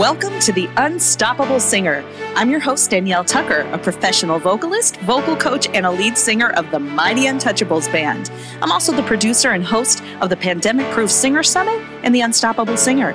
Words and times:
Welcome 0.00 0.40
to 0.40 0.52
The 0.54 0.66
Unstoppable 0.78 1.60
Singer. 1.60 2.02
I'm 2.34 2.48
your 2.48 2.58
host, 2.58 2.88
Danielle 2.88 3.22
Tucker, 3.22 3.68
a 3.70 3.76
professional 3.76 4.38
vocalist, 4.38 4.96
vocal 5.00 5.36
coach, 5.36 5.68
and 5.74 5.84
a 5.84 5.90
lead 5.90 6.16
singer 6.16 6.52
of 6.52 6.70
the 6.70 6.78
Mighty 6.78 7.24
Untouchables 7.24 7.92
Band. 7.92 8.30
I'm 8.62 8.72
also 8.72 8.96
the 8.96 9.02
producer 9.02 9.50
and 9.50 9.62
host 9.62 10.02
of 10.22 10.30
the 10.30 10.38
Pandemic 10.38 10.90
Proof 10.94 11.10
Singer 11.10 11.42
Summit 11.42 11.86
and 12.02 12.14
The 12.14 12.22
Unstoppable 12.22 12.78
Singer. 12.78 13.12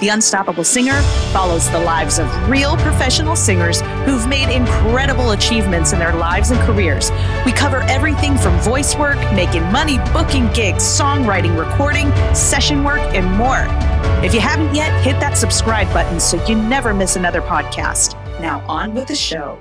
The 0.00 0.10
Unstoppable 0.10 0.62
Singer 0.62 1.00
follows 1.32 1.70
the 1.70 1.80
lives 1.80 2.18
of 2.18 2.28
real 2.50 2.76
professional 2.76 3.34
singers 3.34 3.80
who've 4.04 4.28
made 4.28 4.54
incredible 4.54 5.30
achievements 5.30 5.94
in 5.94 5.98
their 5.98 6.12
lives 6.16 6.50
and 6.50 6.60
careers. 6.66 7.10
We 7.46 7.52
cover 7.52 7.80
everything 7.84 8.36
from 8.36 8.60
voice 8.60 8.94
work, 8.94 9.16
making 9.32 9.62
money, 9.72 9.96
booking 10.12 10.52
gigs, 10.52 10.82
songwriting, 10.82 11.58
recording, 11.58 12.10
session 12.34 12.84
work, 12.84 13.00
and 13.14 13.24
more. 13.38 13.85
If 14.24 14.34
you 14.34 14.40
haven't 14.40 14.74
yet, 14.74 14.92
hit 15.02 15.20
that 15.20 15.36
subscribe 15.36 15.92
button 15.92 16.18
so 16.20 16.44
you 16.46 16.56
never 16.56 16.92
miss 16.92 17.16
another 17.16 17.40
podcast. 17.40 18.14
Now, 18.40 18.64
on 18.66 18.94
with 18.94 19.06
the 19.06 19.14
show. 19.14 19.58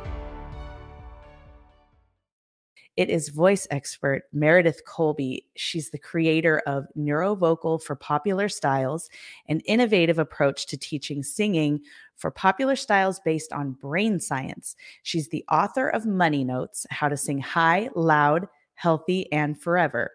It 2.97 3.09
is 3.09 3.27
voice 3.27 3.67
expert 3.71 4.23
Meredith 4.31 4.85
Colby. 4.85 5.45
She's 5.57 5.89
the 5.89 5.97
creator 5.97 6.61
of 6.65 6.85
Neurovocal 6.97 7.83
for 7.83 7.95
Popular 7.95 8.47
Styles, 8.47 9.09
an 9.49 9.59
innovative 9.61 10.17
approach 10.17 10.65
to 10.67 10.77
teaching 10.77 11.21
singing 11.21 11.81
for 12.15 12.31
popular 12.31 12.77
styles 12.77 13.19
based 13.19 13.51
on 13.51 13.73
brain 13.73 14.17
science. 14.21 14.77
She's 15.03 15.27
the 15.27 15.43
author 15.51 15.89
of 15.89 16.05
Money 16.05 16.45
Notes 16.45 16.87
How 16.89 17.09
to 17.09 17.17
Sing 17.17 17.39
High, 17.39 17.89
Loud, 17.95 18.47
Healthy, 18.75 19.29
and 19.29 19.61
Forever 19.61 20.11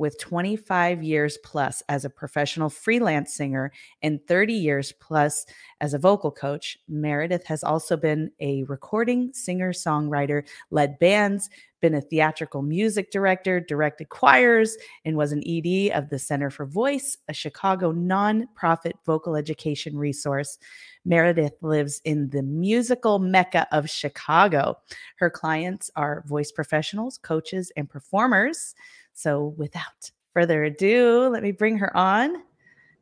with 0.00 0.18
25 0.18 1.02
years 1.02 1.36
plus 1.44 1.82
as 1.90 2.06
a 2.06 2.10
professional 2.10 2.70
freelance 2.70 3.34
singer 3.34 3.70
and 4.00 4.26
30 4.26 4.54
years 4.54 4.92
plus 4.92 5.44
as 5.82 5.92
a 5.92 5.98
vocal 5.98 6.30
coach, 6.30 6.78
Meredith 6.88 7.44
has 7.44 7.62
also 7.62 7.98
been 7.98 8.30
a 8.40 8.62
recording 8.62 9.30
singer 9.34 9.74
songwriter, 9.74 10.48
led 10.70 10.98
bands, 11.00 11.50
been 11.82 11.94
a 11.94 12.00
theatrical 12.00 12.62
music 12.62 13.10
director, 13.10 13.60
directed 13.60 14.08
choirs, 14.08 14.76
and 15.04 15.18
was 15.18 15.32
an 15.32 15.42
ED 15.46 15.90
of 15.92 16.08
the 16.08 16.18
Center 16.18 16.48
for 16.48 16.64
Voice, 16.64 17.18
a 17.28 17.34
Chicago 17.34 17.92
nonprofit 17.92 18.92
vocal 19.04 19.36
education 19.36 19.98
resource. 19.98 20.58
Meredith 21.04 21.54
lives 21.62 22.00
in 22.04 22.30
the 22.30 22.42
musical 22.42 23.18
mecca 23.18 23.66
of 23.70 23.88
Chicago. 23.88 24.78
Her 25.16 25.30
clients 25.30 25.90
are 25.94 26.24
voice 26.26 26.52
professionals, 26.52 27.18
coaches, 27.18 27.70
and 27.76 27.88
performers. 27.88 28.74
So 29.20 29.52
without 29.58 30.10
further 30.32 30.64
ado, 30.64 31.28
let 31.28 31.42
me 31.42 31.52
bring 31.52 31.76
her 31.76 31.94
on. 31.94 32.42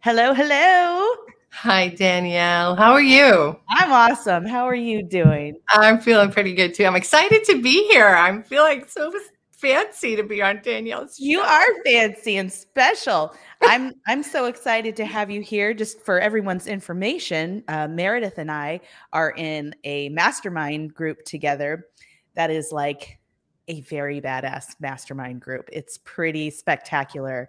Hello, 0.01 0.35
hello. 0.35 1.15
Hi, 1.51 1.91
Danielle. 1.91 2.75
How 2.75 2.91
are 2.91 3.01
you? 3.01 3.57
I'm 3.69 3.93
awesome. 3.93 4.45
How 4.45 4.65
are 4.65 4.75
you 4.75 5.05
doing? 5.05 5.61
I'm 5.69 6.01
feeling 6.01 6.33
pretty 6.33 6.55
good 6.55 6.75
too. 6.75 6.87
I'm 6.87 6.97
excited 6.97 7.45
to 7.45 7.63
be 7.63 7.87
here. 7.93 8.09
I'm 8.09 8.43
feeling 8.43 8.83
so 8.89 9.13
fancy 9.53 10.17
to 10.17 10.25
be 10.25 10.43
on 10.43 10.61
Danielle's. 10.61 11.19
Show. 11.19 11.25
You 11.25 11.39
are 11.39 11.83
fancy 11.85 12.39
and 12.39 12.53
special. 12.53 13.33
I'm 13.63 13.95
I'm 14.09 14.25
so 14.25 14.47
excited 14.47 14.97
to 14.97 15.05
have 15.05 15.31
you 15.31 15.41
here. 15.41 15.73
Just 15.73 16.01
for 16.01 16.19
everyone's 16.19 16.67
information, 16.67 17.63
uh, 17.69 17.87
Meredith 17.87 18.39
and 18.39 18.51
I 18.51 18.81
are 19.13 19.35
in 19.37 19.73
a 19.85 20.09
mastermind 20.09 20.95
group 20.95 21.25
together. 21.25 21.87
That 22.35 22.51
is 22.51 22.73
like 22.73 23.21
a 23.69 23.81
very 23.83 24.21
badass 24.21 24.75
mastermind 24.81 25.41
group. 25.41 25.69
It's 25.73 25.99
pretty 25.99 26.51
spectacular. 26.51 27.49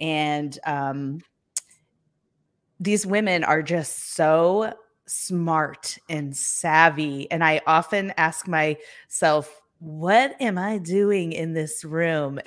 And 0.00 0.58
um, 0.66 1.20
these 2.80 3.06
women 3.06 3.44
are 3.44 3.62
just 3.62 4.14
so 4.14 4.74
smart 5.06 5.98
and 6.08 6.36
savvy. 6.36 7.30
And 7.30 7.44
I 7.44 7.60
often 7.66 8.12
ask 8.16 8.48
myself, 8.48 9.60
what 9.78 10.40
am 10.40 10.58
I 10.58 10.78
doing 10.78 11.32
in 11.32 11.54
this 11.54 11.84
room? 11.84 12.40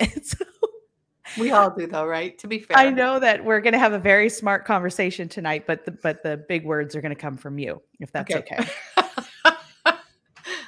we 1.38 1.50
all 1.50 1.70
do 1.70 1.86
though, 1.86 2.06
right? 2.06 2.36
To 2.38 2.46
be 2.46 2.58
fair. 2.58 2.76
I 2.76 2.90
know 2.90 3.18
that 3.18 3.44
we're 3.44 3.60
going 3.60 3.72
to 3.72 3.78
have 3.78 3.92
a 3.92 3.98
very 3.98 4.28
smart 4.28 4.64
conversation 4.64 5.28
tonight, 5.28 5.66
but 5.66 5.84
the, 5.84 5.92
but 5.92 6.22
the 6.22 6.36
big 6.48 6.64
words 6.64 6.96
are 6.96 7.00
going 7.00 7.14
to 7.14 7.20
come 7.20 7.36
from 7.36 7.58
you, 7.58 7.82
if 8.00 8.12
that's 8.12 8.34
okay. 8.34 8.56
okay. 8.58 8.70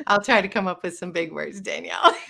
I'll 0.06 0.22
try 0.22 0.40
to 0.40 0.48
come 0.48 0.66
up 0.66 0.82
with 0.82 0.96
some 0.96 1.12
big 1.12 1.32
words, 1.32 1.60
Danielle. 1.60 2.14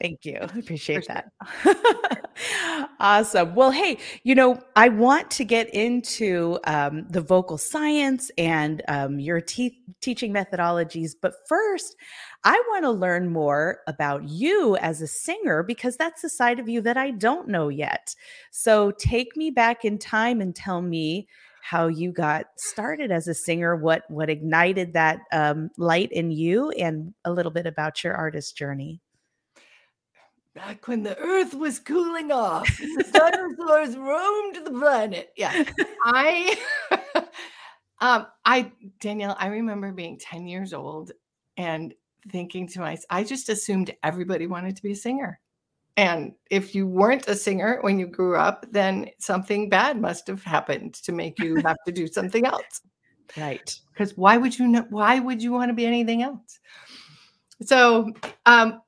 Thank 0.00 0.24
you. 0.24 0.38
I 0.40 0.58
appreciate 0.58 1.06
that. 1.08 1.30
awesome. 3.00 3.54
Well, 3.54 3.70
hey, 3.70 3.98
you 4.22 4.34
know, 4.34 4.60
I 4.76 4.88
want 4.88 5.30
to 5.32 5.44
get 5.44 5.72
into 5.74 6.58
um, 6.64 7.06
the 7.08 7.20
vocal 7.20 7.58
science 7.58 8.30
and 8.38 8.82
um, 8.88 9.18
your 9.18 9.40
te- 9.40 9.80
teaching 10.00 10.32
methodologies. 10.32 11.12
But 11.20 11.34
first, 11.48 11.96
I 12.44 12.54
want 12.70 12.84
to 12.84 12.90
learn 12.90 13.32
more 13.32 13.80
about 13.86 14.28
you 14.28 14.76
as 14.76 15.00
a 15.00 15.06
singer 15.06 15.62
because 15.62 15.96
that's 15.96 16.22
the 16.22 16.30
side 16.30 16.58
of 16.58 16.68
you 16.68 16.80
that 16.82 16.96
I 16.96 17.10
don't 17.10 17.48
know 17.48 17.68
yet. 17.68 18.14
So 18.50 18.92
take 18.92 19.36
me 19.36 19.50
back 19.50 19.84
in 19.84 19.98
time 19.98 20.40
and 20.40 20.54
tell 20.54 20.82
me 20.82 21.28
how 21.62 21.86
you 21.86 22.12
got 22.12 22.44
started 22.58 23.10
as 23.10 23.26
a 23.26 23.32
singer, 23.32 23.74
what 23.74 24.02
what 24.10 24.28
ignited 24.28 24.92
that 24.92 25.20
um, 25.32 25.70
light 25.78 26.12
in 26.12 26.30
you, 26.30 26.70
and 26.72 27.14
a 27.24 27.32
little 27.32 27.50
bit 27.50 27.66
about 27.66 28.04
your 28.04 28.14
artist 28.14 28.54
journey 28.54 29.00
back 30.54 30.86
when 30.86 31.02
the 31.02 31.18
earth 31.18 31.52
was 31.52 31.80
cooling 31.80 32.30
off 32.30 32.66
the 32.78 33.04
dinosaurs 33.12 33.96
roamed 33.96 34.64
the 34.64 34.70
planet. 34.70 35.32
Yeah 35.36 35.64
i 36.04 36.56
um 38.00 38.26
i 38.44 38.70
danielle 39.00 39.36
i 39.38 39.48
remember 39.48 39.90
being 39.90 40.18
10 40.18 40.46
years 40.46 40.72
old 40.72 41.10
and 41.56 41.92
thinking 42.30 42.68
to 42.68 42.80
myself 42.80 43.04
i 43.10 43.24
just 43.24 43.48
assumed 43.48 43.94
everybody 44.02 44.46
wanted 44.46 44.76
to 44.76 44.82
be 44.82 44.92
a 44.92 44.96
singer. 44.96 45.40
And 45.96 46.32
if 46.50 46.74
you 46.74 46.88
weren't 46.88 47.28
a 47.28 47.36
singer 47.36 47.78
when 47.82 47.98
you 47.98 48.06
grew 48.06 48.36
up 48.36 48.66
then 48.70 49.10
something 49.18 49.68
bad 49.68 50.00
must 50.00 50.26
have 50.28 50.42
happened 50.42 50.94
to 50.94 51.12
make 51.12 51.38
you 51.38 51.56
have 51.56 51.76
to 51.86 51.92
do 51.92 52.06
something 52.06 52.46
else. 52.46 52.80
Right. 53.36 53.76
Because 53.92 54.16
why 54.16 54.36
would 54.36 54.58
you 54.58 54.68
know 54.68 54.86
why 54.90 55.18
would 55.18 55.42
you 55.42 55.52
want 55.52 55.70
to 55.70 55.74
be 55.74 55.86
anything 55.86 56.22
else? 56.22 56.60
So 57.62 58.12
um 58.46 58.80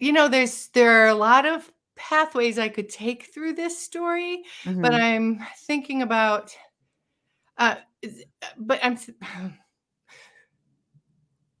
you 0.00 0.12
know, 0.12 0.28
there's 0.28 0.68
there 0.68 1.04
are 1.04 1.08
a 1.08 1.14
lot 1.14 1.46
of 1.46 1.70
pathways 1.96 2.58
I 2.58 2.68
could 2.68 2.88
take 2.88 3.32
through 3.34 3.54
this 3.54 3.78
story, 3.78 4.44
mm-hmm. 4.64 4.82
but 4.82 4.94
I'm 4.94 5.44
thinking 5.66 6.02
about 6.02 6.56
uh 7.56 7.76
but 8.56 8.80
I'm 8.82 8.98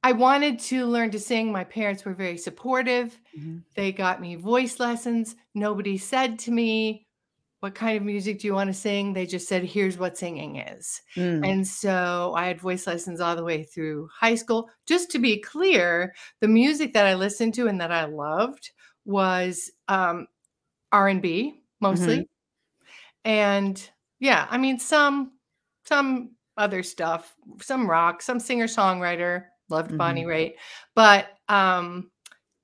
I 0.04 0.12
wanted 0.12 0.60
to 0.60 0.86
learn 0.86 1.10
to 1.10 1.18
sing. 1.18 1.50
My 1.50 1.64
parents 1.64 2.04
were 2.04 2.14
very 2.14 2.38
supportive. 2.38 3.18
Mm-hmm. 3.36 3.58
They 3.74 3.90
got 3.90 4.20
me 4.20 4.36
voice 4.36 4.78
lessons. 4.78 5.34
Nobody 5.56 5.98
said 5.98 6.38
to 6.40 6.52
me, 6.52 7.07
what 7.60 7.74
kind 7.74 7.96
of 7.96 8.04
music 8.04 8.38
do 8.38 8.46
you 8.46 8.54
want 8.54 8.68
to 8.68 8.74
sing? 8.74 9.12
They 9.12 9.26
just 9.26 9.48
said, 9.48 9.64
here's 9.64 9.98
what 9.98 10.16
singing 10.16 10.56
is. 10.56 11.02
Mm. 11.16 11.48
And 11.48 11.66
so 11.66 12.32
I 12.36 12.46
had 12.46 12.60
voice 12.60 12.86
lessons 12.86 13.20
all 13.20 13.34
the 13.34 13.44
way 13.44 13.64
through 13.64 14.08
high 14.14 14.36
school. 14.36 14.70
Just 14.86 15.10
to 15.12 15.18
be 15.18 15.40
clear, 15.40 16.14
the 16.40 16.48
music 16.48 16.92
that 16.92 17.06
I 17.06 17.14
listened 17.14 17.54
to 17.54 17.66
and 17.66 17.80
that 17.80 17.90
I 17.90 18.04
loved 18.04 18.70
was 19.04 19.72
um, 19.88 20.28
R&B 20.92 21.60
mostly. 21.80 22.18
Mm-hmm. 22.18 22.22
And 23.24 23.90
yeah, 24.20 24.46
I 24.50 24.58
mean 24.58 24.78
some 24.78 25.32
some 25.84 26.32
other 26.56 26.82
stuff, 26.82 27.34
some 27.60 27.88
rock, 27.88 28.20
some 28.20 28.40
singer-songwriter, 28.40 29.44
loved 29.68 29.88
mm-hmm. 29.88 29.96
Bonnie 29.96 30.24
Raitt, 30.24 30.54
but 30.94 31.28
um 31.48 32.10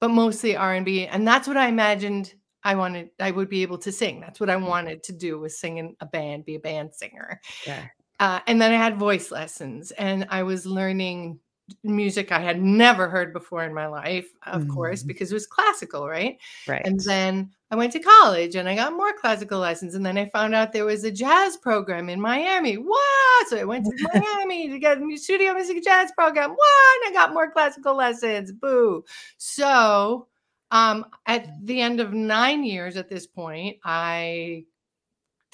but 0.01 0.09
mostly 0.09 0.57
R&B 0.57 1.07
and 1.07 1.27
that's 1.27 1.49
what 1.49 1.57
I 1.57 1.69
imagined 1.69 2.35
I 2.65 2.75
wanted 2.75 3.11
I 3.21 3.31
would 3.31 3.49
be 3.49 3.63
able 3.63 3.79
to 3.79 3.93
sing. 3.93 4.21
That's 4.21 4.41
what 4.41 4.51
I 4.51 4.57
mm. 4.57 4.67
wanted 4.67 5.03
to 5.05 5.13
do 5.13 5.39
was 5.39 5.59
sing 5.59 5.79
in 5.79 5.97
a 6.01 6.07
band, 6.07 6.45
be 6.45 6.57
a 6.57 6.61
band 6.61 6.95
singer. 6.95 7.41
Yeah. 7.67 7.87
Uh, 8.21 8.41
and 8.47 8.61
then 8.61 8.73
I 8.73 8.77
had 8.77 8.97
voice 8.97 9.31
lessons 9.31 9.91
and 9.93 10.27
I 10.31 10.45
was 10.45 10.67
learning 10.67 11.41
music 11.83 12.31
I 12.31 12.41
had 12.41 12.63
never 12.63 13.09
heard 13.09 13.33
before 13.33 13.65
in 13.65 13.75
my 13.75 13.87
life, 13.87 14.29
of 14.47 14.63
mm-hmm. 14.63 14.73
course, 14.73 15.03
because 15.03 15.31
it 15.31 15.35
was 15.35 15.47
classical, 15.47 16.07
right? 16.07 16.39
Right. 16.67 16.83
And 16.85 17.01
then 17.01 17.51
I 17.71 17.77
went 17.77 17.93
to 17.95 18.01
college 18.01 18.55
and 18.55 18.69
I 18.69 18.75
got 18.75 18.93
more 18.93 19.13
classical 19.15 19.59
lessons. 19.61 19.95
And 19.95 20.05
then 20.05 20.19
I 20.19 20.27
found 20.27 20.55
out 20.55 20.73
there 20.73 20.85
was 20.85 21.05
a 21.05 21.11
jazz 21.11 21.57
program 21.57 22.09
in 22.09 22.21
Miami. 22.21 22.75
What? 22.75 23.49
So 23.49 23.57
I 23.57 23.65
went 23.65 23.87
to 23.87 24.09
Miami 24.15 24.69
to 24.69 24.79
get 24.79 24.99
a 24.99 25.17
studio 25.17 25.55
music 25.55 25.83
jazz 25.83 26.13
program. 26.13 26.51
What? 26.51 27.07
And 27.07 27.17
I 27.17 27.19
got 27.19 27.35
more 27.35 27.51
classical 27.51 27.97
lessons. 27.97 28.53
Boo. 28.53 29.05
So 29.39 30.29
um, 30.75 31.07
at 31.25 31.47
the 31.65 31.81
end 31.81 32.01
of 32.01 32.13
nine 32.13 32.65
years 32.65 32.97
at 32.97 33.09
this 33.09 33.29
point, 33.29 33.79
I 33.85 34.65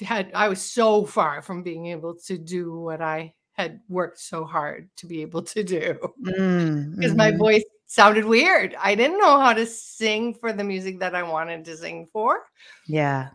had 0.01 0.31
I 0.33 0.49
was 0.49 0.59
so 0.59 1.05
far 1.05 1.43
from 1.43 1.61
being 1.61 1.85
able 1.85 2.15
to 2.25 2.39
do 2.39 2.79
what 2.79 3.01
I 3.01 3.35
had 3.53 3.81
worked 3.87 4.19
so 4.19 4.43
hard 4.43 4.89
to 4.97 5.05
be 5.05 5.21
able 5.21 5.43
to 5.43 5.63
do 5.63 5.95
because 6.23 6.39
mm, 6.39 7.15
my 7.15 7.29
mm-hmm. 7.29 7.37
voice 7.37 7.63
sounded 7.85 8.25
weird. 8.25 8.75
I 8.79 8.95
didn't 8.95 9.19
know 9.19 9.39
how 9.39 9.53
to 9.53 9.67
sing 9.67 10.33
for 10.33 10.51
the 10.51 10.63
music 10.63 10.99
that 11.01 11.13
I 11.13 11.21
wanted 11.21 11.65
to 11.65 11.77
sing 11.77 12.07
for. 12.11 12.39
Yeah. 12.87 13.29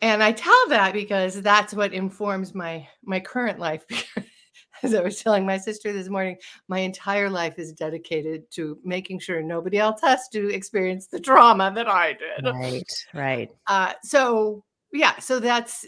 And 0.00 0.22
I 0.22 0.32
tell 0.32 0.68
that 0.68 0.94
because 0.94 1.42
that's 1.42 1.74
what 1.74 1.92
informs 1.92 2.54
my 2.54 2.88
my 3.04 3.20
current 3.20 3.58
life 3.58 3.84
as 4.82 4.94
I 4.94 5.00
was 5.00 5.22
telling 5.22 5.46
my 5.46 5.58
sister 5.58 5.92
this 5.92 6.08
morning, 6.08 6.36
my 6.68 6.80
entire 6.80 7.30
life 7.30 7.58
is 7.58 7.72
dedicated 7.72 8.50
to 8.52 8.78
making 8.84 9.20
sure 9.20 9.42
nobody 9.42 9.78
else 9.78 10.00
has 10.02 10.28
to 10.28 10.52
experience 10.52 11.06
the 11.06 11.20
trauma 11.20 11.72
that 11.74 11.88
I 11.88 12.12
did. 12.12 12.44
Right, 12.44 13.06
right. 13.14 13.50
Uh, 13.66 13.92
so 14.02 14.64
yeah, 14.92 15.18
so 15.18 15.40
that's 15.40 15.86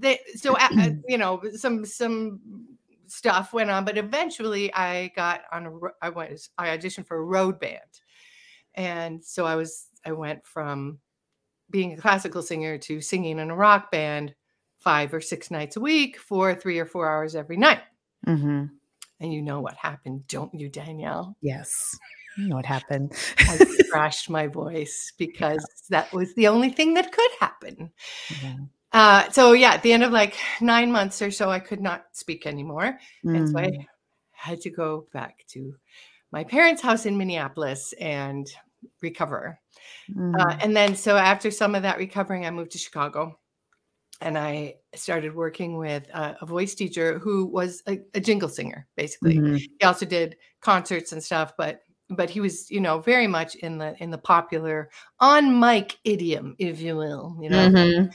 the 0.00 0.18
so 0.34 0.56
uh, 0.56 0.90
you 1.08 1.18
know 1.18 1.42
some 1.54 1.84
some 1.84 2.40
stuff 3.06 3.52
went 3.52 3.70
on, 3.70 3.84
but 3.84 3.98
eventually 3.98 4.72
I 4.74 5.12
got 5.14 5.42
on 5.52 5.66
a 5.66 5.70
I 6.02 6.10
was 6.10 6.50
I 6.58 6.76
auditioned 6.76 7.06
for 7.06 7.18
a 7.18 7.24
road 7.24 7.60
band, 7.60 7.80
and 8.74 9.24
so 9.24 9.44
I 9.44 9.56
was 9.56 9.88
I 10.04 10.12
went 10.12 10.44
from 10.46 10.98
being 11.70 11.92
a 11.92 11.96
classical 11.96 12.42
singer 12.42 12.78
to 12.78 13.00
singing 13.00 13.38
in 13.38 13.50
a 13.50 13.56
rock 13.56 13.90
band 13.90 14.34
five 14.78 15.14
or 15.14 15.20
six 15.20 15.50
nights 15.50 15.76
a 15.76 15.80
week 15.80 16.18
for 16.18 16.54
three 16.54 16.78
or 16.78 16.84
four 16.84 17.08
hours 17.08 17.34
every 17.34 17.56
night. 17.56 17.80
Mm-hmm. 18.26 18.64
And 19.20 19.32
you 19.32 19.42
know 19.42 19.60
what 19.60 19.76
happened, 19.76 20.26
don't 20.28 20.54
you, 20.54 20.68
Danielle? 20.68 21.36
Yes. 21.40 21.98
You 22.36 22.48
know 22.48 22.56
what 22.56 22.66
happened. 22.66 23.12
I 23.38 23.58
crashed 23.90 24.28
my 24.28 24.48
voice 24.48 25.12
because 25.16 25.64
yeah. 25.88 26.00
that 26.00 26.12
was 26.12 26.34
the 26.34 26.48
only 26.48 26.70
thing 26.70 26.94
that 26.94 27.12
could 27.12 27.30
happen. 27.40 27.90
Yeah. 28.42 28.56
Uh, 28.94 29.28
so 29.32 29.52
yeah, 29.52 29.72
at 29.72 29.82
the 29.82 29.92
end 29.92 30.04
of 30.04 30.12
like 30.12 30.36
nine 30.60 30.92
months 30.92 31.20
or 31.20 31.32
so, 31.32 31.50
I 31.50 31.58
could 31.58 31.80
not 31.80 32.04
speak 32.12 32.46
anymore, 32.46 32.96
mm. 33.26 33.36
and 33.36 33.48
so 33.48 33.58
I 33.58 33.66
mm. 33.66 33.86
had 34.30 34.60
to 34.60 34.70
go 34.70 35.08
back 35.12 35.44
to 35.48 35.74
my 36.30 36.44
parents' 36.44 36.80
house 36.80 37.04
in 37.04 37.18
Minneapolis 37.18 37.92
and 37.94 38.46
recover. 39.02 39.58
Mm. 40.14 40.38
Uh, 40.38 40.56
and 40.60 40.76
then, 40.76 40.94
so 40.94 41.16
after 41.16 41.50
some 41.50 41.74
of 41.74 41.82
that 41.82 41.98
recovering, 41.98 42.46
I 42.46 42.52
moved 42.52 42.70
to 42.72 42.78
Chicago, 42.78 43.36
and 44.24 44.36
I 44.36 44.76
started 44.94 45.34
working 45.34 45.76
with 45.76 46.08
a, 46.12 46.36
a 46.40 46.46
voice 46.46 46.74
teacher 46.74 47.18
who 47.18 47.46
was 47.46 47.82
a, 47.86 48.00
a 48.14 48.20
jingle 48.20 48.48
singer. 48.48 48.86
Basically, 48.96 49.36
mm-hmm. 49.36 49.56
he 49.56 49.84
also 49.84 50.06
did 50.06 50.36
concerts 50.60 51.12
and 51.12 51.22
stuff, 51.22 51.52
but 51.56 51.82
but 52.10 52.28
he 52.28 52.40
was 52.40 52.70
you 52.70 52.80
know 52.80 53.00
very 53.00 53.26
much 53.26 53.54
in 53.56 53.78
the 53.78 53.94
in 54.02 54.10
the 54.10 54.18
popular 54.18 54.90
on 55.20 55.58
mic 55.58 55.98
idiom 56.04 56.54
if 56.58 56.80
you 56.80 56.96
will 56.96 57.36
you 57.40 57.48
know 57.48 57.68
mm-hmm 57.68 58.10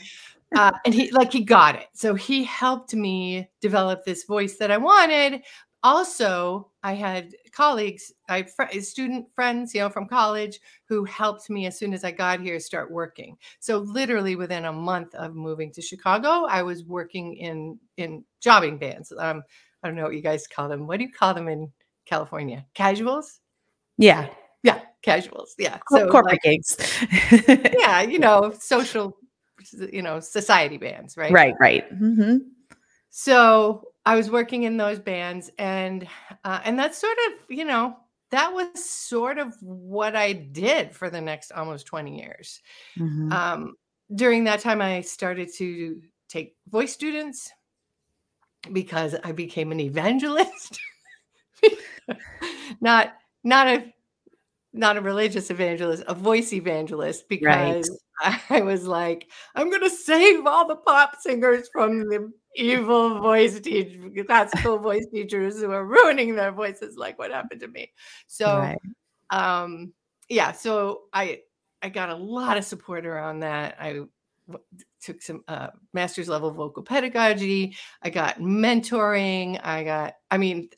uh, 0.56 0.72
and 0.84 0.94
he 0.94 1.10
like 1.12 1.32
he 1.32 1.42
got 1.42 1.76
it 1.76 1.88
so 1.92 2.14
he 2.14 2.44
helped 2.44 2.94
me 2.94 3.48
develop 3.60 4.04
this 4.04 4.24
voice 4.24 4.56
that 4.56 4.70
i 4.70 4.76
wanted 4.76 5.42
also 5.82 6.68
i 6.82 6.92
had 6.92 7.34
colleagues 7.52 8.12
i 8.28 8.42
fr- 8.42 8.80
student 8.80 9.26
friends 9.34 9.74
you 9.74 9.80
know 9.80 9.88
from 9.88 10.06
college 10.06 10.60
who 10.88 11.04
helped 11.04 11.48
me 11.50 11.66
as 11.66 11.78
soon 11.78 11.92
as 11.92 12.04
i 12.04 12.10
got 12.10 12.40
here 12.40 12.58
start 12.60 12.90
working. 12.90 13.36
So 13.60 13.78
literally 13.78 14.36
within 14.36 14.64
a 14.64 14.72
month 14.72 15.14
of 15.14 15.34
moving 15.34 15.72
to 15.72 15.82
chicago 15.82 16.46
i 16.48 16.62
was 16.62 16.84
working 16.84 17.36
in 17.36 17.78
in 17.96 18.24
jobbing 18.40 18.78
bands. 18.78 19.12
Um 19.16 19.42
i 19.82 19.88
don't 19.88 19.96
know 19.96 20.04
what 20.04 20.14
you 20.14 20.22
guys 20.22 20.46
call 20.46 20.68
them. 20.68 20.86
What 20.86 20.98
do 20.98 21.04
you 21.04 21.12
call 21.12 21.34
them 21.34 21.48
in 21.48 21.72
california? 22.04 22.66
Casuals? 22.74 23.40
Yeah. 23.98 24.28
Yeah 24.62 24.80
casuals. 25.02 25.54
Yeah. 25.58 25.78
So 25.88 26.08
corporate 26.08 26.34
like, 26.34 26.42
gigs. 26.42 26.76
yeah 27.78 28.02
you 28.02 28.18
know 28.26 28.52
social 28.58 29.16
you 29.92 30.02
know, 30.02 30.20
society 30.20 30.76
bands, 30.76 31.16
right? 31.16 31.32
Right, 31.32 31.54
right. 31.60 31.90
Mm-hmm. 32.00 32.38
So 33.10 33.88
I 34.06 34.16
was 34.16 34.30
working 34.30 34.62
in 34.62 34.76
those 34.76 34.98
bands, 34.98 35.50
and 35.58 36.06
uh, 36.44 36.60
and 36.64 36.78
that's 36.78 36.98
sort 36.98 37.16
of, 37.28 37.44
you 37.48 37.64
know, 37.64 37.96
that 38.30 38.52
was 38.52 38.84
sort 38.84 39.38
of 39.38 39.54
what 39.60 40.14
I 40.14 40.32
did 40.32 40.94
for 40.94 41.10
the 41.10 41.20
next 41.20 41.52
almost 41.52 41.86
twenty 41.86 42.20
years. 42.20 42.60
Mm-hmm. 42.96 43.32
Um, 43.32 43.74
during 44.14 44.44
that 44.44 44.60
time, 44.60 44.80
I 44.80 45.00
started 45.00 45.52
to 45.56 46.00
take 46.28 46.56
voice 46.68 46.92
students 46.92 47.50
because 48.72 49.16
I 49.24 49.32
became 49.32 49.72
an 49.72 49.80
evangelist. 49.80 50.80
not 52.80 53.14
not 53.42 53.66
a 53.66 53.92
not 54.72 54.96
a 54.96 55.00
religious 55.00 55.50
evangelist, 55.50 56.04
a 56.06 56.14
voice 56.14 56.52
evangelist, 56.52 57.28
because 57.28 57.90
right. 58.22 58.40
I 58.50 58.60
was 58.60 58.86
like, 58.86 59.28
I'm 59.54 59.68
going 59.68 59.82
to 59.82 59.90
save 59.90 60.46
all 60.46 60.68
the 60.68 60.76
pop 60.76 61.16
singers 61.20 61.68
from 61.72 62.08
the 62.08 62.30
evil 62.54 63.20
voice 63.20 63.60
teachers, 63.60 64.24
classical 64.26 64.78
voice 64.78 65.06
teachers 65.12 65.60
who 65.60 65.70
are 65.70 65.84
ruining 65.84 66.34
their 66.34 66.52
voices, 66.52 66.96
like 66.96 67.18
what 67.18 67.30
happened 67.30 67.60
to 67.60 67.68
me. 67.68 67.92
So, 68.26 68.58
right. 68.58 68.78
um, 69.30 69.92
yeah, 70.28 70.52
so 70.52 71.02
I 71.12 71.40
I 71.82 71.88
got 71.88 72.10
a 72.10 72.14
lot 72.14 72.56
of 72.56 72.64
support 72.64 73.06
around 73.06 73.40
that. 73.40 73.76
I 73.80 74.00
took 75.00 75.22
some 75.22 75.42
uh, 75.48 75.68
master's 75.92 76.28
level 76.28 76.50
vocal 76.50 76.82
pedagogy. 76.82 77.76
I 78.02 78.10
got 78.10 78.38
mentoring. 78.38 79.60
I 79.64 79.84
got, 79.84 80.16
I 80.30 80.38
mean, 80.38 80.68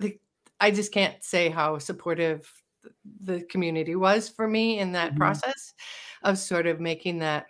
the, 0.00 0.18
I 0.60 0.70
just 0.70 0.92
can't 0.92 1.22
say 1.22 1.48
how 1.48 1.78
supportive 1.78 2.50
the 3.22 3.42
community 3.42 3.94
was 3.94 4.28
for 4.28 4.48
me 4.48 4.78
in 4.78 4.92
that 4.92 5.10
mm-hmm. 5.10 5.18
process 5.18 5.74
of 6.22 6.38
sort 6.38 6.66
of 6.66 6.80
making 6.80 7.18
that 7.20 7.46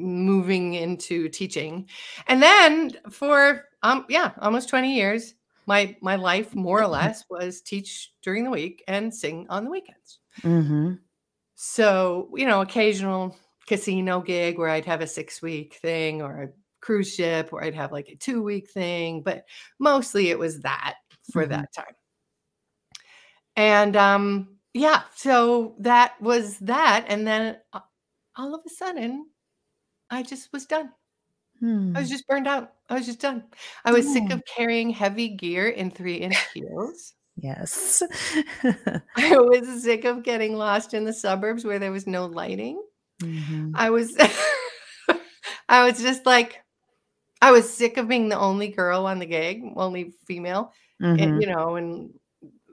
moving 0.00 0.74
into 0.74 1.28
teaching 1.28 1.88
and 2.28 2.42
then 2.42 2.92
for 3.10 3.64
um 3.82 4.04
yeah 4.08 4.32
almost 4.40 4.68
20 4.68 4.94
years 4.94 5.34
my 5.66 5.96
my 6.00 6.16
life 6.16 6.54
more 6.54 6.80
or 6.80 6.82
mm-hmm. 6.82 6.92
less 6.92 7.24
was 7.30 7.60
teach 7.60 8.12
during 8.22 8.44
the 8.44 8.50
week 8.50 8.82
and 8.88 9.14
sing 9.14 9.46
on 9.48 9.64
the 9.64 9.70
weekends 9.70 10.18
mm-hmm. 10.42 10.94
so 11.54 12.30
you 12.34 12.46
know 12.46 12.60
occasional 12.60 13.36
casino 13.66 14.20
gig 14.20 14.58
where 14.58 14.70
i'd 14.70 14.84
have 14.84 15.00
a 15.00 15.06
six 15.06 15.40
week 15.42 15.78
thing 15.82 16.22
or 16.22 16.42
a 16.42 16.48
cruise 16.80 17.14
ship 17.14 17.52
where 17.52 17.62
i'd 17.62 17.74
have 17.74 17.92
like 17.92 18.08
a 18.08 18.16
two 18.16 18.42
week 18.42 18.68
thing 18.70 19.22
but 19.22 19.44
mostly 19.78 20.30
it 20.30 20.38
was 20.38 20.60
that 20.60 20.94
for 21.30 21.42
mm-hmm. 21.42 21.52
that 21.52 21.72
time 21.72 21.94
and 23.56 23.96
um 23.96 24.48
yeah, 24.72 25.02
so 25.14 25.74
that 25.80 26.20
was 26.20 26.58
that. 26.58 27.06
And 27.08 27.26
then 27.26 27.56
uh, 27.72 27.80
all 28.36 28.54
of 28.54 28.60
a 28.64 28.70
sudden, 28.70 29.26
I 30.10 30.22
just 30.22 30.52
was 30.52 30.66
done. 30.66 30.90
Hmm. 31.60 31.94
I 31.94 32.00
was 32.00 32.08
just 32.08 32.26
burned 32.26 32.48
out. 32.48 32.72
I 32.88 32.94
was 32.94 33.06
just 33.06 33.20
done. 33.20 33.44
I 33.84 33.92
was 33.92 34.10
sick 34.10 34.30
of 34.30 34.42
carrying 34.44 34.90
heavy 34.90 35.28
gear 35.28 35.68
in 35.68 35.90
three 35.90 36.16
inch 36.16 36.36
heels. 36.54 37.14
Yes. 37.36 38.02
I 39.16 39.36
was 39.36 39.82
sick 39.82 40.04
of 40.04 40.22
getting 40.22 40.56
lost 40.56 40.94
in 40.94 41.04
the 41.04 41.12
suburbs 41.12 41.64
where 41.64 41.78
there 41.78 41.92
was 41.92 42.06
no 42.06 42.26
lighting. 42.26 42.82
Mm-hmm. 43.22 43.72
I 43.74 43.90
was 43.90 44.16
I 45.68 45.84
was 45.84 46.00
just 46.00 46.24
like 46.26 46.62
I 47.42 47.52
was 47.52 47.72
sick 47.72 47.96
of 47.98 48.08
being 48.08 48.28
the 48.28 48.38
only 48.38 48.68
girl 48.68 49.06
on 49.06 49.18
the 49.18 49.26
gig, 49.26 49.62
only 49.76 50.14
female. 50.26 50.72
Mm-hmm. 51.00 51.22
And 51.22 51.42
you 51.42 51.48
know, 51.48 51.76
and 51.76 52.10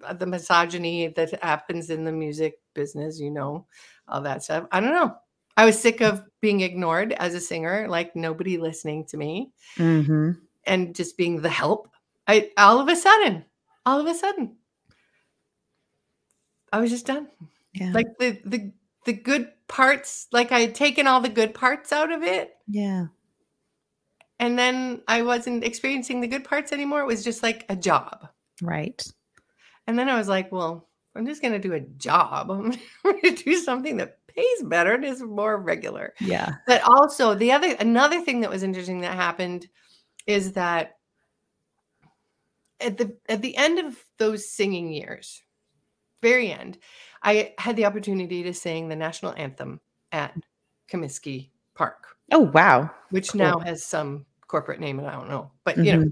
uh, 0.04 0.14
the 0.14 0.26
misogyny 0.26 1.08
that 1.10 1.44
happens 1.44 1.90
in 1.90 2.04
the 2.04 2.12
music 2.12 2.60
business, 2.74 3.20
you 3.20 3.32
know, 3.32 3.66
all 4.08 4.22
that 4.22 4.44
stuff. 4.44 4.68
I 4.72 4.80
don't 4.80 4.92
know. 4.92 5.16
I 5.58 5.66
was 5.66 5.80
sick 5.80 6.02
of 6.02 6.24
being 6.40 6.62
ignored 6.62 7.14
as 7.14 7.34
a 7.34 7.42
singer, 7.42 7.88
like 7.90 8.16
nobody 8.16 8.58
listening 8.58 9.06
to 9.06 9.18
me, 9.18 9.52
mm-hmm. 9.78 10.32
and 10.66 10.96
just 10.96 11.18
being 11.18 11.42
the 11.42 11.50
help. 11.50 11.90
I 12.28 12.52
all 12.58 12.80
of 12.80 12.88
a 12.88 12.96
sudden, 12.96 13.44
all 13.86 14.00
of 14.00 14.06
a 14.06 14.14
sudden, 14.14 14.56
I 16.72 16.80
was 16.80 16.92
just 16.92 17.08
done. 17.08 17.28
Yeah. 17.74 17.92
Like 17.92 18.18
the 18.20 18.40
the 18.46 18.72
the 19.06 19.14
good 19.14 19.52
parts, 19.68 20.28
like 20.32 20.52
I 20.52 20.60
had 20.60 20.76
taken 20.76 21.08
all 21.08 21.22
the 21.22 21.30
good 21.30 21.54
parts 21.54 21.92
out 21.92 22.12
of 22.12 22.22
it. 22.22 22.56
Yeah. 22.68 23.08
And 24.40 24.60
then 24.60 25.02
I 25.08 25.24
wasn't 25.24 25.64
experiencing 25.64 26.22
the 26.22 26.28
good 26.28 26.44
parts 26.44 26.72
anymore. 26.72 27.02
It 27.02 27.08
was 27.08 27.24
just 27.24 27.42
like 27.42 27.66
a 27.70 27.76
job. 27.76 28.28
Right. 28.62 29.04
And 29.88 29.98
then 29.98 30.10
I 30.10 30.18
was 30.18 30.28
like, 30.28 30.52
well, 30.52 30.88
I'm 31.16 31.26
just 31.26 31.42
going 31.42 31.54
to 31.54 31.60
do 31.60 31.74
a 31.74 31.80
job. 31.80 32.52
I'm 32.52 32.72
going 33.04 33.22
to 33.22 33.32
do 33.32 33.56
something 33.56 33.98
that 33.98 34.20
pays 34.38 34.64
better 34.64 34.94
and 34.94 35.06
is 35.06 35.22
more 35.22 35.58
regular. 35.58 36.14
Yeah. 36.20 36.56
But 36.66 36.82
also, 36.84 37.34
the 37.34 37.52
other, 37.52 37.76
another 37.80 38.22
thing 38.22 38.42
that 38.42 38.50
was 38.50 38.64
interesting 38.64 39.02
that 39.02 39.16
happened 39.16 39.68
is 40.26 40.54
that 40.54 40.98
at 42.80 42.98
the 42.98 43.18
at 43.28 43.42
the 43.42 43.58
end 43.58 43.80
of 43.80 43.98
those 44.18 44.50
singing 44.50 44.92
years, 44.92 45.42
very 46.22 46.52
end, 46.52 46.78
I 47.24 47.54
had 47.58 47.76
the 47.76 47.86
opportunity 47.86 48.44
to 48.44 48.54
sing 48.54 48.88
the 48.88 48.96
national 48.96 49.34
anthem 49.34 49.80
at 50.12 50.36
Comiskey 50.92 51.50
Park. 51.74 52.16
Oh 52.32 52.40
wow! 52.40 52.92
Which 53.10 53.32
cool. 53.32 53.40
now 53.40 53.60
has 53.60 53.84
some 53.84 54.26
corporate 54.48 54.80
name, 54.80 55.00
and 55.00 55.08
I 55.08 55.14
don't 55.14 55.30
know, 55.30 55.52
but 55.64 55.76
mm-hmm. 55.76 55.84
you 55.86 55.92
know, 55.94 56.00
mm-hmm. 56.00 56.10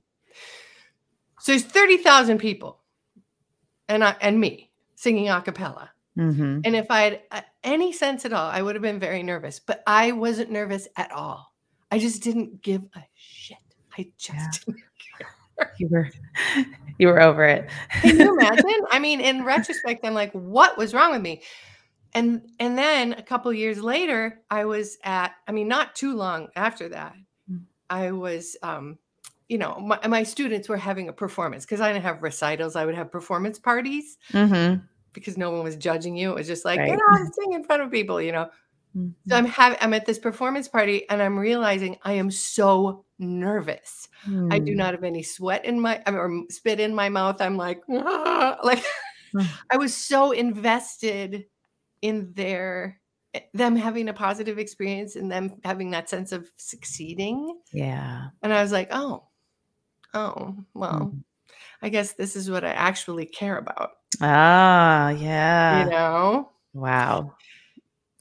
so 1.39 1.51
there's 1.51 1.63
thirty 1.63 1.97
thousand 1.97 2.39
people 2.39 2.79
and 3.87 4.03
I 4.03 4.15
and 4.21 4.39
me 4.39 4.71
singing 4.95 5.29
a 5.29 5.41
cappella. 5.41 5.91
Mm-hmm. 6.17 6.61
And 6.63 6.75
if 6.75 6.89
I 6.89 7.01
had 7.01 7.21
uh, 7.31 7.41
any 7.63 7.91
sense 7.91 8.25
at 8.25 8.33
all, 8.33 8.49
I 8.49 8.61
would 8.61 8.75
have 8.75 8.81
been 8.81 8.99
very 8.99 9.23
nervous, 9.23 9.59
but 9.59 9.83
I 9.85 10.11
wasn't 10.13 10.51
nervous 10.51 10.87
at 10.95 11.11
all. 11.11 11.53
I 11.91 11.99
just 11.99 12.23
didn't 12.23 12.61
give 12.61 12.83
a 12.95 13.03
shit. 13.15 13.57
I 13.97 14.07
just 14.17 14.65
yeah. 15.19 15.65
you 15.77 15.87
were 15.89 16.09
you 16.97 17.07
were 17.07 17.21
over 17.21 17.43
it. 17.43 17.69
Can 18.01 18.19
you 18.19 18.33
imagine? 18.39 18.85
I 18.91 18.99
mean, 18.99 19.19
in 19.19 19.43
retrospect, 19.43 20.05
I'm 20.05 20.13
like, 20.13 20.31
what 20.31 20.77
was 20.77 20.93
wrong 20.93 21.11
with 21.11 21.21
me? 21.21 21.41
And 22.13 22.49
and 22.59 22.77
then 22.77 23.13
a 23.13 23.21
couple 23.21 23.51
years 23.53 23.81
later, 23.81 24.41
I 24.49 24.65
was 24.65 24.97
at, 25.03 25.33
I 25.47 25.51
mean, 25.51 25.67
not 25.67 25.95
too 25.95 26.15
long 26.15 26.47
after 26.55 26.89
that, 26.89 27.13
mm. 27.51 27.61
I 27.89 28.11
was 28.11 28.55
um 28.63 28.97
you 29.47 29.59
know, 29.59 29.77
my, 29.79 29.99
my 30.07 30.23
students 30.23 30.67
were 30.67 30.77
having 30.77 31.07
a 31.07 31.13
performance 31.13 31.65
because 31.65 31.79
I 31.79 31.93
didn't 31.93 32.03
have 32.03 32.23
recitals. 32.23 32.75
I 32.75 32.83
would 32.83 32.95
have 32.95 33.11
performance 33.11 33.59
parties 33.59 34.17
Mm-hmm. 34.31 34.83
Because 35.15 35.37
no 35.39 35.51
one 35.51 35.63
was 35.63 35.77
judging 35.77 36.17
you. 36.17 36.31
It 36.33 36.35
was 36.35 36.47
just 36.47 36.65
like, 36.65 36.81
Right. 36.81 36.87
get 36.87 36.99
on, 36.99 37.33
sing 37.33 37.53
in 37.53 37.65
front 37.65 37.83
of 37.83 37.91
people, 37.91 38.21
you 38.21 38.33
know. 38.33 38.51
So 39.27 39.35
I'm 39.37 39.45
having 39.45 39.77
I'm 39.81 39.93
at 39.93 40.05
this 40.05 40.19
performance 40.19 40.67
party 40.67 41.09
and 41.09 41.21
I'm 41.21 41.37
realizing 41.39 41.97
I 42.03 42.13
am 42.13 42.29
so 42.31 43.05
nervous. 43.19 44.07
I 44.51 44.59
do 44.59 44.73
Mm. 44.73 44.77
not 44.77 44.93
have 44.93 45.03
any 45.03 45.23
sweat 45.23 45.65
in 45.65 45.79
my 45.81 46.01
I 46.05 46.11
mean, 46.11 46.19
or 46.19 46.43
spit 46.51 46.79
in 46.79 46.93
my 46.95 47.09
mouth. 47.09 47.41
I'm 47.41 47.57
like, 47.57 47.81
"Ah," 47.89 48.59
like 48.63 48.83
Mm. 49.33 49.57
I 49.71 49.77
was 49.77 49.95
so 49.95 50.31
invested 50.31 51.45
in 52.01 52.33
their 52.33 53.01
eh, 53.35 53.41
them 53.53 53.75
having 53.77 54.09
a 54.09 54.13
positive 54.13 54.59
experience 54.59 55.15
and 55.15 55.31
them 55.31 55.59
having 55.63 55.91
that 55.91 56.09
sense 56.09 56.31
of 56.33 56.47
succeeding. 56.57 57.59
Yeah. 57.71 58.29
And 58.43 58.53
I 58.53 58.61
was 58.63 58.71
like, 58.71 58.89
oh, 58.91 59.27
oh, 60.13 60.55
well, 60.73 61.13
Mhm. 61.13 61.23
I 61.81 61.89
guess 61.89 62.13
this 62.13 62.35
is 62.35 62.49
what 62.49 62.65
I 62.65 62.71
actually 62.71 63.25
care 63.27 63.57
about. 63.57 63.91
Ah, 64.21 65.09
yeah. 65.11 65.85
You 65.85 65.89
know? 65.89 66.51
Wow. 66.73 67.35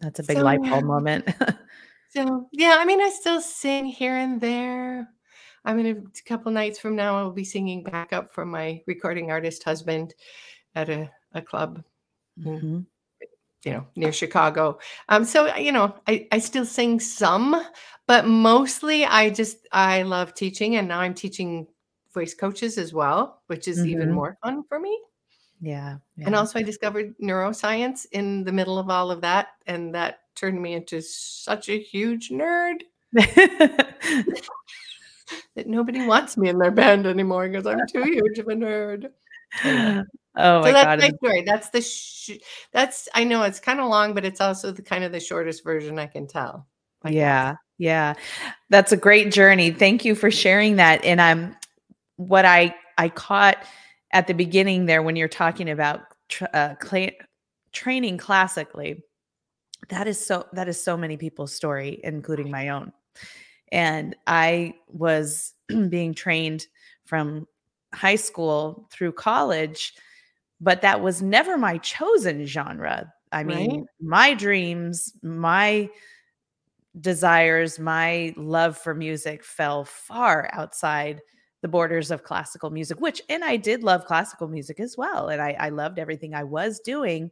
That's 0.00 0.20
a 0.20 0.24
big 0.24 0.40
light 0.40 0.60
bulb 0.68 0.84
moment. 0.86 1.28
So 2.08 2.48
yeah, 2.52 2.76
I 2.78 2.84
mean, 2.84 3.00
I 3.00 3.08
still 3.10 3.40
sing 3.40 3.86
here 3.86 4.16
and 4.16 4.40
there. 4.40 5.08
I 5.64 5.74
mean, 5.74 5.86
a 5.86 6.28
couple 6.28 6.52
nights 6.52 6.78
from 6.78 6.94
now, 6.96 7.16
I'll 7.16 7.32
be 7.32 7.44
singing 7.44 7.82
backup 7.82 8.32
for 8.32 8.44
my 8.44 8.82
recording 8.86 9.30
artist 9.30 9.64
husband 9.64 10.14
at 10.74 10.90
a, 10.90 11.10
a 11.32 11.42
club, 11.42 11.82
Mhm. 12.36 12.86
you 13.64 13.72
know, 13.72 13.86
near 13.96 14.12
Chicago. 14.12 14.78
Um, 15.08 15.24
so 15.24 15.54
you 15.56 15.72
know, 15.72 15.96
I, 16.06 16.28
I 16.32 16.38
still 16.38 16.66
sing 16.66 17.00
some, 17.00 17.64
but 18.06 18.26
mostly 18.26 19.04
I 19.04 19.30
just 19.30 19.66
I 19.72 20.02
love 20.02 20.34
teaching, 20.34 20.76
and 20.76 20.88
now 20.88 21.00
I'm 21.00 21.14
teaching 21.14 21.66
voice 22.14 22.34
coaches 22.34 22.78
as 22.78 22.92
well, 22.94 23.42
which 23.48 23.68
is 23.68 23.86
even 23.86 24.10
Mhm. 24.10 24.14
more 24.14 24.38
fun 24.42 24.64
for 24.68 24.78
me. 24.80 24.98
Yeah. 25.64 25.96
And 26.24 26.34
also, 26.34 26.58
I 26.58 26.62
discovered 26.62 27.14
neuroscience 27.18 28.06
in 28.12 28.44
the 28.44 28.52
middle 28.52 28.78
of 28.78 28.90
all 28.90 29.10
of 29.10 29.22
that, 29.22 29.48
and 29.66 29.94
that 29.94 30.20
turned 30.34 30.60
me 30.60 30.74
into 30.74 31.00
such 31.00 31.70
a 31.70 31.80
huge 31.80 32.28
nerd. 32.28 32.82
that 33.12 34.36
nobody 35.66 36.06
wants 36.06 36.36
me 36.36 36.50
in 36.50 36.58
their 36.58 36.70
band 36.70 37.06
anymore 37.06 37.48
because 37.48 37.66
I'm 37.66 37.86
too 37.90 38.02
huge 38.02 38.38
of 38.38 38.48
a 38.48 38.54
nerd. 38.54 39.06
Anyway, 39.62 40.02
oh 40.36 40.60
my 40.60 40.66
so 40.66 40.72
that's 40.72 40.84
god. 40.84 40.98
my 40.98 41.10
story. 41.16 41.42
That's 41.42 41.70
the 41.70 41.80
sh- 41.80 42.42
that's 42.72 43.08
I 43.14 43.24
know 43.24 43.42
it's 43.44 43.60
kind 43.60 43.80
of 43.80 43.88
long, 43.88 44.14
but 44.14 44.24
it's 44.24 44.40
also 44.40 44.70
the 44.70 44.82
kind 44.82 45.04
of 45.04 45.12
the 45.12 45.20
shortest 45.20 45.64
version 45.64 45.98
I 45.98 46.06
can 46.06 46.26
tell. 46.26 46.66
I 47.02 47.10
guess. 47.10 47.16
yeah. 47.16 47.54
Yeah. 47.78 48.14
That's 48.70 48.92
a 48.92 48.96
great 48.96 49.32
journey. 49.32 49.70
Thank 49.70 50.04
you 50.04 50.14
for 50.14 50.30
sharing 50.30 50.76
that. 50.76 51.04
And 51.04 51.20
I'm 51.20 51.56
what 52.16 52.44
I 52.44 52.74
I 52.98 53.08
caught 53.08 53.58
at 54.14 54.28
the 54.28 54.34
beginning 54.34 54.86
there 54.86 55.02
when 55.02 55.16
you're 55.16 55.28
talking 55.28 55.70
about 55.70 56.02
tr- 56.30 56.46
uh, 56.54 56.76
cla 56.80 57.10
training 57.72 58.18
classically. 58.18 59.02
That 59.90 60.06
is 60.08 60.24
so 60.24 60.46
that 60.54 60.68
is 60.68 60.82
so 60.82 60.96
many 60.96 61.16
people's 61.16 61.54
story, 61.54 62.00
including 62.04 62.50
my 62.50 62.70
own. 62.70 62.92
And 63.72 64.16
I 64.26 64.74
was 64.88 65.54
being 65.90 66.14
trained 66.14 66.66
from 67.06 67.46
high 67.94 68.16
school 68.16 68.88
through 68.92 69.12
college, 69.12 69.94
but 70.60 70.82
that 70.82 71.00
was 71.02 71.22
never 71.22 71.58
my 71.58 71.78
chosen 71.78 72.46
genre. 72.46 73.12
I 73.32 73.44
mean, 73.44 73.70
Right. 73.70 73.86
my 74.00 74.34
dreams, 74.34 75.12
my 75.22 75.90
desires, 77.00 77.78
my 77.78 78.32
love 78.36 78.78
for 78.78 78.94
music 78.94 79.44
fell 79.44 79.84
far 79.84 80.48
outside 80.52 81.20
the 81.64 81.68
borders 81.68 82.10
of 82.10 82.22
classical 82.24 82.68
music, 82.68 83.00
which, 83.00 83.22
and 83.30 83.42
I 83.42 83.56
did 83.56 83.82
love 83.82 84.04
classical 84.04 84.48
music 84.48 84.78
as 84.80 84.98
well. 84.98 85.30
And 85.30 85.40
I, 85.40 85.56
I 85.58 85.70
loved 85.70 85.98
everything 85.98 86.34
I 86.34 86.44
was 86.44 86.78
doing. 86.78 87.30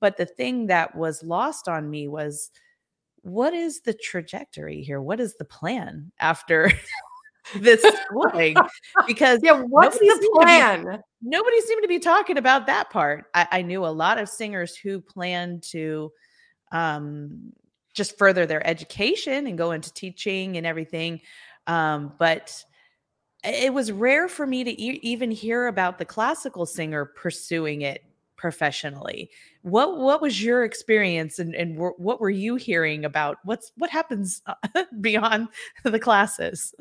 But 0.00 0.16
the 0.16 0.26
thing 0.26 0.66
that 0.66 0.96
was 0.96 1.22
lost 1.22 1.68
on 1.68 1.88
me 1.88 2.08
was 2.08 2.50
what 3.22 3.54
is 3.54 3.82
the 3.82 3.94
trajectory 3.94 4.82
here? 4.82 5.00
What 5.00 5.20
is 5.20 5.36
the 5.36 5.44
plan 5.44 6.10
after 6.18 6.72
this 7.54 7.80
schooling? 7.82 8.56
Because 9.06 9.38
Yeah, 9.44 9.62
what's 9.62 9.94
Nobody 9.94 10.10
seemed 10.10 10.22
the 10.22 10.26
to 10.26 10.38
be- 10.40 10.44
plan? 10.44 11.02
nobody 11.22 11.60
seemed 11.60 11.82
to 11.82 11.88
be 11.88 12.00
talking 12.00 12.36
about 12.36 12.66
that 12.66 12.90
part. 12.90 13.26
I, 13.32 13.46
I 13.52 13.62
knew 13.62 13.86
a 13.86 13.94
lot 13.94 14.18
of 14.18 14.28
singers 14.28 14.74
who 14.74 15.00
planned 15.00 15.62
to 15.70 16.10
um, 16.72 17.52
just 17.94 18.18
further 18.18 18.44
their 18.44 18.66
education 18.66 19.46
and 19.46 19.56
go 19.56 19.70
into 19.70 19.94
teaching 19.94 20.56
and 20.56 20.66
everything. 20.66 21.20
Um, 21.68 22.14
but 22.18 22.64
it 23.44 23.72
was 23.72 23.92
rare 23.92 24.28
for 24.28 24.46
me 24.46 24.64
to 24.64 24.70
e- 24.82 25.00
even 25.02 25.30
hear 25.30 25.66
about 25.66 25.98
the 25.98 26.04
classical 26.04 26.66
singer 26.66 27.04
pursuing 27.04 27.82
it 27.82 28.04
professionally. 28.36 29.30
What 29.62 29.98
what 29.98 30.20
was 30.22 30.42
your 30.42 30.64
experience 30.64 31.38
and, 31.38 31.54
and 31.54 31.76
wh- 31.76 31.98
what 31.98 32.20
were 32.20 32.30
you 32.30 32.56
hearing 32.56 33.04
about 33.04 33.38
what's 33.44 33.72
what 33.76 33.90
happens 33.90 34.42
uh, 34.46 34.54
beyond 35.00 35.48
the 35.84 35.98
classes? 35.98 36.74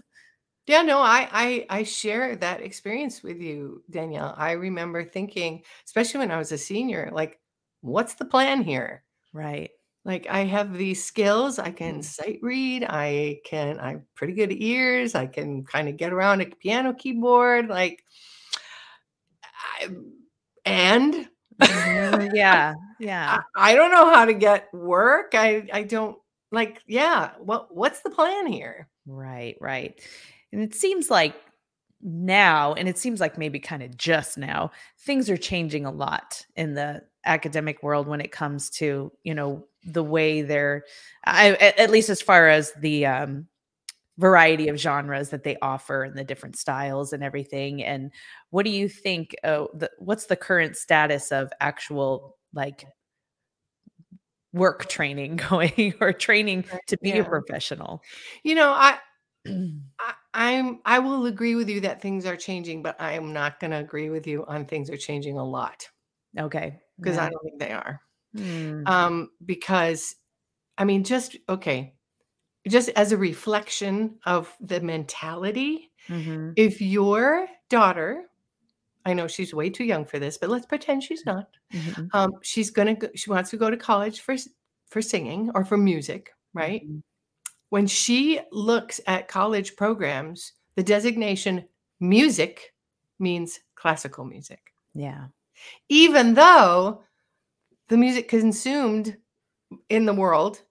Yeah, 0.67 0.81
no, 0.81 0.99
I, 0.99 1.29
I 1.31 1.65
I 1.79 1.83
share 1.83 2.35
that 2.37 2.61
experience 2.61 3.23
with 3.23 3.39
you, 3.39 3.83
Danielle. 3.89 4.33
I 4.37 4.51
remember 4.51 5.03
thinking, 5.03 5.63
especially 5.85 6.19
when 6.19 6.31
I 6.31 6.37
was 6.37 6.51
a 6.51 6.57
senior, 6.57 7.09
like, 7.13 7.39
what's 7.81 8.15
the 8.15 8.25
plan 8.25 8.63
here? 8.63 9.03
Right. 9.33 9.71
Like 10.07 10.27
I 10.29 10.45
have 10.45 10.73
these 10.77 11.03
skills, 11.05 11.59
I 11.59 11.71
can 11.71 11.99
Mm. 11.99 12.05
sight 12.05 12.39
read, 12.41 12.85
I 12.89 13.41
can 13.45 13.79
I 13.79 13.91
have 13.91 14.15
pretty 14.15 14.33
good 14.33 14.51
at 14.53 14.61
ears, 14.61 15.15
I 15.15 15.27
can 15.27 15.65
kind 15.65 15.89
of 15.89 15.97
get 15.97 16.13
around 16.13 16.41
a 16.41 16.47
piano 16.47 16.93
keyboard, 16.95 17.67
like 17.69 18.03
I, 19.81 19.87
and 20.65 21.29
Mhm, 21.59 22.29
yeah. 22.33 22.75
Yeah. 22.99 23.39
I, 23.55 23.71
I 23.73 23.75
don't 23.75 23.91
know 23.91 24.09
how 24.13 24.25
to 24.25 24.33
get 24.33 24.73
work. 24.73 25.31
I 25.33 25.67
I 25.73 25.83
don't 25.83 26.17
like, 26.51 26.81
yeah, 26.87 27.31
what 27.39 27.75
what's 27.75 28.01
the 28.01 28.09
plan 28.09 28.47
here? 28.47 28.89
Right, 29.05 29.57
right. 29.61 29.99
And 30.51 30.61
it 30.61 30.75
seems 30.75 31.09
like 31.09 31.35
now, 32.01 32.73
and 32.73 32.87
it 32.87 32.97
seems 32.97 33.19
like 33.19 33.37
maybe 33.37 33.59
kind 33.59 33.83
of 33.83 33.97
just 33.97 34.37
now, 34.37 34.71
things 34.99 35.29
are 35.29 35.37
changing 35.37 35.85
a 35.85 35.91
lot 35.91 36.45
in 36.55 36.73
the 36.75 37.03
academic 37.27 37.84
world 37.84 38.07
when 38.07 38.22
it 38.22 38.31
comes 38.31 38.69
to, 38.72 39.12
you 39.24 39.36
know, 39.36 39.67
the 39.84 40.03
way 40.03 40.41
they're 40.41 40.84
I 41.25 41.51
at, 41.55 41.89
least 41.89 42.10
as 42.10 42.22
far 42.22 42.48
as 42.50 42.74
the 42.79 43.05
um 43.05 43.48
variety 44.17 44.67
of 44.67 44.77
genres 44.77 45.29
that 45.29 45.43
they 45.43 45.57
offer 45.62 46.03
and 46.03 46.17
the 46.17 46.24
different 46.24 46.57
styles 46.57 47.13
and 47.13 47.24
everything. 47.24 47.84
And 47.84 48.12
what 48.50 48.65
do 48.65 48.72
you 48.72 48.89
think 48.89 49.36
uh, 49.43 49.65
the, 49.75 49.91
what's 50.00 50.25
the 50.25 50.36
current 50.36 50.75
status 50.75 51.31
of 51.31 51.51
actual 51.60 52.36
like 52.53 52.86
work 54.53 54.88
training 54.88 55.36
going 55.50 55.93
or 56.01 56.13
training 56.13 56.65
to 56.88 56.98
be 56.98 57.12
a 57.12 57.24
professional? 57.24 58.01
You 58.43 58.55
know, 58.55 58.72
I 58.72 58.98
I, 60.00 60.13
I'm 60.34 60.79
I 60.86 61.00
will 61.00 61.27
agree 61.27 61.55
with 61.55 61.69
you 61.69 61.81
that 61.81 62.01
things 62.01 62.25
are 62.25 62.36
changing, 62.36 62.81
but 62.81 63.00
I 63.00 63.13
am 63.13 63.34
not 63.34 63.60
going 63.60 63.72
to 63.72 63.77
agree 63.77 64.10
with 64.10 64.27
you 64.27 64.46
on 64.46 64.65
things 64.65 64.89
are 64.89 64.98
changing 64.98 65.38
a 65.38 65.46
lot 65.46 65.88
Okay. 66.38 66.79
Because 67.00 67.18
yeah. 67.18 67.25
I 67.25 67.30
don't 67.30 67.44
think 67.44 67.60
they 67.60 67.72
are. 67.72 68.01
Hmm. 68.36 68.84
Um, 68.88 69.32
because 69.46 70.16
I 70.77 70.86
mean, 70.86 71.04
just 71.04 71.38
okay, 71.50 71.96
just 72.68 72.89
as 72.89 73.12
a 73.12 73.18
reflection 73.18 74.20
of 74.25 74.56
the 74.62 74.82
mentality, 74.82 75.92
Mhm. 76.10 76.54
if 76.58 76.82
your 76.82 77.48
daughter, 77.70 78.25
I 79.06 79.13
know 79.13 79.27
she's 79.27 79.54
way 79.54 79.70
too 79.70 79.86
young 79.86 80.06
for 80.06 80.20
this, 80.20 80.38
but 80.38 80.50
let's 80.50 80.66
pretend 80.68 81.04
she's 81.04 81.25
not. 81.25 81.50
Mhm. 81.74 82.10
Um, 82.13 82.34
she's 82.44 82.72
gonna 82.72 82.96
go, 82.96 83.10
she 83.16 83.30
wants 83.32 83.50
to 83.51 83.58
go 83.58 83.70
to 83.72 83.77
college 83.77 84.22
for 84.22 84.36
for 84.89 85.01
singing 85.01 85.51
or 85.56 85.66
for 85.66 85.77
music, 85.77 86.32
right? 86.54 86.84
Mhm. 86.88 87.04
when 87.70 87.88
she 87.88 88.39
looks 88.51 89.01
at 89.08 89.27
college 89.27 89.75
programs, 89.77 90.54
the 90.75 90.84
designation 90.84 91.68
music 92.00 92.74
means 93.20 93.60
classical 93.75 94.25
music, 94.25 94.74
Yeah. 94.94 95.27
Even 95.89 96.33
though 96.35 97.03
the 97.89 97.97
music 97.97 98.29
consumed 98.29 99.17
in 99.89 100.05
the 100.05 100.13
world 100.13 100.63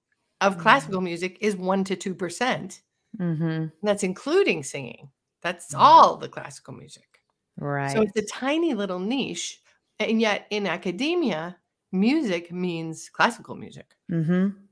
of 0.42 0.56
Mhm. 0.56 0.58
classical 0.58 1.00
music 1.02 1.38
is 1.42 1.56
1 1.56 1.84
to 1.84 1.96
2%. 1.96 2.82
Mhm. 3.18 3.72
That's 3.82 4.02
including 4.04 4.62
singing. 4.64 5.10
That's 5.42 5.72
Mhm. 5.72 5.78
all 5.78 6.16
the 6.16 6.28
classical 6.28 6.74
music. 6.74 7.20
Right. 7.58 7.86
So 7.86 8.02
it's 8.02 8.16
a 8.18 8.26
tiny 8.26 8.74
little 8.74 9.00
niche. 9.00 9.62
And 10.00 10.20
yet 10.20 10.46
in 10.50 10.66
academia, 10.66 11.58
music 11.92 12.52
means 12.52 13.10
classical 13.10 13.56
music. 13.56 13.96
Mhm. 14.08 14.66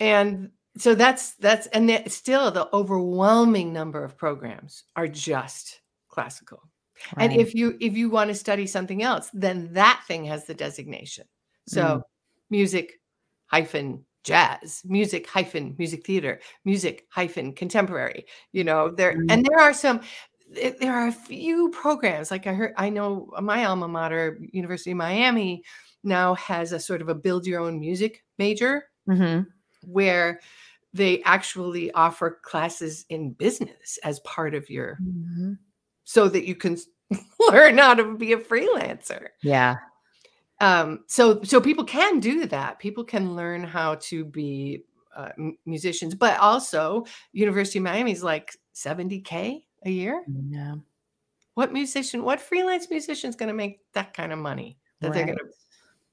and 0.00 0.50
so 0.76 0.94
that's 0.94 1.34
that's 1.36 1.66
and 1.68 1.88
that 1.88 2.10
still 2.12 2.50
the 2.50 2.68
overwhelming 2.74 3.72
number 3.72 4.04
of 4.04 4.16
programs 4.16 4.84
are 4.96 5.08
just 5.08 5.80
classical 6.08 6.62
and 7.16 7.32
if 7.32 7.54
you 7.54 7.76
if 7.80 7.96
you 7.96 8.10
want 8.10 8.28
to 8.28 8.34
study 8.34 8.66
something 8.66 9.02
else 9.02 9.30
then 9.32 9.72
that 9.72 10.02
thing 10.06 10.24
has 10.24 10.44
the 10.46 10.54
designation 10.54 11.24
so 11.66 11.82
Mm. 11.82 12.02
music 12.50 13.00
hyphen 13.46 14.04
jazz, 14.24 14.82
music 14.84 15.26
hyphen 15.26 15.74
music 15.78 16.04
theater, 16.04 16.40
music 16.64 17.06
hyphen 17.10 17.54
contemporary. 17.54 18.26
You 18.52 18.64
know, 18.64 18.90
there 18.90 19.12
mm-hmm. 19.14 19.30
and 19.30 19.46
there 19.46 19.58
are 19.58 19.72
some 19.72 20.00
there 20.80 20.94
are 20.94 21.08
a 21.08 21.12
few 21.12 21.70
programs 21.70 22.30
like 22.30 22.46
I 22.46 22.52
heard 22.52 22.74
I 22.76 22.90
know 22.90 23.30
my 23.40 23.64
alma 23.64 23.88
mater, 23.88 24.38
University 24.52 24.92
of 24.92 24.96
Miami, 24.98 25.62
now 26.04 26.34
has 26.34 26.72
a 26.72 26.80
sort 26.80 27.00
of 27.00 27.08
a 27.08 27.14
build 27.14 27.46
your 27.46 27.60
own 27.60 27.80
music 27.80 28.22
major 28.38 28.84
mm-hmm. 29.08 29.42
where 29.82 30.40
they 30.94 31.22
actually 31.22 31.90
offer 31.92 32.38
classes 32.42 33.04
in 33.08 33.32
business 33.32 33.98
as 34.04 34.20
part 34.20 34.54
of 34.54 34.68
your 34.70 34.98
mm-hmm. 35.02 35.52
So 36.08 36.26
that 36.26 36.46
you 36.46 36.54
can 36.54 36.78
learn 37.50 37.76
how 37.76 37.92
to 37.92 38.16
be 38.16 38.32
a 38.32 38.38
freelancer. 38.38 39.26
Yeah. 39.42 39.76
Um, 40.58 41.04
so 41.06 41.42
so 41.42 41.60
people 41.60 41.84
can 41.84 42.18
do 42.18 42.46
that. 42.46 42.78
People 42.78 43.04
can 43.04 43.36
learn 43.36 43.62
how 43.62 43.96
to 43.96 44.24
be 44.24 44.84
uh, 45.14 45.28
musicians, 45.66 46.14
but 46.14 46.38
also 46.38 47.04
University 47.32 47.78
of 47.78 47.84
Miami 47.84 48.12
is 48.12 48.22
like 48.22 48.56
70k 48.74 49.62
a 49.84 49.90
year. 49.90 50.24
Yeah. 50.48 50.76
What 51.54 51.74
musician, 51.74 52.24
what 52.24 52.40
freelance 52.40 52.88
musician 52.88 53.28
is 53.28 53.36
going 53.36 53.48
to 53.48 53.54
make 53.54 53.80
that 53.92 54.14
kind 54.14 54.32
of 54.32 54.38
money 54.38 54.78
that 55.00 55.08
right. 55.08 55.14
they're 55.14 55.26
going 55.26 55.38
to, 55.38 55.44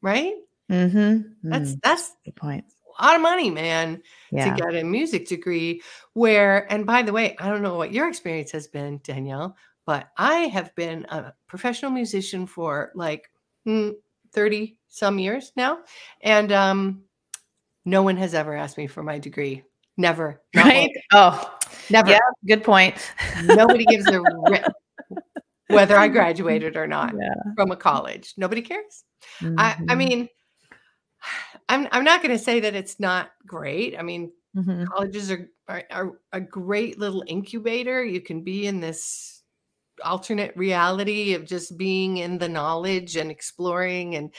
right? 0.01 0.33
Mm-hmm. 0.69 1.49
That's 1.49 1.71
mm. 1.71 1.79
that's 1.81 2.15
the 2.25 2.33
point. 2.33 2.65
A 2.99 3.03
lot 3.05 3.15
of 3.15 3.21
money, 3.21 3.49
man, 3.49 4.01
yeah. 4.31 4.53
to 4.53 4.61
get 4.61 4.75
a 4.75 4.83
music 4.83 5.27
degree. 5.27 5.81
Where, 6.13 6.71
and 6.71 6.85
by 6.85 7.01
the 7.01 7.13
way, 7.13 7.35
I 7.39 7.49
don't 7.49 7.61
know 7.61 7.75
what 7.75 7.93
your 7.93 8.09
experience 8.09 8.51
has 8.51 8.67
been, 8.67 8.99
Danielle, 9.03 9.55
but 9.86 10.10
I 10.18 10.48
have 10.48 10.74
been 10.75 11.06
a 11.10 11.34
professional 11.48 11.92
musician 11.92 12.48
for 12.48 12.92
like 12.96 13.30
hmm, 13.65 13.92
30 14.34 14.77
some 14.88 15.20
years 15.20 15.51
now. 15.56 15.80
And 16.22 16.51
um, 16.51 17.04
no 17.86 18.01
one 18.04 18.18
has 18.18 18.34
ever 18.34 18.56
asked 18.56 18.77
me 18.77 18.88
for 18.88 19.04
my 19.04 19.20
degree. 19.20 19.63
Never. 19.98 20.42
Right? 20.56 20.92
Oh, 21.13 21.58
never. 21.89 22.12
Yeah, 22.12 22.20
good 22.48 22.63
point. 22.63 22.96
Nobody 23.44 23.86
gives 23.86 24.08
a 24.08 24.22
rip 24.50 24.74
whether 25.68 25.98
I 25.98 26.08
graduated 26.08 26.77
or 26.77 26.88
not 26.88 27.13
yeah. 27.20 27.34
from 27.56 27.72
a 27.72 27.75
college. 27.75 28.34
Nobody 28.38 28.62
cares. 28.62 29.04
Mm-hmm. 29.42 29.60
I, 29.60 29.72
I 29.72 29.75
mm-hmm. 29.75 29.98
mean, 29.98 30.30
I'm 31.70 31.88
I'm 31.92 32.04
not 32.04 32.22
going 32.22 32.36
to 32.38 32.44
say 32.44 32.60
that 32.62 32.75
it's 32.75 33.00
not 33.00 33.32
great. 33.46 33.98
I 33.98 34.04
mean, 34.04 34.32
mm-hmm. 34.56 34.86
colleges 34.86 35.32
are, 35.32 35.50
are, 35.68 35.84
are 35.92 36.12
a 36.32 36.39
great 36.39 37.00
little 37.00 37.24
incubator. 37.27 38.04
You 38.04 38.22
can 38.22 38.44
be 38.44 38.68
in 38.68 38.80
this 38.80 39.35
alternate 40.03 40.55
reality 40.57 41.33
of 41.33 41.45
just 41.45 41.77
being 41.77 42.17
in 42.17 42.37
the 42.37 42.49
knowledge 42.49 43.15
and 43.15 43.31
exploring 43.31 44.15
and 44.15 44.33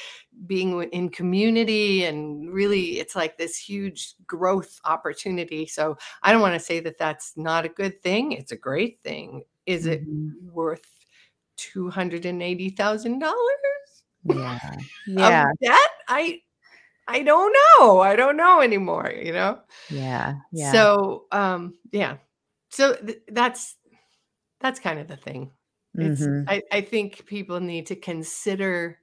being 0.46 0.82
in 0.92 1.08
community 1.08 2.04
and 2.04 2.52
really 2.52 2.98
it's 2.98 3.16
like 3.16 3.38
this 3.38 3.56
huge 3.56 4.14
growth 4.26 4.78
opportunity. 4.84 5.66
So 5.66 5.96
i 6.22 6.32
don't 6.32 6.42
want 6.42 6.54
to 6.54 6.60
say 6.60 6.80
that 6.80 6.98
that's 6.98 7.36
not 7.36 7.64
a 7.64 7.70
good 7.70 8.02
thing 8.02 8.32
it's 8.32 8.52
a 8.52 8.56
great 8.56 9.00
thing. 9.02 9.44
Is 9.64 9.86
it 9.86 10.02
mm-hmm. 10.08 10.52
worth 10.52 10.84
$280,000 11.58 13.32
yeah. 14.24 14.58
Yeah. 15.06 15.46
that 15.60 15.88
i 16.08 16.40
i 17.08 17.22
don't 17.22 17.54
know 17.78 18.00
i 18.00 18.16
don't 18.16 18.36
know 18.36 18.60
anymore 18.60 19.12
you 19.16 19.32
know? 19.32 19.60
Yeah 19.90 20.34
yeah. 20.52 20.72
So 20.72 21.26
um 21.32 21.74
yeah. 21.92 22.16
So 22.70 22.94
th- 22.96 23.22
that's 23.28 23.76
that's 24.60 24.80
kind 24.80 24.98
of 24.98 25.08
the 25.08 25.16
thing. 25.16 25.50
It's 25.94 26.20
mm-hmm. 26.20 26.48
I, 26.48 26.62
I 26.70 26.80
think 26.82 27.24
people 27.26 27.58
need 27.60 27.86
to 27.86 27.96
consider 27.96 28.98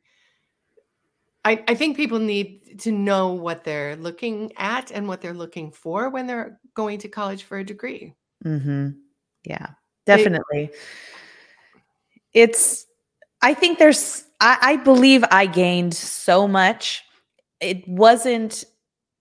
I, 1.45 1.63
I 1.67 1.75
think 1.75 1.97
people 1.97 2.19
need 2.19 2.79
to 2.81 2.91
know 2.91 3.33
what 3.33 3.63
they're 3.63 3.95
looking 3.97 4.53
at 4.55 4.91
and 4.91 5.07
what 5.07 5.21
they're 5.21 5.33
looking 5.33 5.71
for 5.71 6.09
when 6.09 6.25
they're 6.25 6.59
going 6.73 6.99
to 6.99 7.09
college 7.09 7.43
for 7.43 7.57
a 7.57 7.65
degree. 7.65 8.13
Mm-hmm. 8.45 8.91
Yeah, 9.43 9.67
definitely. 10.05 10.71
They, 12.33 12.41
it's 12.41 12.85
I 13.41 13.53
think 13.53 13.77
there's 13.77 14.23
I, 14.39 14.57
I 14.61 14.75
believe 14.77 15.23
I 15.31 15.45
gained 15.45 15.93
so 15.93 16.47
much. 16.47 17.03
It 17.59 17.87
wasn't 17.87 18.63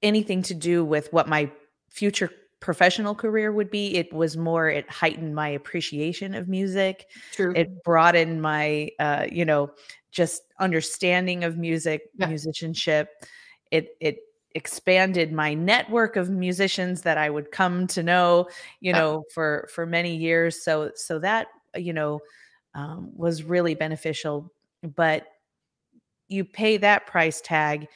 anything 0.00 0.42
to 0.42 0.54
do 0.54 0.84
with 0.84 1.12
what 1.12 1.28
my 1.28 1.50
future 1.90 2.30
professional 2.62 3.14
career 3.14 3.52
would 3.52 3.70
be. 3.70 3.96
It 3.96 4.10
was 4.12 4.36
more, 4.38 4.70
it 4.70 4.88
heightened 4.88 5.34
my 5.34 5.48
appreciation 5.48 6.34
of 6.34 6.48
music. 6.48 7.10
True. 7.32 7.52
It 7.54 7.82
broadened 7.82 8.40
my, 8.40 8.88
uh, 8.98 9.26
you 9.30 9.44
know, 9.44 9.72
just 10.12 10.44
understanding 10.58 11.44
of 11.44 11.58
music, 11.58 12.08
yeah. 12.16 12.28
musicianship. 12.28 13.10
It, 13.70 13.90
it, 14.00 14.18
expanded 14.54 15.32
my 15.32 15.54
network 15.54 16.14
of 16.16 16.28
musicians 16.28 17.00
that 17.00 17.16
I 17.16 17.30
would 17.30 17.50
come 17.50 17.86
to 17.86 18.02
know, 18.02 18.48
you 18.80 18.92
yeah. 18.92 18.98
know, 18.98 19.24
for 19.32 19.66
for 19.72 19.86
many 19.86 20.14
years. 20.14 20.62
So 20.62 20.90
so 20.94 21.18
that 21.20 21.46
you 21.74 21.94
know 21.94 22.20
um, 22.74 23.12
was 23.16 23.44
really 23.44 23.74
beneficial. 23.74 24.52
But 24.82 25.26
you 26.28 26.44
pay 26.44 26.76
that 26.76 27.06
price 27.06 27.40
tag, 27.40 27.88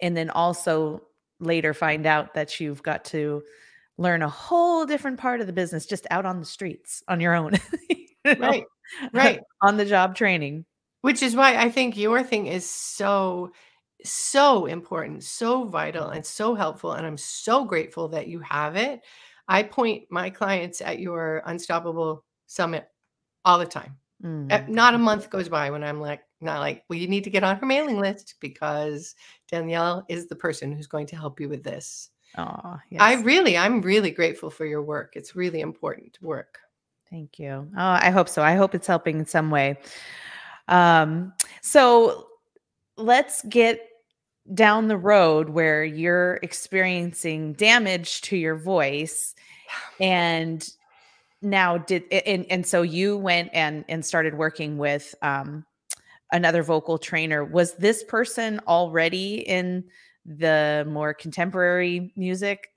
and 0.00 0.16
then 0.16 0.30
also 0.30 1.02
later 1.40 1.74
find 1.74 2.06
out 2.06 2.34
that 2.34 2.60
you've 2.60 2.84
got 2.84 3.04
to 3.06 3.42
learn 4.02 4.22
a 4.22 4.28
whole 4.28 4.84
different 4.84 5.18
part 5.18 5.40
of 5.40 5.46
the 5.46 5.52
business 5.52 5.86
just 5.86 6.06
out 6.10 6.26
on 6.26 6.40
the 6.40 6.46
streets 6.46 7.02
on 7.08 7.20
your 7.20 7.34
own. 7.34 7.52
you 7.90 8.06
know? 8.24 8.34
Right. 8.38 8.64
Right. 9.12 9.40
on 9.62 9.76
the 9.76 9.84
job 9.84 10.14
training. 10.14 10.64
Which 11.00 11.22
is 11.22 11.34
why 11.34 11.56
I 11.56 11.70
think 11.70 11.96
your 11.96 12.22
thing 12.22 12.46
is 12.46 12.68
so 12.68 13.52
so 14.04 14.66
important, 14.66 15.22
so 15.22 15.64
vital 15.64 16.08
and 16.08 16.26
so 16.26 16.54
helpful 16.54 16.92
and 16.92 17.06
I'm 17.06 17.16
so 17.16 17.64
grateful 17.64 18.08
that 18.08 18.26
you 18.26 18.40
have 18.40 18.76
it. 18.76 19.00
I 19.48 19.62
point 19.62 20.04
my 20.10 20.30
clients 20.30 20.80
at 20.80 20.98
your 20.98 21.42
unstoppable 21.46 22.24
summit 22.46 22.88
all 23.44 23.58
the 23.58 23.66
time. 23.66 23.96
Mm. 24.22 24.68
Not 24.68 24.94
a 24.94 24.98
month 24.98 25.30
goes 25.30 25.48
by 25.48 25.70
when 25.70 25.82
I'm 25.82 26.00
like 26.00 26.22
not 26.40 26.60
like, 26.60 26.84
well, 26.88 26.98
you 26.98 27.08
need 27.08 27.24
to 27.24 27.30
get 27.30 27.44
on 27.44 27.56
her 27.56 27.66
mailing 27.66 27.98
list 27.98 28.36
because 28.40 29.14
Danielle 29.50 30.04
is 30.08 30.26
the 30.26 30.36
person 30.36 30.72
who's 30.72 30.86
going 30.86 31.06
to 31.06 31.16
help 31.16 31.40
you 31.40 31.48
with 31.48 31.62
this. 31.62 32.10
Oh, 32.38 32.78
yes. 32.90 33.00
I 33.00 33.14
really, 33.22 33.56
I'm 33.56 33.82
really 33.82 34.10
grateful 34.10 34.50
for 34.50 34.64
your 34.64 34.82
work. 34.82 35.12
It's 35.14 35.36
really 35.36 35.60
important 35.60 36.18
work. 36.22 36.58
Thank 37.10 37.38
you. 37.38 37.68
Oh, 37.76 37.98
I 38.00 38.10
hope 38.10 38.28
so. 38.28 38.42
I 38.42 38.54
hope 38.54 38.74
it's 38.74 38.86
helping 38.86 39.18
in 39.18 39.26
some 39.26 39.50
way. 39.50 39.78
Um, 40.68 41.34
so 41.60 42.28
let's 42.96 43.42
get 43.42 43.86
down 44.54 44.88
the 44.88 44.96
road 44.96 45.50
where 45.50 45.84
you're 45.84 46.38
experiencing 46.42 47.52
damage 47.52 48.22
to 48.22 48.36
your 48.36 48.56
voice 48.56 49.34
and 50.00 50.68
now 51.44 51.76
did 51.76 52.04
and 52.12 52.46
and 52.50 52.64
so 52.64 52.82
you 52.82 53.16
went 53.16 53.50
and 53.52 53.84
and 53.88 54.04
started 54.04 54.34
working 54.34 54.78
with 54.78 55.12
um 55.22 55.64
another 56.30 56.62
vocal 56.62 56.98
trainer 56.98 57.44
was 57.44 57.74
this 57.74 58.04
person 58.04 58.60
already 58.68 59.40
in 59.40 59.82
the 60.24 60.84
more 60.88 61.14
contemporary 61.14 62.12
music. 62.16 62.68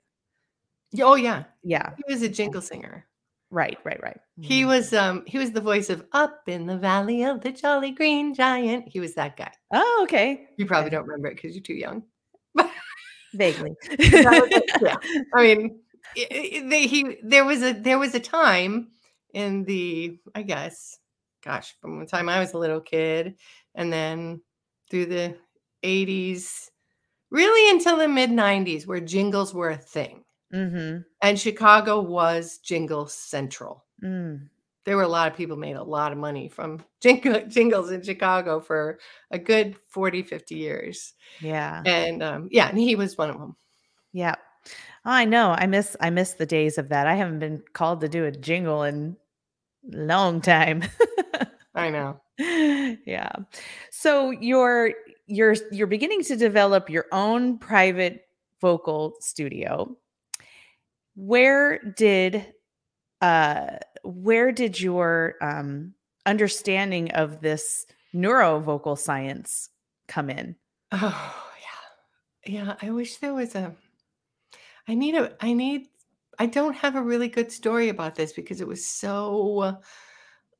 Oh 1.00 1.14
yeah. 1.14 1.44
Yeah. 1.62 1.92
He 1.96 2.12
was 2.12 2.22
a 2.22 2.28
jingle 2.28 2.62
singer. 2.62 3.06
Right, 3.50 3.78
right, 3.84 4.02
right. 4.02 4.18
He 4.40 4.60
mm-hmm. 4.60 4.68
was 4.68 4.92
um 4.92 5.22
he 5.26 5.38
was 5.38 5.52
the 5.52 5.60
voice 5.60 5.88
of 5.88 6.04
Up 6.12 6.42
in 6.46 6.66
the 6.66 6.76
Valley 6.76 7.22
of 7.22 7.42
the 7.42 7.52
Jolly 7.52 7.92
Green 7.92 8.34
Giant. 8.34 8.88
He 8.88 9.00
was 9.00 9.14
that 9.14 9.36
guy. 9.36 9.52
Oh, 9.72 10.00
okay. 10.04 10.48
You 10.56 10.66
probably 10.66 10.88
okay. 10.88 10.96
don't 10.96 11.06
remember 11.06 11.28
it 11.28 11.36
because 11.36 11.54
you're 11.54 11.62
too 11.62 11.74
young. 11.74 12.02
Vaguely. 13.34 13.74
yeah. 13.98 14.96
I 15.34 15.42
mean, 15.42 15.80
it, 16.16 16.88
he 16.88 17.18
there 17.22 17.44
was 17.44 17.62
a 17.62 17.72
there 17.72 17.98
was 17.98 18.14
a 18.14 18.20
time 18.20 18.88
in 19.32 19.64
the 19.64 20.18
I 20.34 20.42
guess, 20.42 20.98
gosh, 21.44 21.74
from 21.80 22.00
the 22.00 22.06
time 22.06 22.28
I 22.28 22.40
was 22.40 22.52
a 22.52 22.58
little 22.58 22.80
kid, 22.80 23.36
and 23.74 23.92
then 23.92 24.40
through 24.90 25.06
the 25.06 25.36
80s 25.84 26.70
really 27.30 27.70
until 27.70 27.96
the 27.96 28.08
mid 28.08 28.30
90s 28.30 28.86
where 28.86 29.00
jingles 29.00 29.52
were 29.52 29.70
a 29.70 29.76
thing. 29.76 30.24
Mm-hmm. 30.52 31.02
And 31.22 31.38
Chicago 31.38 32.00
was 32.00 32.58
jingle 32.58 33.06
central. 33.06 33.84
Mm. 34.02 34.48
There 34.84 34.96
were 34.96 35.02
a 35.02 35.08
lot 35.08 35.30
of 35.30 35.36
people 35.36 35.56
made 35.56 35.74
a 35.74 35.82
lot 35.82 36.12
of 36.12 36.18
money 36.18 36.48
from 36.48 36.84
jingle, 37.00 37.40
jingles 37.48 37.90
in 37.90 38.02
Chicago 38.02 38.60
for 38.60 38.98
a 39.30 39.38
good 39.38 39.76
40, 39.90 40.22
50 40.22 40.54
years. 40.54 41.14
Yeah. 41.40 41.82
And 41.84 42.22
um, 42.22 42.48
yeah, 42.50 42.68
and 42.68 42.78
he 42.78 42.94
was 42.94 43.18
one 43.18 43.30
of 43.30 43.38
them. 43.38 43.56
Yeah. 44.12 44.36
I 45.04 45.24
know. 45.24 45.54
I 45.56 45.66
miss 45.66 45.96
I 46.00 46.10
miss 46.10 46.34
the 46.34 46.46
days 46.46 46.78
of 46.78 46.88
that. 46.88 47.06
I 47.06 47.14
haven't 47.14 47.38
been 47.38 47.62
called 47.72 48.00
to 48.00 48.08
do 48.08 48.24
a 48.24 48.32
jingle 48.32 48.82
in 48.82 49.16
a 49.92 49.96
long 49.96 50.40
time. 50.40 50.82
I 51.76 51.90
know. 51.90 52.20
Yeah. 52.38 53.30
So 53.90 54.30
your 54.30 54.92
you're 55.26 55.56
you're 55.72 55.86
beginning 55.86 56.22
to 56.22 56.36
develop 56.36 56.88
your 56.90 57.06
own 57.12 57.58
private 57.58 58.26
vocal 58.60 59.14
studio 59.20 59.96
where 61.14 61.78
did 61.96 62.46
uh 63.20 63.76
where 64.04 64.52
did 64.52 64.80
your 64.80 65.34
um 65.40 65.92
understanding 66.26 67.10
of 67.12 67.40
this 67.40 67.86
neurovocal 68.14 68.98
science 68.98 69.70
come 70.08 70.30
in 70.30 70.54
oh 70.92 71.44
yeah 72.46 72.52
yeah 72.54 72.76
i 72.82 72.90
wish 72.90 73.16
there 73.16 73.34
was 73.34 73.54
a 73.54 73.74
I 74.88 74.94
need 74.94 75.14
a 75.14 75.32
I 75.40 75.52
need 75.52 75.88
I 76.38 76.46
don't 76.46 76.74
have 76.76 76.96
a 76.96 77.02
really 77.02 77.28
good 77.28 77.50
story 77.50 77.88
about 77.88 78.14
this 78.14 78.32
because 78.32 78.60
it 78.60 78.68
was 78.68 78.86
so 78.86 79.78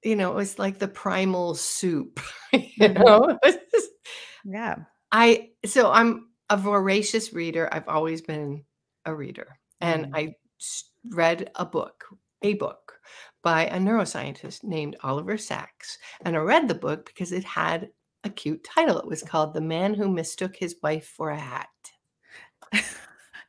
you 0.03 0.15
know, 0.15 0.31
it 0.31 0.37
was 0.37 0.59
like 0.59 0.79
the 0.79 0.89
primal 0.89 1.55
soup, 1.55 2.21
you 2.53 2.89
Mhm. 2.89 3.05
know? 3.05 3.39
Yeah. 4.47 4.77
I 5.13 5.51
so 5.65 5.91
I'm 5.91 6.29
a 6.51 6.57
voracious 6.57 7.33
reader. 7.33 7.69
I've 7.73 7.89
always 7.89 8.23
been 8.23 8.65
a 9.05 9.15
reader. 9.15 9.59
And 9.81 10.07
Mm. 10.07 10.11
I 10.15 10.35
read 11.11 11.51
a 11.57 11.67
book, 11.67 12.05
a 12.43 12.55
book 12.55 13.01
by 13.43 13.67
a 13.67 13.79
neuroscientist 13.79 14.65
named 14.65 14.97
Oliver 15.03 15.37
Sacks. 15.37 15.99
And 16.23 16.37
I 16.37 16.41
read 16.41 16.69
the 16.69 16.75
book 16.75 17.07
because 17.07 17.33
it 17.33 17.45
had 17.45 17.91
a 18.25 18.31
cute 18.31 18.65
title. 18.65 18.99
It 18.99 19.07
was 19.07 19.23
called 19.23 19.55
The 19.55 19.61
Man 19.61 19.95
Who 19.95 20.09
Mistook 20.11 20.57
His 20.57 20.77
Wife 20.83 21.07
for 21.07 21.31
a 21.31 21.39
Hat. 21.39 21.69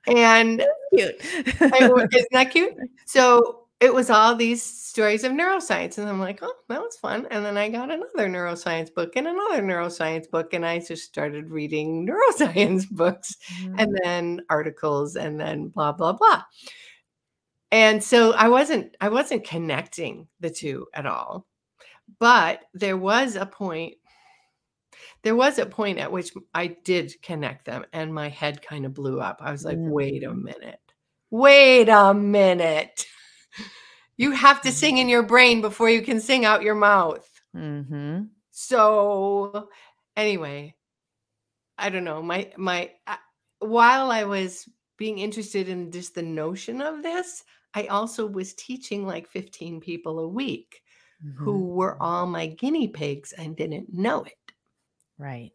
And 0.07 0.63
Cute. 0.95 1.15
I 1.61 2.07
isn't 2.13 2.31
that 2.31 2.51
cute? 2.51 2.73
So 3.05 3.66
it 3.79 3.93
was 3.93 4.09
all 4.09 4.35
these 4.35 4.63
stories 4.63 5.23
of 5.23 5.31
neuroscience. 5.33 5.97
And 5.99 6.09
I'm 6.09 6.19
like, 6.19 6.39
oh, 6.41 6.53
that 6.69 6.81
was 6.81 6.97
fun. 6.97 7.27
And 7.29 7.45
then 7.45 7.57
I 7.57 7.69
got 7.69 7.91
another 7.91 8.27
neuroscience 8.27 8.91
book 8.93 9.15
and 9.15 9.27
another 9.27 9.61
neuroscience 9.61 10.29
book. 10.31 10.53
And 10.53 10.65
I 10.65 10.79
just 10.79 11.03
started 11.03 11.51
reading 11.51 12.07
neuroscience 12.39 12.89
books 12.89 13.35
Mhm. 13.61 13.75
and 13.77 13.99
then 14.03 14.41
articles 14.49 15.15
and 15.15 15.39
then 15.39 15.67
blah, 15.67 15.91
blah, 15.91 16.13
blah. 16.13 16.41
And 17.71 18.03
so 18.03 18.31
I 18.33 18.47
wasn't, 18.49 18.95
I 19.01 19.09
wasn't 19.09 19.45
connecting 19.45 20.27
the 20.39 20.49
two 20.49 20.87
at 20.93 21.05
all. 21.05 21.45
But 22.19 22.61
there 22.73 22.97
was 22.97 23.35
a 23.35 23.45
point, 23.45 23.95
there 25.21 25.35
was 25.35 25.59
a 25.59 25.65
point 25.65 25.99
at 25.99 26.11
which 26.11 26.31
I 26.53 26.67
did 26.85 27.13
connect 27.21 27.65
them 27.65 27.85
and 27.93 28.13
my 28.13 28.29
head 28.29 28.61
kind 28.61 28.85
of 28.85 28.93
blew 28.93 29.19
up. 29.19 29.39
I 29.41 29.51
was 29.51 29.65
like, 29.65 29.77
wait 29.79 30.23
a 30.23 30.33
minute. 30.33 30.79
Wait 31.29 31.89
a 31.89 32.13
minute. 32.13 33.05
You 34.17 34.31
have 34.31 34.61
to 34.61 34.71
sing 34.71 34.97
in 34.97 35.09
your 35.09 35.23
brain 35.23 35.61
before 35.61 35.89
you 35.89 36.01
can 36.01 36.19
sing 36.19 36.43
out 36.45 36.63
your 36.63 36.75
mouth. 36.75 37.29
Mhm. 37.55 38.29
So 38.51 39.69
anyway, 40.15 40.75
I 41.77 41.89
don't 41.89 42.03
know. 42.03 42.21
My 42.21 42.51
my 42.57 42.91
uh, 43.05 43.17
while 43.59 44.11
I 44.11 44.23
was 44.23 44.67
being 44.97 45.19
interested 45.19 45.69
in 45.69 45.91
just 45.91 46.15
the 46.15 46.23
notion 46.23 46.81
of 46.81 47.03
this, 47.03 47.43
I 47.75 47.85
also 47.87 48.25
was 48.25 48.55
teaching 48.55 49.05
like 49.05 49.27
15 49.27 49.79
people 49.79 50.19
a 50.19 50.27
week 50.27 50.81
who 51.35 51.61
Mhm. 51.61 51.75
were 51.75 52.01
all 52.01 52.25
my 52.25 52.47
guinea 52.47 52.87
pigs 52.87 53.31
and 53.33 53.55
didn't 53.55 53.93
know 53.93 54.23
it. 54.23 54.53
Right. 55.19 55.51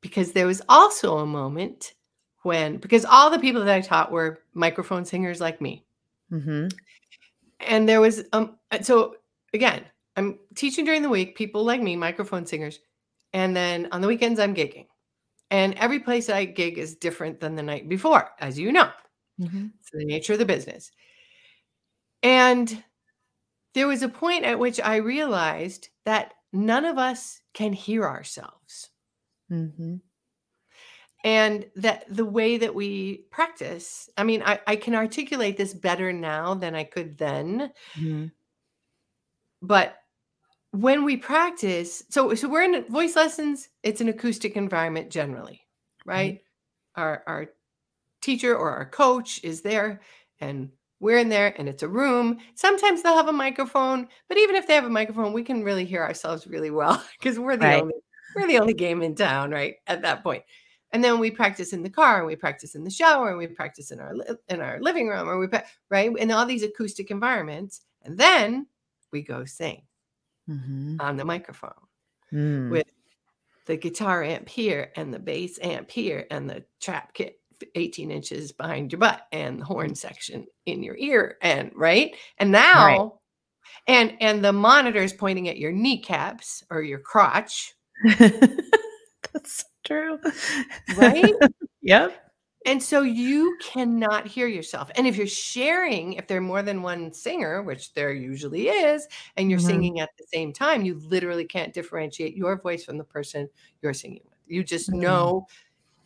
Because 0.00 0.32
there 0.32 0.46
was 0.46 0.62
also 0.68 1.18
a 1.18 1.26
moment 1.26 1.94
when 2.42 2.76
because 2.78 3.04
all 3.04 3.30
the 3.30 3.38
people 3.38 3.64
that 3.64 3.74
I 3.74 3.80
taught 3.80 4.12
were 4.12 4.42
microphone 4.54 5.04
singers 5.04 5.40
like 5.40 5.60
me. 5.60 5.84
Mhm. 6.30 6.70
and 7.60 7.88
there 7.88 8.00
was 8.00 8.24
um 8.32 8.58
uh, 8.72 8.82
so 8.82 9.16
again 9.54 9.84
i'm 10.16 10.38
teaching 10.56 10.84
during 10.84 11.02
the 11.02 11.08
week 11.08 11.36
people 11.36 11.64
like 11.64 11.82
me 11.82 11.96
microphone 11.96 12.46
singers 12.46 12.80
and 13.34 13.56
then 13.56 13.88
on 13.92 14.00
the 14.02 14.08
weekends 14.08 14.40
i'm 14.40 14.54
gigging 14.54 14.86
and 15.50 15.74
every 15.76 16.00
place 16.00 16.30
i 16.30 16.44
gig 16.44 16.78
is 16.78 16.96
different 16.96 17.40
than 17.40 17.56
the 17.56 17.62
night 17.62 17.88
before 17.88 18.30
as 18.40 18.58
you 18.58 18.72
know 18.72 18.90
Mhm. 19.40 19.72
it's 19.80 19.90
the 19.92 20.04
nature 20.06 20.34
of 20.34 20.38
the 20.40 20.46
business 20.46 20.92
and 22.22 22.82
there 23.74 23.88
was 23.88 24.02
a 24.02 24.08
point 24.08 24.44
at 24.44 24.58
which 24.58 24.80
i 24.80 24.96
realized 24.96 25.88
that 26.04 26.34
none 26.52 26.84
of 26.84 26.98
us 26.98 27.40
can 27.54 27.72
hear 27.72 28.04
ourselves 28.06 28.90
Mhm. 29.50 30.00
And 31.24 31.66
that 31.76 32.04
the 32.08 32.24
way 32.24 32.56
that 32.58 32.74
we 32.74 33.24
practice 33.30 34.08
i 34.16 34.22
mean 34.24 34.42
I, 34.44 34.60
I 34.66 34.76
can 34.76 34.94
articulate 34.94 35.56
this 35.56 35.74
better 35.74 36.12
now 36.12 36.54
than 36.54 36.74
i 36.74 36.84
could 36.84 37.18
then. 37.18 37.72
Mhm. 37.98 38.30
but 39.62 39.96
when 40.72 41.04
we 41.04 41.16
practice 41.16 42.02
so 42.10 42.34
so 42.34 42.48
we're 42.48 42.62
in 42.62 42.84
voice 42.86 43.16
lessons 43.16 43.68
it's 43.82 44.00
an 44.00 44.08
acoustic 44.08 44.56
environment 44.56 45.10
generally 45.10 45.62
right? 46.06 46.40
Our 46.96 47.22
our 47.26 47.46
teacher 48.22 48.56
or 48.56 48.70
our 48.70 48.86
coach 48.88 49.42
is 49.44 49.60
there 49.62 50.00
and 50.40 50.70
we're 51.00 51.18
in 51.18 51.28
there 51.28 51.54
and 51.58 51.68
it's 51.68 51.82
a 51.84 51.88
room. 51.88 52.38
Sometimes 52.54 53.02
they'll 53.02 53.16
have 53.16 53.28
a 53.28 53.32
microphone 53.32 54.08
but 54.28 54.38
even 54.38 54.56
if 54.56 54.66
they 54.66 54.74
have 54.74 54.84
a 54.84 54.90
microphone 54.90 55.32
we 55.32 55.42
can 55.42 55.62
really 55.64 55.84
hear 55.84 56.02
ourselves 56.02 56.46
really 56.46 56.70
well 56.70 57.02
because 57.18 57.38
we're 57.38 57.56
the 57.56 57.64
Right. 57.66 57.82
only 57.82 57.94
we're 58.36 58.46
the 58.48 58.58
only 58.58 58.74
game 58.74 59.02
in 59.02 59.14
town 59.14 59.50
right 59.50 59.76
at 59.86 60.02
that 60.02 60.22
point 60.22 60.44
and 60.92 61.02
then 61.04 61.18
we 61.18 61.30
practice 61.30 61.72
in 61.72 61.82
the 61.82 61.90
car 61.90 62.18
and 62.18 62.26
we 62.26 62.36
practice 62.36 62.74
in 62.74 62.84
the 62.84 62.90
shower 62.90 63.28
and 63.30 63.38
we 63.38 63.46
practice 63.46 63.90
in 63.90 64.00
our 64.00 64.14
in 64.48 64.60
our 64.60 64.80
living 64.80 65.08
room 65.08 65.28
or 65.28 65.38
we 65.38 65.46
pra- 65.46 65.64
right 65.90 66.10
in 66.16 66.30
all 66.30 66.46
these 66.46 66.62
acoustic 66.62 67.10
environments 67.10 67.82
and 68.02 68.16
then 68.18 68.66
we 69.12 69.22
go 69.22 69.44
sing 69.44 69.82
Mhm. 70.48 71.00
on 71.00 71.16
the 71.16 71.24
microphone 71.24 71.72
Mm. 72.32 72.70
with 72.70 72.86
the 73.66 73.76
guitar 73.76 74.22
amp 74.22 74.48
here 74.48 74.92
and 74.96 75.12
the 75.12 75.18
bass 75.18 75.58
amp 75.62 75.90
here 75.90 76.26
and 76.30 76.48
the 76.48 76.64
trap 76.80 77.12
kit 77.14 77.40
18 77.74 78.10
inches 78.10 78.52
behind 78.52 78.92
your 78.92 78.98
butt 78.98 79.26
and 79.32 79.60
the 79.60 79.64
horn 79.64 79.94
section 79.94 80.46
in 80.66 80.82
your 80.82 80.96
ear 80.96 81.36
and 81.42 81.70
right 81.74 82.14
and 82.38 82.50
now 82.52 83.18
and 83.88 84.16
and 84.20 84.42
the 84.44 84.52
monitors 84.52 85.12
pointing 85.12 85.48
at 85.48 85.58
your 85.58 85.72
kneecaps 85.72 86.62
or 86.70 86.82
your 86.82 86.98
crotch 87.00 87.74
That's 89.32 89.64
true. 89.88 90.18
right 90.96 91.34
yep. 91.82 92.30
and 92.66 92.82
so 92.82 93.00
you 93.02 93.56
cannot 93.62 94.26
hear 94.26 94.46
yourself 94.46 94.90
and 94.96 95.06
if 95.06 95.16
you're 95.16 95.26
sharing 95.26 96.12
if 96.14 96.26
there 96.26 96.38
are 96.38 96.42
more 96.42 96.62
than 96.62 96.82
one 96.82 97.12
singer 97.12 97.62
which 97.62 97.92
there 97.94 98.12
usually 98.12 98.68
is 98.68 99.08
and 99.36 99.50
you're 99.50 99.58
Mhm. 99.58 99.66
singing 99.66 100.00
at 100.00 100.10
the 100.18 100.24
same 100.32 100.52
time 100.52 100.84
you 100.84 100.94
literally 101.08 101.44
can't 101.46 101.72
differentiate 101.72 102.36
your 102.36 102.60
voice 102.60 102.84
from 102.84 102.98
the 102.98 103.04
person 103.04 103.48
you're 103.82 103.94
singing 103.94 104.20
with 104.28 104.38
you 104.46 104.62
just 104.62 104.90
Mm. 104.90 105.00
know 105.00 105.46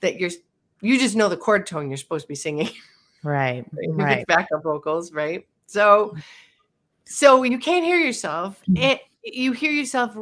that 0.01 0.19
you're 0.21 0.31
you 0.81 0.99
just 0.99 1.17
know 1.17 1.29
the 1.29 1.37
chord 1.37 1.67
tone 1.67 1.89
you're 1.91 1.97
supposed 1.97 2.25
to 2.25 2.29
be 2.29 2.35
singing 2.37 2.71
Right. 3.25 3.65
it's 3.77 3.93
Right. 3.95 4.27
backup 4.27 4.63
vocals 4.63 5.13
right 5.13 5.47
so 5.67 6.15
so 7.05 7.43
you 7.43 7.59
can't 7.59 7.85
hear 7.85 7.99
yourself 7.99 8.61
Mhm. 8.69 8.79
and 8.83 9.01
you 9.25 9.53
hear 9.53 9.71
yourself 9.71 10.17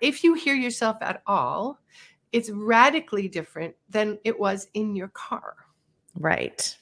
if 0.00 0.24
you 0.24 0.34
hear 0.34 0.54
yourself 0.54 0.96
at 1.00 1.22
all 1.26 1.78
it's 2.32 2.50
radically 2.50 3.28
different 3.28 3.74
than 3.88 4.18
it 4.24 4.38
was 4.38 4.68
in 4.74 4.96
your 4.96 5.08
car 5.08 5.54
Right. 6.18 6.76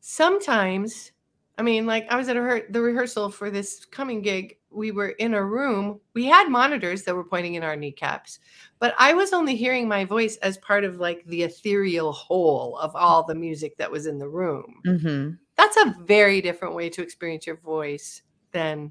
sometimes 0.00 1.12
i 1.58 1.62
mean 1.62 1.86
like 1.86 2.06
i 2.10 2.16
was 2.16 2.28
at 2.28 2.36
a 2.36 2.40
rehe- 2.40 2.72
the 2.72 2.80
rehearsal 2.80 3.30
for 3.30 3.50
this 3.50 3.84
coming 3.84 4.22
gig 4.22 4.56
we 4.70 4.90
were 4.92 5.10
in 5.10 5.34
a 5.34 5.44
room 5.44 6.00
we 6.14 6.24
had 6.24 6.48
monitors 6.48 7.02
that 7.02 7.14
were 7.14 7.24
pointing 7.24 7.54
in 7.54 7.62
our 7.62 7.76
kneecaps 7.76 8.38
but 8.78 8.94
i 8.98 9.12
was 9.12 9.32
only 9.32 9.54
hearing 9.54 9.86
my 9.86 10.04
voice 10.04 10.36
as 10.38 10.56
part 10.58 10.84
of 10.84 10.98
like 11.00 11.24
the 11.26 11.42
ethereal 11.42 12.12
whole 12.12 12.78
of 12.78 12.94
all 12.96 13.22
the 13.24 13.34
music 13.34 13.76
that 13.76 13.90
was 13.90 14.06
in 14.06 14.18
the 14.18 14.28
room 14.28 14.80
Mhm. 14.86 15.38
that's 15.56 15.76
a 15.76 15.94
very 16.04 16.40
different 16.40 16.74
way 16.74 16.88
to 16.88 17.02
experience 17.02 17.46
your 17.46 17.56
voice 17.56 18.22
than 18.52 18.90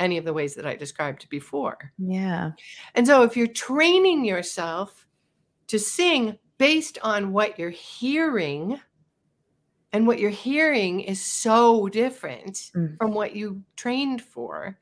any 0.00 0.18
of 0.18 0.24
the 0.24 0.32
ways 0.32 0.54
that 0.56 0.66
i 0.66 0.74
described 0.74 1.28
before 1.28 1.92
Yeah. 1.98 2.52
and 2.96 3.06
so 3.06 3.22
if 3.22 3.36
you're 3.36 3.46
training 3.46 4.24
yourself 4.24 5.06
to 5.68 5.78
sing 5.78 6.38
based 6.58 6.98
on 7.02 7.32
what 7.32 7.58
you're 7.58 7.70
hearing, 7.70 8.80
and 9.92 10.06
what 10.06 10.18
you're 10.20 10.30
hearing 10.30 11.00
is 11.00 11.24
so 11.24 11.88
different 11.88 12.70
Mm. 12.76 12.96
from 12.98 13.12
what 13.12 13.34
you 13.34 13.62
trained 13.76 14.20
for, 14.22 14.78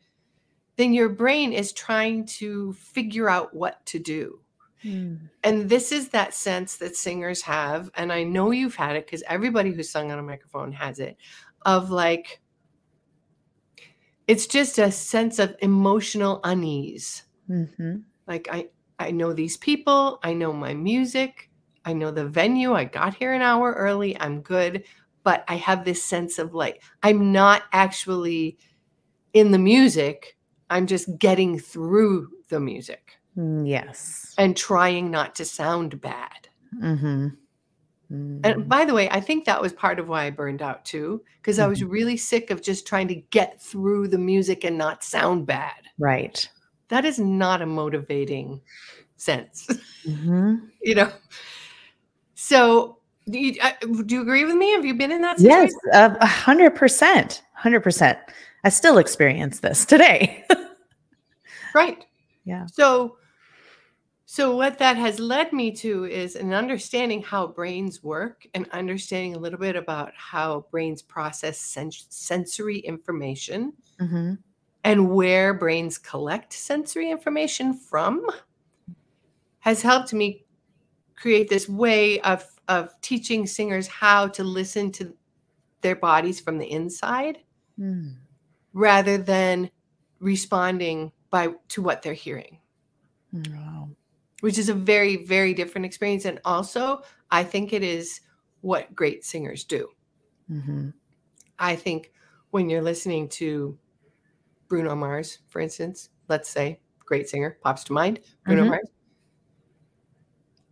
then 0.76 0.92
your 0.92 1.08
brain 1.08 1.52
is 1.52 1.72
trying 1.72 2.26
to 2.26 2.72
figure 2.74 3.28
out 3.28 3.54
what 3.54 3.84
to 3.86 3.98
do. 3.98 4.40
Mm. 4.84 5.30
And 5.44 5.68
this 5.68 5.92
is 5.92 6.08
that 6.10 6.34
sense 6.34 6.76
that 6.76 6.94
singers 6.96 7.42
have. 7.42 7.90
And 7.94 8.12
I 8.12 8.22
know 8.24 8.50
you've 8.50 8.76
had 8.76 8.96
it 8.96 9.06
because 9.06 9.22
everybody 9.26 9.72
who's 9.72 9.90
sung 9.90 10.10
on 10.12 10.18
a 10.18 10.22
microphone 10.22 10.72
has 10.72 10.98
it 10.98 11.16
of 11.64 11.90
like, 11.90 12.40
it's 14.28 14.46
just 14.46 14.78
a 14.78 14.92
sense 14.92 15.38
of 15.38 15.56
emotional 15.60 16.40
unease. 16.44 17.24
Mhm. 17.50 18.02
like 18.26 18.46
i 18.52 18.68
i 18.98 19.10
know 19.10 19.32
these 19.32 19.56
people 19.56 20.18
i 20.22 20.34
know 20.34 20.52
my 20.52 20.74
music 20.74 21.48
i 21.86 21.94
know 21.94 22.10
the 22.10 22.26
venue 22.28 22.74
i 22.74 22.84
got 22.84 23.14
here 23.14 23.32
an 23.32 23.40
hour 23.42 23.72
early 23.72 24.20
i'm 24.20 24.42
good. 24.42 24.84
But 25.24 25.44
i 25.48 25.56
have 25.56 25.84
this 25.84 26.02
sense 26.04 26.38
of 26.38 26.52
like 26.54 26.82
i'm 27.02 27.32
not 27.32 27.62
actually 27.72 28.58
in 29.32 29.50
the 29.50 29.58
music 29.58 30.36
i'm 30.70 30.86
just 30.86 31.08
getting 31.18 31.58
through 31.58 32.28
the 32.50 32.60
music. 32.60 33.16
Mm, 33.36 33.66
Yes. 33.68 34.34
and 34.36 34.54
trying 34.56 35.10
not 35.10 35.34
to 35.36 35.44
sound 35.46 36.00
bad 36.00 36.48
Mhm. 38.10 38.40
and 38.44 38.54
Mhm. 38.64 38.68
by 38.68 38.84
the 38.84 38.94
way 38.94 39.08
i 39.10 39.20
think 39.20 39.44
that 39.44 39.60
was 39.60 39.72
part 39.72 39.98
of 39.98 40.08
why 40.08 40.24
i 40.24 40.30
burned 40.30 40.62
out 40.62 40.84
too 40.84 41.22
because 41.42 41.58
i 41.58 41.66
was 41.66 41.82
really 41.84 42.16
sick 42.16 42.50
of 42.50 42.62
just 42.62 42.86
trying 42.86 43.08
to 43.08 43.14
get 43.14 43.60
through 43.60 44.08
the 44.08 44.18
music 44.18 44.64
and 44.64 44.78
not 44.78 45.04
sound 45.04 45.46
bad 45.46 45.88
Right. 45.98 46.48
that 46.88 47.04
is 47.04 47.18
not 47.18 47.60
a 47.62 47.66
motivating 47.66 48.60
sense 49.16 49.68
Mhm. 50.06 50.70
you 50.82 50.94
know 50.94 51.12
so 52.34 52.94
Do 53.28 53.38
you, 53.38 53.60
uh, 53.60 53.72
do 54.06 54.14
you 54.14 54.22
agree 54.22 54.46
with 54.46 54.54
me? 54.54 54.70
Have 54.72 54.86
you 54.86 54.94
been 54.94 55.12
in 55.12 55.20
that 55.20 55.38
situation? 55.38 55.68
Yes, 55.92 56.16
a 56.22 56.24
hundred 56.26 56.74
percent, 56.74 57.42
hundred 57.52 57.82
percent. 57.82 58.18
I 58.64 58.70
still 58.70 58.96
experience 58.96 59.60
this 59.60 59.84
today. 59.84 60.46
right. 61.74 62.02
Yeah. 62.46 62.64
So, 62.72 63.17
so 64.30 64.54
what 64.54 64.76
that 64.76 64.98
has 64.98 65.18
led 65.18 65.54
me 65.54 65.70
to 65.70 66.04
is 66.04 66.36
an 66.36 66.52
understanding 66.52 67.22
how 67.22 67.46
brains 67.46 68.02
work 68.02 68.46
and 68.52 68.68
understanding 68.72 69.34
a 69.34 69.38
little 69.38 69.58
bit 69.58 69.74
about 69.74 70.12
how 70.14 70.66
brains 70.70 71.00
process 71.00 71.58
sens- 71.58 72.04
sensory 72.10 72.76
information 72.80 73.72
mm-hmm. 73.98 74.34
and 74.84 75.10
where 75.10 75.54
brains 75.54 75.96
collect 75.96 76.52
sensory 76.52 77.10
information 77.10 77.72
from 77.72 78.26
has 79.60 79.80
helped 79.80 80.12
me 80.12 80.44
create 81.16 81.48
this 81.48 81.66
way 81.66 82.20
of 82.20 82.44
of 82.68 83.00
teaching 83.00 83.46
singers 83.46 83.86
how 83.86 84.28
to 84.28 84.44
listen 84.44 84.92
to 84.92 85.16
their 85.80 85.96
bodies 85.96 86.38
from 86.38 86.58
the 86.58 86.70
inside 86.70 87.38
mm. 87.80 88.14
rather 88.74 89.16
than 89.16 89.70
responding 90.20 91.10
by 91.30 91.48
to 91.68 91.80
what 91.80 92.02
they're 92.02 92.12
hearing 92.12 92.58
wow. 93.32 93.67
Which 94.40 94.58
is 94.58 94.68
a 94.68 94.74
very 94.74 95.24
very 95.24 95.54
different 95.54 95.84
experience 95.84 96.24
and 96.24 96.40
also 96.44 97.02
i 97.30 97.42
think 97.42 97.72
it 97.72 97.82
is 97.82 98.20
what 98.60 98.94
great 98.94 99.24
singers 99.24 99.64
do 99.64 99.88
mm-hmm. 100.50 100.90
i 101.58 101.74
think 101.74 102.12
when 102.50 102.68
you're 102.68 102.82
listening 102.82 103.28
to 103.28 103.76
bruno 104.68 104.94
mars 104.94 105.38
for 105.48 105.60
instance 105.60 106.10
let's 106.28 106.48
say 106.48 106.80
great 107.04 107.28
singer 107.28 107.58
pops 107.62 107.84
to 107.84 107.92
mind 107.92 108.20
bruno 108.44 108.62
mm-hmm. 108.62 108.70
mars 108.70 108.88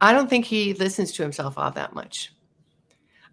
I 0.00 0.12
don't 0.12 0.28
think 0.28 0.44
he 0.44 0.74
listens 0.74 1.12
to 1.12 1.22
himself 1.22 1.56
all 1.56 1.70
that 1.70 1.94
much. 1.94 2.32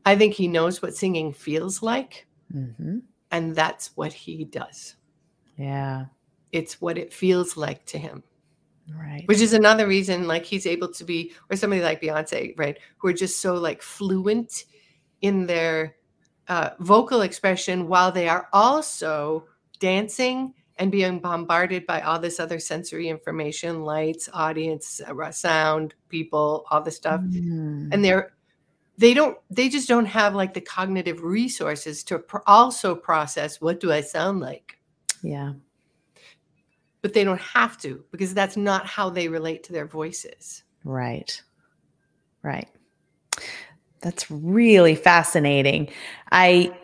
I 0.06 0.16
think 0.16 0.34
he 0.34 0.48
knows 0.48 0.82
what 0.82 0.96
singing 0.96 1.34
feels 1.34 1.82
like. 1.82 2.28
Mm-hmm. 2.54 3.00
And 3.32 3.56
that's 3.56 3.96
what 3.96 4.14
he 4.14 4.46
does. 4.46 4.96
Yeah. 5.58 6.06
It's 6.52 6.80
what 6.80 6.98
it 6.98 7.14
feels 7.14 7.58
like 7.58 7.86
to 7.88 7.98
him. 7.98 8.24
Right. 8.90 9.28
Which 9.28 9.40
is 9.40 9.54
another 9.54 9.88
reason, 9.88 10.28
like, 10.28 10.46
he's 10.46 10.66
able 10.66 10.92
to 10.94 11.04
be, 11.04 11.34
or 11.50 11.56
somebody 11.56 11.82
like 11.82 12.02
Beyonce, 12.02 12.54
right, 12.58 12.78
who 12.98 13.08
are 13.08 13.14
just 13.14 13.40
so 13.40 13.56
like 13.56 13.82
fluent 13.82 14.66
in 15.22 15.46
their 15.48 15.96
uh, 16.48 16.72
vocal 16.80 17.22
expression 17.22 17.88
while 17.88 18.12
they 18.12 18.28
are 18.28 18.48
also 18.52 19.46
dancing 19.80 20.54
and 20.78 20.92
being 20.92 21.20
bombarded 21.20 21.86
by 21.86 22.02
all 22.02 22.20
this 22.20 22.40
other 22.40 22.60
sensory 22.60 23.08
information 23.08 23.84
lights 23.84 24.30
audience 24.34 25.02
uh, 25.08 25.32
sound 25.32 25.94
people 26.10 26.66
all 26.70 26.82
this 26.82 26.96
stuff 26.96 27.22
mm. 27.22 27.90
and 27.92 28.04
they're 28.04 28.34
they 28.98 29.14
don't 29.14 29.38
they 29.50 29.70
just 29.70 29.88
don't 29.88 30.06
have 30.06 30.36
like 30.36 30.54
the 30.54 30.62
cognitive 30.62 31.22
resources 31.22 32.04
to 32.04 32.20
pr- 32.20 32.38
also 32.48 32.96
process 32.96 33.62
what 33.62 33.80
do 33.80 33.92
i 33.92 34.02
sound 34.02 34.40
like 34.40 34.80
yeah 35.22 35.54
but 37.04 37.14
they 37.14 37.24
don't 37.24 37.42
have 37.42 37.78
to 37.78 38.04
because 38.12 38.34
that's 38.34 38.58
not 38.58 38.88
how 38.88 39.12
they 39.12 39.28
relate 39.28 39.62
to 39.66 39.74
their 39.74 39.86
voices. 39.86 40.64
Right. 40.84 41.40
Right. 42.42 42.70
That's 44.02 44.32
really 44.32 44.96
fascinating. 44.96 45.90
I 46.32 46.76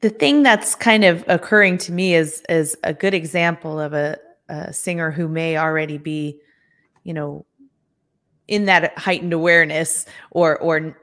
the 0.00 0.10
thing 0.10 0.44
that's 0.44 0.76
kind 0.76 1.04
of 1.04 1.24
occurring 1.26 1.78
to 1.78 1.92
me 1.92 2.14
is 2.14 2.42
is 2.48 2.78
a 2.84 2.94
good 2.94 3.14
example 3.14 3.78
of 3.78 3.92
a, 3.92 4.16
a 4.48 4.72
singer 4.72 5.10
who 5.10 5.28
may 5.28 5.58
already 5.58 5.98
be, 5.98 6.40
you 7.02 7.12
know, 7.12 7.44
in 8.46 8.66
that 8.66 8.96
heightened 8.96 9.32
awareness 9.32 10.06
or 10.30 10.56
or 10.58 10.96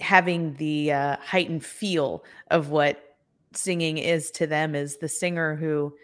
having 0.00 0.54
the 0.54 0.92
uh, 0.92 1.16
heightened 1.22 1.64
feel 1.64 2.22
of 2.50 2.68
what 2.68 3.16
singing 3.54 3.96
is 3.96 4.30
to 4.30 4.46
them 4.46 4.74
is 4.74 4.98
the 4.98 5.08
singer 5.08 5.56
who 5.56 5.94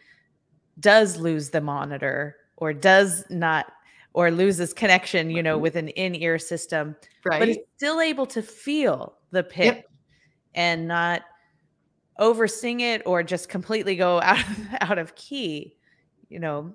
does 0.80 1.16
lose 1.16 1.50
the 1.50 1.60
monitor 1.60 2.36
or 2.56 2.72
does 2.72 3.24
not 3.30 3.72
or 4.12 4.30
loses 4.30 4.72
connection 4.72 5.30
you 5.30 5.42
know 5.42 5.58
with 5.58 5.76
an 5.76 5.88
in-ear 5.88 6.38
system 6.38 6.96
right 7.24 7.40
but 7.40 7.48
is 7.48 7.58
still 7.76 8.00
able 8.00 8.26
to 8.26 8.42
feel 8.42 9.14
the 9.30 9.42
pitch 9.42 9.76
yep. 9.76 9.90
and 10.54 10.88
not 10.88 11.22
over 12.18 12.46
sing 12.46 12.80
it 12.80 13.02
or 13.06 13.22
just 13.22 13.48
completely 13.48 13.96
go 13.96 14.20
out 14.22 14.38
of, 14.38 14.68
out 14.80 14.98
of 14.98 15.14
key 15.14 15.76
you 16.28 16.38
know 16.38 16.72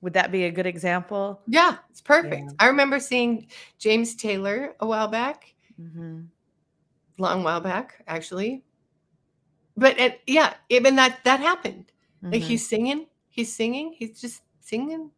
would 0.00 0.12
that 0.12 0.30
be 0.30 0.44
a 0.44 0.50
good 0.50 0.66
example 0.66 1.40
yeah 1.46 1.76
it's 1.90 2.00
perfect 2.00 2.44
yeah. 2.44 2.56
i 2.58 2.66
remember 2.66 3.00
seeing 3.00 3.46
james 3.78 4.14
taylor 4.14 4.74
a 4.80 4.86
while 4.86 5.08
back 5.08 5.54
mm-hmm. 5.80 6.20
long 7.18 7.42
while 7.42 7.60
back 7.60 8.02
actually 8.06 8.62
but 9.76 9.98
it, 9.98 10.20
yeah 10.26 10.54
even 10.68 10.96
that 10.96 11.18
that 11.24 11.40
happened 11.40 11.90
mm-hmm. 12.22 12.32
like 12.32 12.42
he's 12.42 12.68
singing 12.68 13.06
he's 13.34 13.52
singing 13.52 13.94
he's 13.98 14.20
just 14.20 14.42
singing 14.60 15.10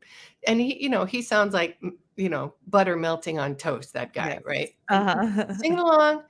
and 0.46 0.61
he 0.61 0.83
you 0.83 0.88
know 0.88 1.05
he 1.05 1.22
sounds 1.22 1.55
like 1.55 1.79
you 2.16 2.29
know 2.29 2.55
butter 2.66 2.96
melting 2.96 3.38
on 3.38 3.55
toast 3.55 3.92
that 3.92 4.12
guy 4.12 4.31
yes. 4.31 4.42
right 4.44 4.74
uh-huh. 4.88 5.55
singing 5.55 5.79
along 5.79 6.22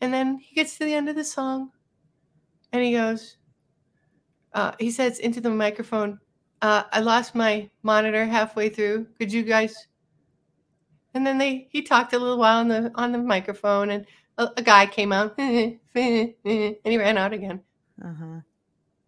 and 0.00 0.12
then 0.12 0.38
he 0.38 0.54
gets 0.54 0.76
to 0.76 0.84
the 0.84 0.94
end 0.94 1.08
of 1.08 1.16
the 1.16 1.24
song 1.24 1.70
and 2.72 2.82
he 2.82 2.92
goes, 2.92 3.36
uh, 4.54 4.72
he 4.78 4.90
says 4.90 5.18
into 5.18 5.40
the 5.40 5.50
microphone, 5.50 6.18
uh, 6.62 6.84
I 6.92 7.00
lost 7.00 7.34
my 7.34 7.68
monitor 7.82 8.24
halfway 8.26 8.68
through. 8.68 9.06
Could 9.18 9.32
you 9.32 9.42
guys? 9.42 9.86
And 11.14 11.26
then 11.26 11.38
they 11.38 11.68
he 11.70 11.82
talked 11.82 12.12
a 12.12 12.18
little 12.18 12.38
while 12.38 12.58
on 12.58 12.68
the 12.68 12.92
on 12.94 13.12
the 13.12 13.18
microphone, 13.18 13.90
and 13.90 14.06
a, 14.38 14.48
a 14.56 14.62
guy 14.62 14.86
came 14.86 15.12
out, 15.12 15.34
and 15.38 15.78
he 15.94 16.76
ran 16.84 17.18
out 17.18 17.32
again. 17.32 17.60
Uh-huh. 18.04 18.40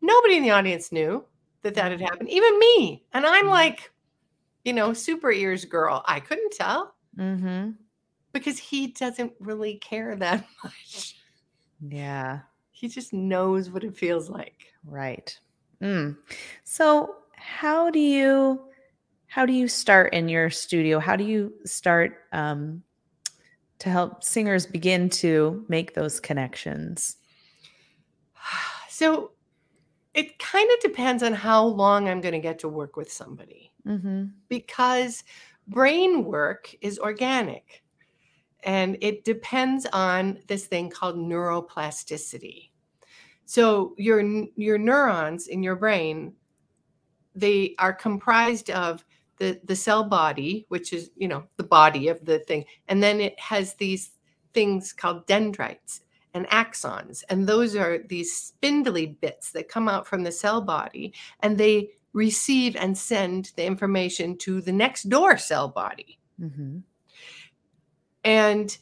Nobody 0.00 0.36
in 0.36 0.42
the 0.42 0.50
audience 0.50 0.90
knew 0.90 1.24
that 1.62 1.74
that 1.74 1.90
had 1.90 2.00
happened, 2.00 2.30
even 2.30 2.58
me. 2.58 3.04
And 3.12 3.26
I'm 3.26 3.44
mm-hmm. 3.44 3.50
like, 3.50 3.92
you 4.64 4.72
know, 4.72 4.92
super 4.92 5.30
ears 5.30 5.64
girl. 5.64 6.04
I 6.06 6.20
couldn't 6.20 6.52
tell 6.52 6.94
mm-hmm. 7.16 7.70
because 8.32 8.58
he 8.58 8.88
doesn't 8.88 9.32
really 9.40 9.76
care 9.76 10.14
that 10.16 10.46
much. 10.64 11.16
Yeah 11.80 12.40
he 12.82 12.88
just 12.88 13.12
knows 13.12 13.70
what 13.70 13.84
it 13.84 13.96
feels 13.96 14.28
like. 14.28 14.72
Right. 14.84 15.38
Mm. 15.80 16.16
So 16.64 17.14
how 17.36 17.90
do 17.90 18.00
you 18.00 18.60
how 19.28 19.46
do 19.46 19.52
you 19.52 19.68
start 19.68 20.12
in 20.12 20.28
your 20.28 20.50
studio? 20.50 20.98
How 20.98 21.14
do 21.14 21.22
you 21.22 21.52
start 21.64 22.24
um, 22.32 22.82
to 23.78 23.88
help 23.88 24.24
singers 24.24 24.66
begin 24.66 25.08
to 25.10 25.64
make 25.68 25.94
those 25.94 26.20
connections? 26.20 27.16
So 28.88 29.31
it 30.14 30.38
kind 30.38 30.70
of 30.70 30.80
depends 30.80 31.22
on 31.22 31.32
how 31.32 31.64
long 31.64 32.08
I'm 32.08 32.20
going 32.20 32.32
to 32.32 32.40
get 32.40 32.58
to 32.60 32.68
work 32.68 32.96
with 32.96 33.10
somebody 33.10 33.72
mm-hmm. 33.86 34.26
because 34.48 35.24
brain 35.68 36.24
work 36.24 36.74
is 36.80 36.98
organic 36.98 37.82
and 38.64 38.96
it 39.00 39.24
depends 39.24 39.86
on 39.92 40.38
this 40.46 40.66
thing 40.66 40.90
called 40.90 41.16
neuroplasticity. 41.16 42.70
So 43.44 43.94
your 43.98 44.22
your 44.56 44.78
neurons 44.78 45.48
in 45.48 45.62
your 45.62 45.76
brain, 45.76 46.34
they 47.34 47.74
are 47.78 47.92
comprised 47.92 48.70
of 48.70 49.04
the 49.38 49.60
the 49.64 49.74
cell 49.74 50.04
body, 50.04 50.64
which 50.68 50.92
is 50.92 51.10
you 51.16 51.26
know 51.26 51.44
the 51.56 51.64
body 51.64 52.08
of 52.08 52.24
the 52.24 52.38
thing, 52.40 52.64
and 52.88 53.02
then 53.02 53.20
it 53.20 53.38
has 53.40 53.74
these 53.74 54.12
things 54.54 54.92
called 54.92 55.26
dendrites 55.26 56.02
and 56.34 56.46
axons, 56.48 57.22
and 57.28 57.46
those 57.46 57.76
are 57.76 57.98
these 57.98 58.34
spindly 58.34 59.06
bits 59.06 59.52
that 59.52 59.68
come 59.68 59.88
out 59.88 60.06
from 60.06 60.22
the 60.22 60.32
cell 60.32 60.60
body, 60.60 61.12
and 61.40 61.58
they 61.58 61.90
receive 62.12 62.76
and 62.76 62.96
send 62.96 63.52
the 63.56 63.64
information 63.64 64.36
to 64.38 64.60
the 64.60 64.72
next 64.72 65.04
door 65.08 65.36
cell 65.36 65.68
body. 65.68 66.18
Mm-hmm. 66.40 66.78
And 68.24 68.78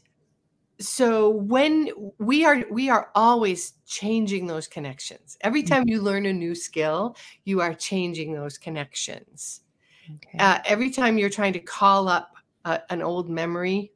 so 0.81 1.29
when 1.29 1.91
we 2.19 2.45
are 2.45 2.65
we 2.71 2.89
are 2.89 3.11
always 3.15 3.75
changing 3.87 4.47
those 4.47 4.67
connections 4.67 5.37
every 5.43 5.63
time 5.63 5.83
mm-hmm. 5.83 5.91
you 5.91 6.01
learn 6.01 6.25
a 6.25 6.33
new 6.33 6.55
skill 6.55 7.15
you 7.45 7.61
are 7.61 7.75
changing 7.75 8.33
those 8.33 8.57
connections 8.57 9.61
okay. 10.17 10.39
uh, 10.39 10.59
every 10.65 10.91
time 10.91 11.19
you're 11.19 11.29
trying 11.29 11.53
to 11.53 11.61
call 11.61 12.09
up 12.09 12.35
an 12.65 13.03
old 13.03 13.29
memory 13.29 13.93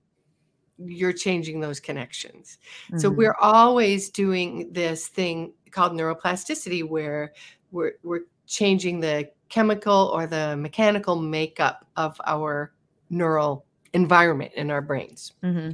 you're 0.78 1.12
changing 1.12 1.60
those 1.60 1.80
connections 1.80 2.58
mm-hmm. 2.87 2.98
so 2.98 3.08
we're 3.10 3.37
always 3.40 4.10
doing 4.10 4.72
this 4.72 5.08
thing 5.08 5.52
called 5.70 5.92
neuroplasticity 5.92 6.87
where 6.87 7.32
we're, 7.70 7.92
we're 8.02 8.22
changing 8.46 9.00
the 9.00 9.28
chemical 9.48 10.10
or 10.14 10.26
the 10.26 10.56
mechanical 10.56 11.16
makeup 11.16 11.87
of 11.96 12.20
our 12.26 12.72
neural 13.10 13.64
environment 13.92 14.52
in 14.54 14.70
our 14.70 14.82
brains 14.82 15.32
mm-hmm 15.42 15.70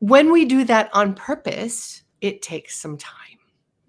when 0.00 0.30
we 0.30 0.44
do 0.44 0.64
that 0.64 0.90
on 0.92 1.14
purpose, 1.14 2.02
it 2.20 2.42
takes 2.42 2.76
some 2.76 2.96
time. 2.96 3.14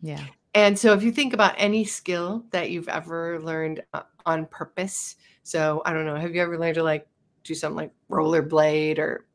Yeah. 0.01 0.25
And 0.55 0.77
so 0.77 0.93
if 0.93 1.03
you 1.03 1.11
think 1.11 1.33
about 1.33 1.53
any 1.57 1.85
skill 1.85 2.43
that 2.51 2.71
you've 2.71 2.89
ever 2.89 3.39
learned 3.41 3.83
uh, 3.93 4.01
on 4.25 4.47
purpose, 4.47 5.15
so 5.43 5.81
I 5.85 5.93
don't 5.93 6.05
know, 6.05 6.15
have 6.15 6.33
you 6.33 6.41
ever 6.41 6.57
learned 6.57 6.75
to 6.75 6.83
like 6.83 7.07
do 7.43 7.53
something 7.53 7.77
like 7.77 7.91
rollerblade 8.09 8.97
or 8.97 9.25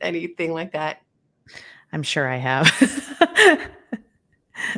anything 0.00 0.52
like 0.52 0.72
that? 0.72 0.98
I'm 1.92 2.02
sure 2.02 2.28
I 2.28 2.36
have. 2.36 2.70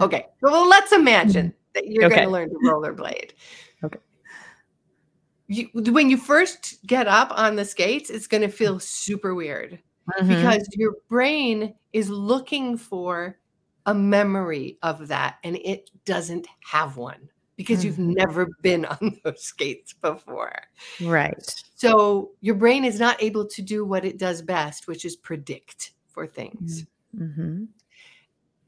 okay. 0.00 0.26
Well, 0.42 0.68
let's 0.68 0.92
imagine 0.92 1.54
that 1.74 1.86
you're 1.86 2.04
Okay. 2.04 2.16
going 2.16 2.26
to 2.28 2.32
learn 2.32 2.50
to 2.50 2.56
rollerblade. 2.56 3.32
Okay. 3.84 4.00
You, 5.46 5.68
when 5.72 6.10
you 6.10 6.16
first 6.16 6.84
get 6.84 7.06
up 7.06 7.30
on 7.30 7.54
the 7.54 7.64
skates, 7.64 8.10
it's 8.10 8.26
going 8.26 8.42
to 8.42 8.48
feel 8.48 8.80
super 8.80 9.34
weird 9.36 9.80
Mhm. 10.20 10.28
because 10.28 10.68
your 10.72 10.94
brain 11.08 11.74
is 11.92 12.10
looking 12.10 12.76
for 12.76 13.38
a 13.86 13.94
memory 13.94 14.78
of 14.82 15.08
that 15.08 15.36
and 15.44 15.56
it 15.56 15.90
doesn't 16.04 16.48
have 16.64 16.96
one 16.96 17.30
because 17.58 17.84
you've 17.84 17.98
Mhm. 17.98 18.16
never 18.16 18.48
been 18.62 18.86
on 18.86 19.20
those 19.24 19.42
skates 19.44 19.92
before. 19.92 20.54
right. 21.00 21.54
So 21.74 22.32
your 22.40 22.54
brain 22.54 22.84
is 22.84 22.98
not 22.98 23.22
able 23.22 23.46
to 23.46 23.62
do 23.62 23.84
what 23.84 24.04
it 24.04 24.18
does 24.18 24.42
best, 24.42 24.88
which 24.88 25.04
is 25.04 25.16
predict 25.16 25.92
for 26.08 26.26
things. 26.26 26.86
hmm 27.16 27.64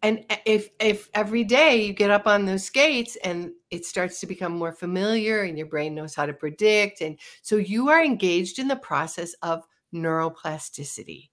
And 0.02 0.24
if 0.46 0.70
if 0.80 1.10
every 1.12 1.44
day 1.44 1.84
you 1.84 1.92
get 1.92 2.10
up 2.10 2.26
on 2.26 2.46
those 2.46 2.64
skates 2.64 3.16
and 3.16 3.52
it 3.70 3.84
starts 3.84 4.18
to 4.20 4.26
become 4.26 4.52
more 4.52 4.72
familiar 4.72 5.42
and 5.42 5.58
your 5.58 5.66
brain 5.66 5.94
knows 5.94 6.14
how 6.14 6.24
to 6.26 6.32
predict 6.32 7.02
and 7.02 7.18
so 7.42 7.56
you 7.56 7.90
are 7.90 8.02
engaged 8.02 8.58
in 8.58 8.68
the 8.68 8.76
process 8.76 9.34
of 9.42 9.66
neuroplasticity. 9.94 11.28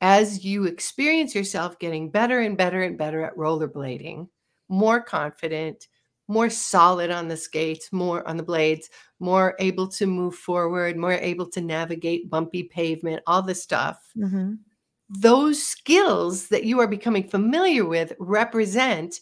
As 0.00 0.44
you 0.44 0.64
experience 0.66 1.34
yourself 1.34 1.78
getting 1.80 2.10
better 2.10 2.40
and 2.40 2.56
better 2.56 2.82
and 2.82 2.98
better 2.98 3.22
at 3.24 3.36
rollerblading, 3.36 4.28
more 4.68 5.00
confident, 5.02 5.88
more 6.28 6.50
solid 6.50 7.10
on 7.10 7.28
the 7.28 7.36
skates, 7.36 7.92
more 7.92 8.26
on 8.28 8.36
the 8.36 8.42
blades, 8.42 8.90
more 9.18 9.56
able 9.58 9.88
to 9.88 10.06
move 10.06 10.34
forward, 10.34 10.96
more 10.96 11.12
able 11.12 11.48
to 11.50 11.60
navigate 11.60 12.30
bumpy 12.30 12.62
pavement, 12.64 13.22
all 13.26 13.42
this 13.42 13.62
stuff 13.62 13.98
hmm 14.14 14.54
those 15.08 15.62
skills 15.62 16.48
that 16.48 16.64
you 16.64 16.80
are 16.80 16.86
becoming 16.86 17.26
familiar 17.26 17.84
with 17.84 18.12
represent 18.18 19.20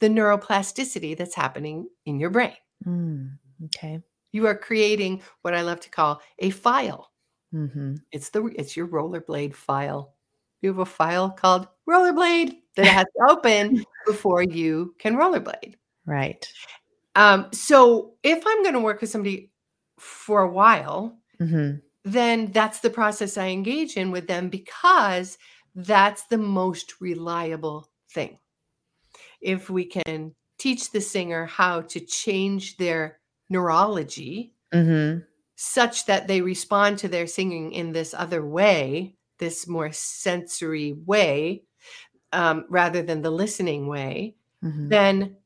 the 0.00 0.08
neuroplasticity 0.08 1.16
that's 1.16 1.34
happening 1.34 1.88
in 2.06 2.20
your 2.20 2.30
brain. 2.30 2.54
Mm. 2.86 3.38
Okay. 3.66 4.00
You 4.32 4.46
are 4.46 4.56
creating 4.56 5.22
what 5.42 5.54
I 5.54 5.62
love 5.62 5.80
to 5.80 5.90
call 5.90 6.20
a 6.38 6.50
file. 6.50 7.10
hmm 7.50 7.94
It's 8.10 8.30
the 8.30 8.44
it's 8.56 8.76
your 8.76 8.88
rollerblade 8.88 9.54
file. 9.54 10.14
You 10.60 10.70
have 10.70 10.78
a 10.78 10.86
file 10.86 11.30
called 11.30 11.68
rollerblade 11.88 12.58
that 12.76 12.86
has 12.86 13.04
to 13.04 13.32
open 13.32 13.84
before 14.06 14.42
you 14.42 14.94
can 14.98 15.16
rollerblade. 15.16 15.74
Right. 16.06 16.46
Um, 17.14 17.48
so 17.52 18.14
if 18.22 18.42
I'm 18.46 18.62
going 18.62 18.74
to 18.74 18.80
work 18.80 19.00
with 19.00 19.10
somebody 19.10 19.50
for 19.98 20.42
a 20.42 20.50
while, 20.50 21.18
hmm 21.38 21.72
then 22.04 22.50
that's 22.50 22.80
the 22.80 22.90
process 22.90 23.38
I 23.38 23.48
engage 23.48 23.96
in 23.96 24.10
with 24.10 24.26
them 24.26 24.48
because 24.48 25.38
that's 25.76 26.24
the 26.26 26.38
most 26.38 27.00
reliable 27.00 27.88
thing. 28.10 28.38
If 29.40 29.70
we 29.70 29.84
can 29.84 30.34
teach 30.58 30.90
the 30.90 31.00
singer 31.00 31.46
how 31.46 31.82
to 31.82 32.00
change 32.00 32.76
their 32.76 33.20
neurology 33.48 34.54
hmm 34.72 35.18
such 35.54 36.06
that 36.06 36.26
they 36.26 36.40
respond 36.40 36.98
to 36.98 37.08
their 37.08 37.26
singing 37.28 37.72
in 37.72 37.92
this 37.92 38.14
other 38.14 38.44
way, 38.44 39.14
this 39.38 39.68
more 39.68 39.92
sensory 39.92 40.92
way, 40.92 41.62
um, 42.32 42.64
rather 42.68 43.02
than 43.02 43.22
the 43.22 43.30
listening 43.30 43.86
way, 43.86 44.34
hmm 44.60 44.88
then 44.88 45.36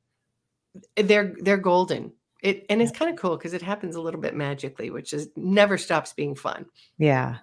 they're 0.97 1.35
they're 1.41 1.57
golden. 1.57 2.13
It 2.43 2.67
and 2.71 2.81
it's 2.83 2.93
kind 2.93 3.11
of 3.11 3.19
cool 3.19 3.37
because 3.37 3.55
it 3.55 3.63
happens 3.63 3.97
a 3.97 4.01
little 4.01 4.21
bit 4.21 4.35
magically, 4.35 4.91
which 4.91 5.13
is 5.13 5.29
never 5.37 5.79
stops 5.79 6.13
being 6.13 6.35
fun. 6.35 6.67
Yeah. 6.99 7.39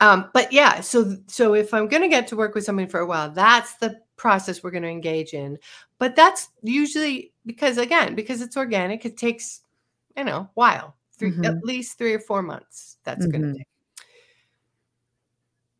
Um, 0.00 0.30
but 0.34 0.52
yeah, 0.52 0.80
so 0.80 1.16
so 1.28 1.54
if 1.54 1.72
I'm 1.72 1.88
going 1.88 2.02
to 2.02 2.08
get 2.08 2.26
to 2.28 2.36
work 2.36 2.54
with 2.54 2.64
somebody 2.64 2.88
for 2.88 3.00
a 3.00 3.06
while, 3.06 3.30
that's 3.30 3.74
the 3.76 4.00
process 4.16 4.62
we're 4.62 4.70
going 4.70 4.82
to 4.82 4.88
engage 4.88 5.34
in. 5.34 5.58
But 5.98 6.16
that's 6.16 6.48
usually 6.62 7.32
because 7.46 7.78
again, 7.78 8.14
because 8.14 8.40
it's 8.40 8.56
organic, 8.56 9.04
it 9.04 9.16
takes 9.16 9.60
you 10.16 10.24
know 10.24 10.36
a 10.38 10.50
while, 10.54 10.96
3 11.18 11.32
Mhm. 11.32 11.46
at 11.46 11.64
least 11.64 11.98
three 11.98 12.14
or 12.14 12.20
four 12.20 12.42
months. 12.42 12.98
That's 13.04 13.26
going 13.26 13.42
Mhm. 13.42 13.52
to 13.52 13.58
take. 13.58 13.66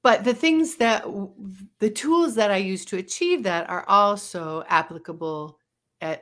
But 0.03 0.23
the 0.25 0.35
things 0.35 0.77
that 0.77 1.05
the 1.79 1.91
tools 1.91 2.35
that 2.35 2.51
I 2.51 2.59
use 2.59 2.85
to 2.87 2.99
achieve 2.99 3.43
that 3.45 3.69
are 3.71 3.89
also 3.89 4.63
applicable 4.69 5.59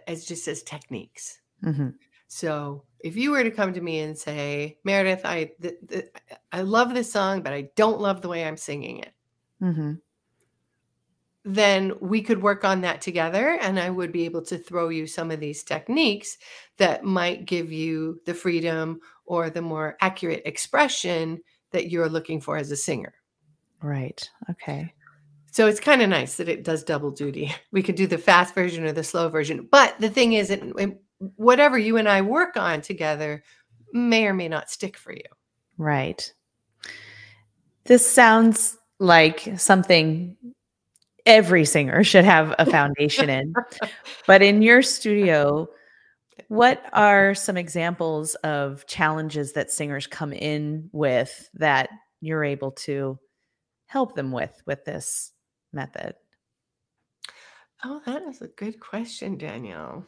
as 0.07 0.25
just 0.25 0.49
as 0.49 0.63
techniques. 0.63 1.41
hmm 1.63 1.91
So 2.29 2.85
if 3.01 3.17
you 3.17 3.31
were 3.33 3.43
to 3.45 3.51
come 3.51 3.73
to 3.75 3.81
me 3.81 4.01
and 4.01 4.17
say, 4.17 4.79
Meredith, 4.85 5.25
I 5.25 5.53
th- 5.61 5.75
th- 5.89 6.09
I 6.53 6.63
love 6.63 6.95
this 6.95 7.13
song, 7.13 7.43
but 7.43 7.53
I 7.53 7.69
don't 7.77 8.01
love 8.01 8.23
the 8.23 8.29
way 8.29 8.45
I'm 8.45 8.57
singing 8.57 8.99
it, 8.99 9.13
hmm 9.61 9.95
then 11.45 11.93
we 12.01 12.23
could 12.23 12.41
work 12.41 12.65
on 12.65 12.83
that 12.83 13.01
together, 13.01 13.59
and 13.61 13.79
I 13.79 13.91
would 13.91 14.13
be 14.13 14.25
able 14.27 14.43
to 14.43 14.59
throw 14.59 14.91
you 14.91 15.09
some 15.09 15.33
of 15.33 15.41
these 15.41 15.65
techniques 15.65 16.39
that 16.77 17.03
might 17.05 17.47
give 17.47 17.73
you 17.73 18.21
the 18.27 18.35
freedom 18.35 19.01
or 19.25 19.51
the 19.51 19.63
more 19.63 19.97
accurate 20.01 20.43
expression 20.45 21.41
that 21.73 21.91
you're 21.91 22.09
looking 22.09 22.41
for 22.41 22.57
as 22.57 22.71
a 22.71 22.77
singer. 22.77 23.15
Right. 23.83 24.29
Okay. 24.51 24.95
So 25.53 25.67
it's 25.67 25.81
kind 25.81 26.01
of 26.01 26.09
nice 26.09 26.37
that 26.39 26.49
it 26.49 26.65
does 26.65 26.83
double 26.83 27.11
duty. 27.11 27.55
We 27.73 27.83
could 27.83 27.95
do 27.95 28.07
the 28.07 28.17
fast 28.17 28.55
version 28.55 28.85
or 28.85 28.93
the 28.93 29.05
slow 29.05 29.29
version. 29.29 29.69
But 29.71 29.95
the 30.01 30.09
thing 30.09 30.33
is, 30.33 30.51
it, 30.51 30.63
it- 30.79 30.99
whatever 31.37 31.79
you 31.79 31.99
and 31.99 32.09
I 32.09 32.23
work 32.23 32.57
on 32.57 32.81
together 32.81 33.45
may 33.93 34.27
or 34.27 34.35
may 34.35 34.49
not 34.49 34.71
stick 34.71 34.97
for 34.97 35.13
you. 35.13 35.23
Right. 35.79 36.33
This 37.85 38.05
sounds 38.05 38.77
like 38.99 39.53
something 39.57 40.37
every 41.27 41.65
singer 41.65 42.03
should 42.03 42.25
have 42.25 42.55
a 42.59 42.67
foundation 42.67 43.29
in. 43.31 43.53
But 44.27 44.41
in 44.43 44.63
your 44.63 44.83
studio, 44.83 45.69
what 46.49 46.83
are 46.93 47.35
some 47.35 47.57
examples 47.57 48.35
of 48.37 48.87
challenges 48.87 49.53
that 49.53 49.71
singers 49.71 50.07
come 50.07 50.33
in 50.33 50.89
with 50.93 51.51
that 51.55 51.91
you're 52.21 52.43
able 52.45 52.71
to 52.73 53.19
help 53.87 54.15
them 54.15 54.33
with 54.33 54.63
with 54.67 54.85
this 54.85 55.33
method? 55.73 56.15
Oh, 57.85 58.01
that 58.07 58.23
is 58.23 58.43
a 58.43 58.49
good 58.49 58.79
question, 58.81 59.37
Danielle. 59.37 60.07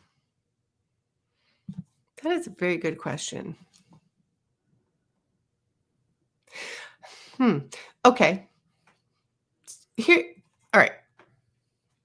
That 2.23 2.33
is 2.33 2.47
a 2.47 2.51
very 2.51 2.77
good 2.77 2.99
question. 2.99 3.57
Hmm. 7.37 7.59
Okay. 8.05 8.49
Here. 9.97 10.25
All 10.73 10.81
right. 10.81 10.93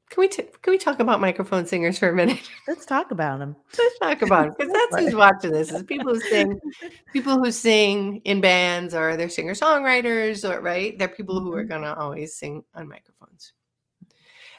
Can 0.09 0.21
we 0.21 0.27
t- 0.27 0.47
can 0.61 0.71
we 0.71 0.77
talk 0.79 0.99
about 0.99 1.21
microphone 1.21 1.65
singers 1.67 1.99
for 1.99 2.09
a 2.09 2.13
minute? 2.15 2.49
Let's 2.67 2.85
talk 2.85 3.11
about 3.11 3.39
them. 3.39 3.55
Let's 3.77 3.99
talk 3.99 4.21
about 4.23 4.45
them 4.45 4.55
because 4.57 4.73
that's 4.73 5.03
who's 5.03 5.15
watching 5.25 5.51
this. 5.51 5.71
Is 5.71 5.83
people 5.83 6.13
who 6.15 6.19
sing, 6.19 6.59
people 7.13 7.37
who 7.37 7.51
sing 7.51 8.21
in 8.25 8.41
bands, 8.41 8.95
or 8.95 9.15
they're 9.15 9.29
singer 9.29 9.53
songwriters, 9.53 10.49
or 10.49 10.61
right? 10.61 10.97
They're 10.97 11.07
people 11.07 11.39
who 11.39 11.53
are 11.53 11.63
Mhm. 11.63 11.69
gonna 11.69 11.93
always 11.93 12.35
sing 12.35 12.63
on 12.73 12.87
microphones. 12.87 13.53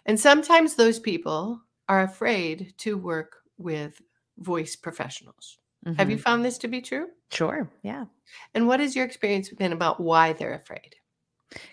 And 0.06 0.18
sometimes 0.18 0.76
those 0.76 0.98
people 1.00 1.60
are 1.88 2.02
afraid 2.02 2.72
to 2.78 2.96
work 2.96 3.38
with 3.58 4.00
voice 4.38 4.76
professionals. 4.76 5.58
Have 5.96 6.10
you 6.10 6.16
Mhm. 6.16 6.20
found 6.20 6.44
this 6.44 6.58
to 6.58 6.68
be 6.68 6.80
true? 6.80 7.08
Sure. 7.30 7.68
Yeah. 7.82 8.04
And 8.54 8.66
what 8.68 8.80
has 8.80 8.94
your 8.94 9.04
experience 9.04 9.48
been 9.48 9.72
about 9.72 9.98
why 9.98 10.32
they're 10.34 10.54
afraid? 10.54 10.94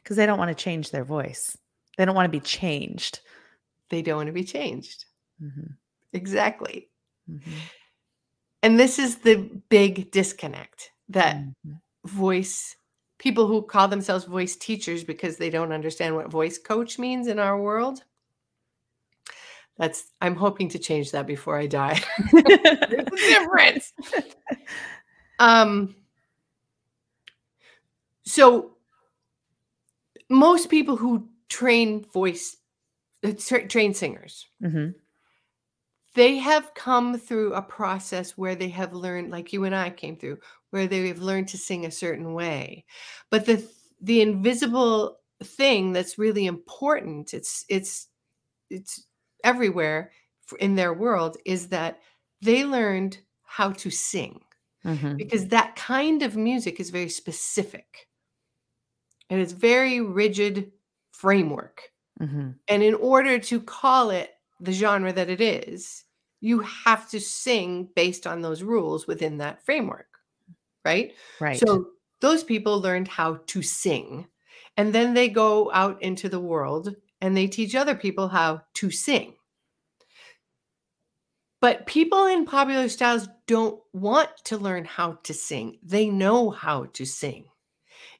Because 0.01 0.15
they 0.17 0.25
don't 0.25 0.39
want 0.39 0.49
to 0.49 0.63
change 0.63 0.89
their 0.91 1.03
voice. 1.03 1.57
They 1.97 2.05
don't 2.05 2.15
want 2.15 2.25
to 2.25 2.31
be 2.31 2.39
changed. 2.39 3.19
They 3.89 4.01
don't 4.01 4.17
want 4.17 4.27
to 4.27 4.33
be 4.33 4.43
changed. 4.43 5.05
Mhm. 5.41 5.75
Exactly. 6.13 6.89
Mhm. 7.29 7.53
And 8.63 8.79
this 8.79 8.99
is 8.99 9.17
the 9.17 9.35
big 9.69 10.11
disconnect 10.11 10.91
that 11.09 11.37
Mhm. 11.37 11.79
voice 12.05 12.75
people 13.19 13.47
who 13.47 13.61
call 13.63 13.87
themselves 13.87 14.25
voice 14.25 14.55
teachers 14.55 15.03
because 15.03 15.37
they 15.37 15.49
don't 15.49 15.71
understand 15.71 16.15
what 16.15 16.29
voice 16.29 16.57
coach 16.59 16.99
means 16.99 17.27
in 17.27 17.39
our 17.39 17.59
world. 17.59 18.03
That's 19.77 20.11
I'm 20.21 20.35
hoping 20.35 20.69
to 20.69 20.79
change 20.79 21.11
that 21.11 21.27
before 21.27 21.57
I 21.57 21.67
die. 21.67 21.99
There's 22.33 23.07
a 23.07 23.25
difference. 23.27 23.93
Um 25.39 25.95
so 28.23 28.75
most 30.29 30.69
people 30.69 30.95
who 30.97 31.29
train 31.49 32.03
voice 32.13 32.56
tra- 33.33 33.67
train 33.67 33.93
singers. 33.93 34.47
Mhm. 34.61 34.95
they 36.15 36.37
have 36.37 36.73
come 36.73 37.17
through 37.17 37.53
a 37.53 37.61
process 37.61 38.37
where 38.37 38.55
they 38.55 38.69
have 38.69 38.93
learned 38.93 39.29
like 39.31 39.53
you 39.53 39.63
and 39.65 39.75
I 39.75 39.89
came 39.89 40.17
through 40.17 40.39
where 40.71 40.87
they 40.87 41.07
have 41.07 41.19
learned 41.19 41.47
to 41.49 41.57
sing 41.57 41.85
a 41.85 41.91
certain 41.91 42.33
way. 42.33 42.85
But 43.29 43.45
the 43.45 43.69
the 44.01 44.21
invisible 44.21 45.19
thing 45.43 45.91
that's 45.93 46.17
really 46.17 46.45
important 46.45 47.33
it's 47.33 47.65
it's 47.69 48.07
it's 48.69 49.07
everywhere 49.43 50.11
in 50.59 50.75
their 50.75 50.93
world 50.93 51.37
is 51.45 51.69
that 51.69 52.01
they 52.41 52.65
learned 52.65 53.19
how 53.43 53.71
to 53.73 53.89
sing. 53.91 54.41
Mhm. 54.83 55.17
because 55.17 55.47
that 55.49 55.75
kind 55.75 56.23
of 56.23 56.37
music 56.37 56.79
is 56.79 56.89
very 56.91 57.09
specific. 57.09 58.09
And 59.29 59.39
it's 59.41 59.53
very 59.53 60.01
rigid 60.01 60.71
framework 61.11 61.91
Mm-hmm. 62.21 62.49
And 62.67 62.83
in 62.83 62.95
order 62.95 63.39
to 63.39 63.61
call 63.61 64.09
it 64.09 64.31
the 64.59 64.71
genre 64.71 65.13
that 65.13 65.29
it 65.29 65.41
is, 65.41 66.03
you 66.41 66.59
have 66.59 67.09
to 67.09 67.19
sing 67.19 67.89
based 67.95 68.27
on 68.27 68.41
those 68.41 68.63
rules 68.63 69.07
within 69.07 69.37
that 69.37 69.65
framework. 69.65 70.07
Right? 70.85 71.13
Right. 71.39 71.59
So 71.59 71.87
those 72.21 72.43
people 72.43 72.79
learned 72.79 73.07
how 73.07 73.41
to 73.47 73.61
sing. 73.61 74.27
And 74.77 74.93
then 74.93 75.13
they 75.13 75.29
go 75.29 75.71
out 75.73 76.01
into 76.01 76.29
the 76.29 76.39
world 76.39 76.95
and 77.19 77.35
they 77.35 77.47
teach 77.47 77.75
other 77.75 77.95
people 77.95 78.27
how 78.27 78.61
to 78.75 78.91
sing. 78.91 79.33
But 81.59 81.87
people 81.87 82.25
in 82.27 82.45
popular 82.45 82.87
styles 82.87 83.27
don't 83.47 83.81
want 83.91 84.29
to 84.45 84.57
learn 84.57 84.85
how 84.85 85.19
to 85.23 85.33
sing. 85.33 85.79
They 85.81 86.07
know 86.07 86.51
how 86.51 86.85
to 86.93 87.05
sing. 87.05 87.45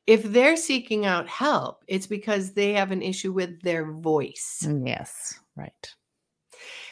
If 0.08 0.24
they're 0.24 0.56
seeking 0.56 1.06
out 1.06 1.28
help, 1.28 1.84
it's 1.88 2.08
because 2.08 2.54
they 2.54 2.74
have 2.74 2.92
an 2.92 3.02
issue 3.02 3.34
with 3.34 3.62
their 3.62 3.92
voice. 3.92 4.64
Mm, 4.66 4.88
yes, 4.88 5.38
right. 5.56 5.94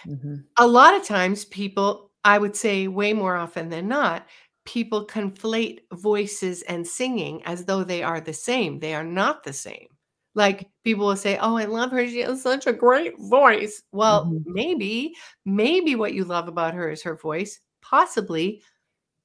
Mm-hmm. 0.06 0.36
A 0.58 0.68
lot 0.68 0.96
of 0.96 1.04
times, 1.04 1.46
people, 1.46 2.12
I 2.24 2.38
would 2.38 2.56
say 2.56 2.88
way 2.88 3.14
more 3.14 3.38
often 3.38 3.70
than 3.70 3.88
not, 3.88 4.28
people 4.66 5.08
conflate 5.08 5.80
voices 5.94 6.62
and 6.64 6.86
singing 6.86 7.42
as 7.46 7.66
though 7.66 7.84
they 7.84 8.04
are 8.04 8.20
the 8.20 8.34
same. 8.34 8.80
They 8.80 8.94
are 8.94 9.04
not 9.04 9.44
the 9.44 9.54
same. 9.54 9.88
Like 10.34 10.68
people 10.84 11.06
will 11.06 11.16
say, 11.16 11.38
Oh, 11.42 11.56
I 11.56 11.66
love 11.66 11.92
her. 11.92 12.06
She 12.08 12.20
has 12.20 12.42
such 12.42 12.68
a 12.68 12.74
great 12.74 13.14
voice. 13.18 13.82
Well, 13.94 14.26
mm-hmm. 14.26 14.54
maybe, 14.54 15.14
maybe 15.46 15.96
what 15.96 16.14
you 16.14 16.26
love 16.26 16.50
about 16.50 16.74
her 16.74 16.90
is 16.90 17.02
her 17.04 17.16
voice. 17.16 17.60
Possibly. 17.82 18.62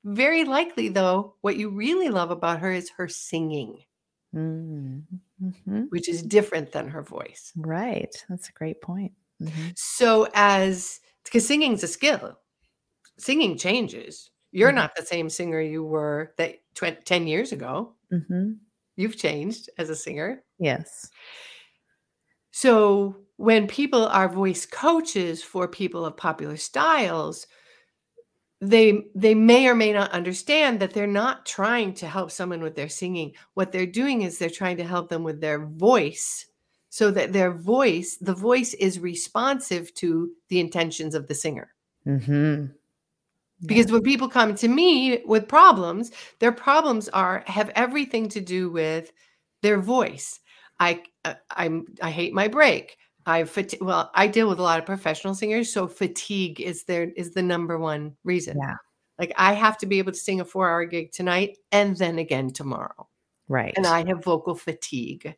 Very 0.04 0.44
likely, 0.44 0.88
though, 0.88 1.34
what 1.42 1.56
you 1.56 1.68
really 1.68 2.08
love 2.08 2.30
about 2.30 2.60
her 2.60 2.72
is 2.72 2.90
her 2.96 3.08
singing, 3.08 3.78
mm-hmm. 4.34 5.82
which 5.90 6.08
is 6.08 6.22
different 6.22 6.72
than 6.72 6.88
her 6.88 7.02
voice. 7.02 7.52
Right. 7.56 8.14
That's 8.28 8.48
a 8.48 8.52
great 8.52 8.80
point. 8.80 9.12
Mm-hmm. 9.42 9.68
So, 9.76 10.28
as 10.34 11.00
because 11.24 11.46
singing 11.46 11.72
is 11.74 11.82
a 11.82 11.88
skill, 11.88 12.38
singing 13.18 13.58
changes. 13.58 14.30
You're 14.52 14.70
mm-hmm. 14.70 14.76
not 14.76 14.96
the 14.96 15.04
same 15.04 15.28
singer 15.28 15.60
you 15.60 15.84
were 15.84 16.32
that 16.38 16.56
20, 16.74 17.02
10 17.04 17.26
years 17.26 17.52
ago. 17.52 17.94
Mm-hmm. 18.12 18.52
You've 18.96 19.16
changed 19.16 19.70
as 19.78 19.90
a 19.90 19.96
singer. 19.96 20.42
Yes. 20.58 21.10
So 22.50 23.16
when 23.36 23.66
people 23.66 24.06
are 24.06 24.28
voice 24.28 24.66
coaches 24.66 25.42
for 25.42 25.68
people 25.68 26.04
of 26.04 26.16
popular 26.16 26.56
styles, 26.56 27.46
they 28.60 29.06
they 29.14 29.34
may 29.34 29.66
or 29.66 29.74
may 29.74 29.92
not 29.92 30.12
understand 30.12 30.80
that 30.80 30.92
they're 30.92 31.06
not 31.06 31.46
trying 31.46 31.94
to 31.94 32.06
help 32.06 32.30
someone 32.30 32.62
with 32.62 32.74
their 32.74 32.88
singing. 32.88 33.32
What 33.54 33.72
they're 33.72 33.86
doing 33.86 34.22
is 34.22 34.38
they're 34.38 34.50
trying 34.50 34.76
to 34.78 34.84
help 34.84 35.08
them 35.08 35.22
with 35.22 35.40
their 35.40 35.66
voice 35.66 36.46
so 36.90 37.10
that 37.12 37.32
their 37.32 37.52
voice, 37.52 38.16
the 38.20 38.34
voice 38.34 38.74
is 38.74 38.98
responsive 38.98 39.94
to 39.94 40.32
the 40.48 40.60
intentions 40.60 41.14
of 41.14 41.28
the 41.28 41.34
singer. 41.34 41.72
Mm-hmm. 42.06 42.66
Because 43.64 43.92
when 43.92 44.02
people 44.02 44.28
come 44.28 44.54
to 44.56 44.68
me 44.68 45.22
with 45.24 45.46
problems, 45.48 46.10
their 46.38 46.52
problems 46.52 47.08
are 47.10 47.44
have 47.46 47.70
everything 47.74 48.28
to 48.30 48.40
do 48.40 48.70
with 48.70 49.12
their 49.62 49.78
voice. 49.78 50.40
I 50.78 51.02
uh, 51.24 51.34
I'm 51.50 51.86
I 52.02 52.10
hate 52.10 52.34
my 52.34 52.48
break. 52.48 52.96
I 53.30 53.42
fati- 53.44 53.80
well, 53.80 54.10
I 54.14 54.26
deal 54.26 54.48
with 54.48 54.58
a 54.58 54.62
lot 54.62 54.78
of 54.78 54.86
professional 54.86 55.34
singers, 55.34 55.72
so 55.72 55.86
fatigue 55.86 56.60
is 56.60 56.84
there 56.84 57.10
is 57.16 57.32
the 57.32 57.42
number 57.42 57.78
one 57.78 58.16
reason. 58.24 58.58
Yeah. 58.60 58.76
Like 59.18 59.32
I 59.36 59.52
have 59.52 59.78
to 59.78 59.86
be 59.86 59.98
able 59.98 60.12
to 60.12 60.18
sing 60.18 60.40
a 60.40 60.44
4-hour 60.44 60.86
gig 60.86 61.12
tonight 61.12 61.58
and 61.70 61.96
then 61.96 62.18
again 62.18 62.50
tomorrow. 62.50 63.08
Right. 63.48 63.74
And 63.76 63.86
I 63.86 64.06
have 64.06 64.24
vocal 64.24 64.54
fatigue. 64.54 65.34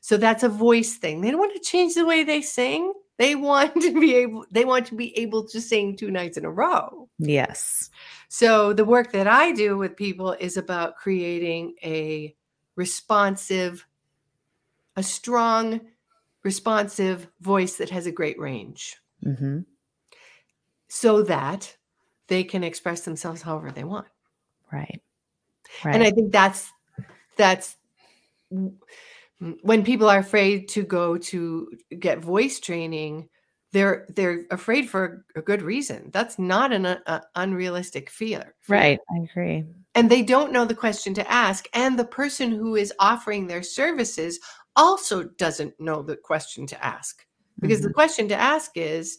So 0.00 0.16
that's 0.16 0.42
a 0.42 0.48
voice 0.48 0.96
thing. 0.96 1.20
They 1.20 1.30
don't 1.30 1.38
want 1.38 1.54
to 1.54 1.60
change 1.60 1.94
the 1.94 2.06
way 2.06 2.24
they 2.24 2.42
sing. 2.42 2.92
They 3.18 3.36
want 3.36 3.74
to 3.82 4.00
be 4.00 4.14
able 4.16 4.46
they 4.50 4.64
want 4.64 4.86
to 4.86 4.94
be 4.94 5.16
able 5.18 5.46
to 5.48 5.60
sing 5.60 5.96
two 5.96 6.10
nights 6.10 6.36
in 6.36 6.44
a 6.44 6.50
row. 6.50 7.08
Yes. 7.18 7.90
So 8.28 8.72
the 8.72 8.84
work 8.84 9.12
that 9.12 9.26
I 9.26 9.52
do 9.52 9.76
with 9.76 9.96
people 9.96 10.32
is 10.40 10.56
about 10.56 10.96
creating 10.96 11.74
a 11.84 12.34
responsive 12.76 13.86
a 14.96 15.02
strong 15.02 15.80
responsive 16.42 17.28
voice 17.40 17.76
that 17.76 17.90
has 17.90 18.06
a 18.06 18.12
great 18.12 18.38
range. 18.38 18.96
Mm-hmm. 19.24 19.60
So 20.88 21.22
that 21.22 21.76
they 22.28 22.44
can 22.44 22.64
express 22.64 23.02
themselves 23.02 23.42
however 23.42 23.70
they 23.70 23.84
want. 23.84 24.06
Right. 24.72 25.00
Right. 25.84 25.94
And 25.94 26.02
I 26.02 26.10
think 26.10 26.32
that's 26.32 26.72
that's 27.36 27.76
when 29.62 29.84
people 29.84 30.08
are 30.08 30.18
afraid 30.18 30.68
to 30.68 30.82
go 30.82 31.16
to 31.16 31.70
get 31.98 32.18
voice 32.18 32.60
training 32.60 33.28
they're 33.72 34.06
they're 34.16 34.44
afraid 34.50 34.90
for 34.90 35.24
a 35.36 35.40
good 35.40 35.62
reason 35.62 36.10
that's 36.12 36.38
not 36.38 36.72
an 36.72 36.86
uh, 36.86 37.20
unrealistic 37.36 38.10
fear, 38.10 38.54
fear 38.60 38.76
right 38.76 38.98
i 39.16 39.22
agree 39.22 39.64
and 39.94 40.10
they 40.10 40.22
don't 40.22 40.52
know 40.52 40.64
the 40.64 40.74
question 40.74 41.14
to 41.14 41.30
ask 41.30 41.68
and 41.72 41.98
the 41.98 42.04
person 42.04 42.50
who 42.50 42.74
is 42.74 42.92
offering 42.98 43.46
their 43.46 43.62
services 43.62 44.40
also 44.76 45.24
doesn't 45.24 45.78
know 45.80 46.02
the 46.02 46.16
question 46.16 46.66
to 46.66 46.84
ask 46.84 47.24
because 47.60 47.78
mm-hmm. 47.78 47.88
the 47.88 47.94
question 47.94 48.28
to 48.28 48.36
ask 48.36 48.72
is 48.76 49.18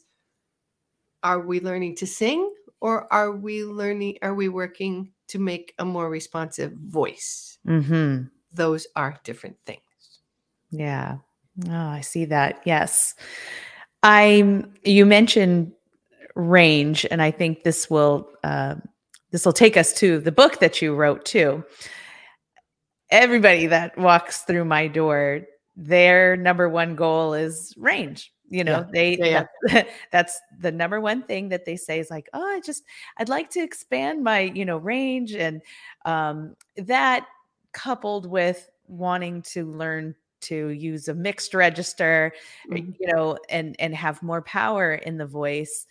are 1.23 1.41
we 1.41 1.59
learning 1.59 1.95
to 1.95 2.07
sing 2.07 2.53
or 2.79 3.11
are 3.13 3.31
we 3.31 3.63
learning 3.63 4.17
are 4.21 4.33
we 4.33 4.49
working 4.49 5.11
to 5.27 5.39
make 5.39 5.73
a 5.79 5.85
more 5.85 6.09
responsive 6.09 6.73
voice 6.73 7.57
mm-hmm. 7.67 8.23
those 8.53 8.87
are 8.95 9.19
different 9.23 9.57
things 9.65 9.81
yeah. 10.71 11.17
Oh, 11.69 11.75
I 11.75 12.01
see 12.01 12.25
that. 12.25 12.61
Yes. 12.65 13.13
I'm 14.03 14.73
you 14.83 15.05
mentioned 15.05 15.73
range 16.35 17.05
and 17.11 17.21
I 17.21 17.29
think 17.29 17.63
this 17.63 17.89
will 17.89 18.27
uh, 18.43 18.75
this 19.31 19.45
will 19.45 19.53
take 19.53 19.77
us 19.77 19.93
to 19.95 20.19
the 20.19 20.31
book 20.31 20.59
that 20.59 20.81
you 20.81 20.95
wrote 20.95 21.25
too. 21.25 21.63
Everybody 23.11 23.67
that 23.67 23.97
walks 23.97 24.41
through 24.41 24.65
my 24.65 24.87
door, 24.87 25.41
their 25.75 26.35
number 26.35 26.69
one 26.69 26.95
goal 26.95 27.33
is 27.33 27.73
range. 27.77 28.33
You 28.49 28.65
know, 28.65 28.79
yeah. 28.79 28.85
they 28.91 29.17
yeah, 29.17 29.45
yeah. 29.69 29.83
That's, 30.11 30.39
the 30.59 30.71
number 30.71 30.99
one 30.99 31.23
thing 31.23 31.49
that 31.49 31.63
they 31.65 31.77
say 31.77 31.99
is 31.99 32.11
like, 32.11 32.29
oh, 32.33 32.43
I 32.43 32.59
just 32.59 32.83
I'd 33.17 33.29
like 33.29 33.49
to 33.51 33.61
expand 33.61 34.23
my, 34.23 34.41
you 34.41 34.65
know, 34.65 34.77
range 34.77 35.33
and 35.33 35.61
um 36.05 36.55
that 36.75 37.27
coupled 37.71 38.25
with 38.25 38.69
wanting 38.87 39.41
to 39.41 39.71
learn 39.71 40.15
to 40.41 40.69
use 40.69 41.07
a 41.07 41.13
mixed 41.13 41.53
register 41.53 42.33
mm-hmm. 42.69 42.91
you 42.99 43.13
know 43.13 43.37
and 43.49 43.75
and 43.79 43.95
have 43.95 44.21
more 44.23 44.41
power 44.41 44.95
in 44.95 45.17
the 45.17 45.25
voice 45.25 45.85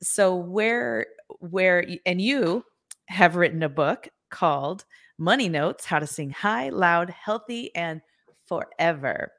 so 0.00 0.34
where 0.34 1.06
where 1.40 1.84
and 2.06 2.20
you 2.20 2.64
have 3.08 3.36
written 3.36 3.62
a 3.62 3.68
book 3.68 4.08
called 4.30 4.84
money 5.18 5.48
notes 5.48 5.84
how 5.84 5.98
to 5.98 6.06
sing 6.06 6.30
high 6.30 6.68
loud 6.68 7.10
healthy 7.10 7.74
and 7.74 8.00
forever 8.46 9.32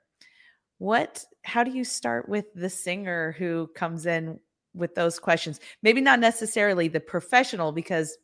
what 0.80 1.24
how 1.44 1.64
do 1.64 1.72
you 1.72 1.84
start 1.84 2.28
with 2.28 2.46
the 2.56 2.70
singer 2.70 3.36
who 3.38 3.68
comes 3.76 4.06
in 4.06 4.40
with 4.74 4.94
those 4.96 5.20
questions 5.20 5.60
maybe 5.82 6.02
not 6.02 6.20
necessarily 6.20 6.88
the 6.88 7.00
professional 7.00 7.72
because 7.72 8.18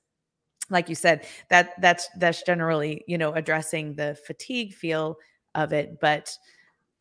like 0.69 0.89
you 0.89 0.95
said 0.95 1.25
that 1.49 1.79
that's 1.81 2.09
that's 2.17 2.43
generally 2.43 3.03
you 3.07 3.17
know 3.17 3.33
addressing 3.33 3.95
the 3.95 4.17
fatigue 4.25 4.73
feel 4.73 5.17
of 5.55 5.73
it, 5.73 5.99
but 5.99 6.37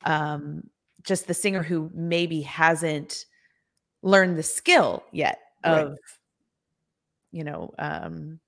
um, 0.05 0.69
just 1.03 1.27
the 1.27 1.35
singer 1.35 1.63
who 1.63 1.91
maybe 1.95 2.43
hasn't 2.43 3.27
learned 4.03 4.37
the 4.37 4.43
skill 4.43 5.05
yet 5.13 5.39
of, 5.65 5.91
right. 5.91 5.99
you 7.31 7.45
know, 7.45 7.73
um, 7.79 8.41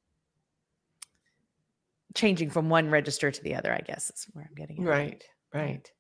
changing 2.15 2.51
from 2.51 2.69
one 2.69 2.91
register 2.91 3.31
to 3.31 3.43
the 3.43 3.55
other. 3.55 3.73
I 3.73 3.81
guess 3.81 4.11
is 4.11 4.27
where 4.33 4.47
I'm 4.49 4.55
getting. 4.55 4.83
At. 4.83 4.89
Right, 4.89 5.25
right. 5.53 5.91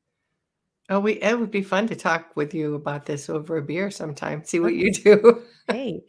Oh, 0.90 1.00
we 1.00 1.14
it 1.14 1.38
would 1.38 1.50
be 1.50 1.62
fun 1.62 1.86
to 1.88 1.96
talk 1.96 2.36
with 2.36 2.52
you 2.52 2.74
about 2.74 3.06
this 3.06 3.30
over 3.30 3.56
a 3.56 3.62
beer 3.62 3.90
sometime. 3.90 4.44
See 4.44 4.60
what 4.60 4.74
you 4.74 4.92
do. 4.92 5.42
Hey, 5.66 6.02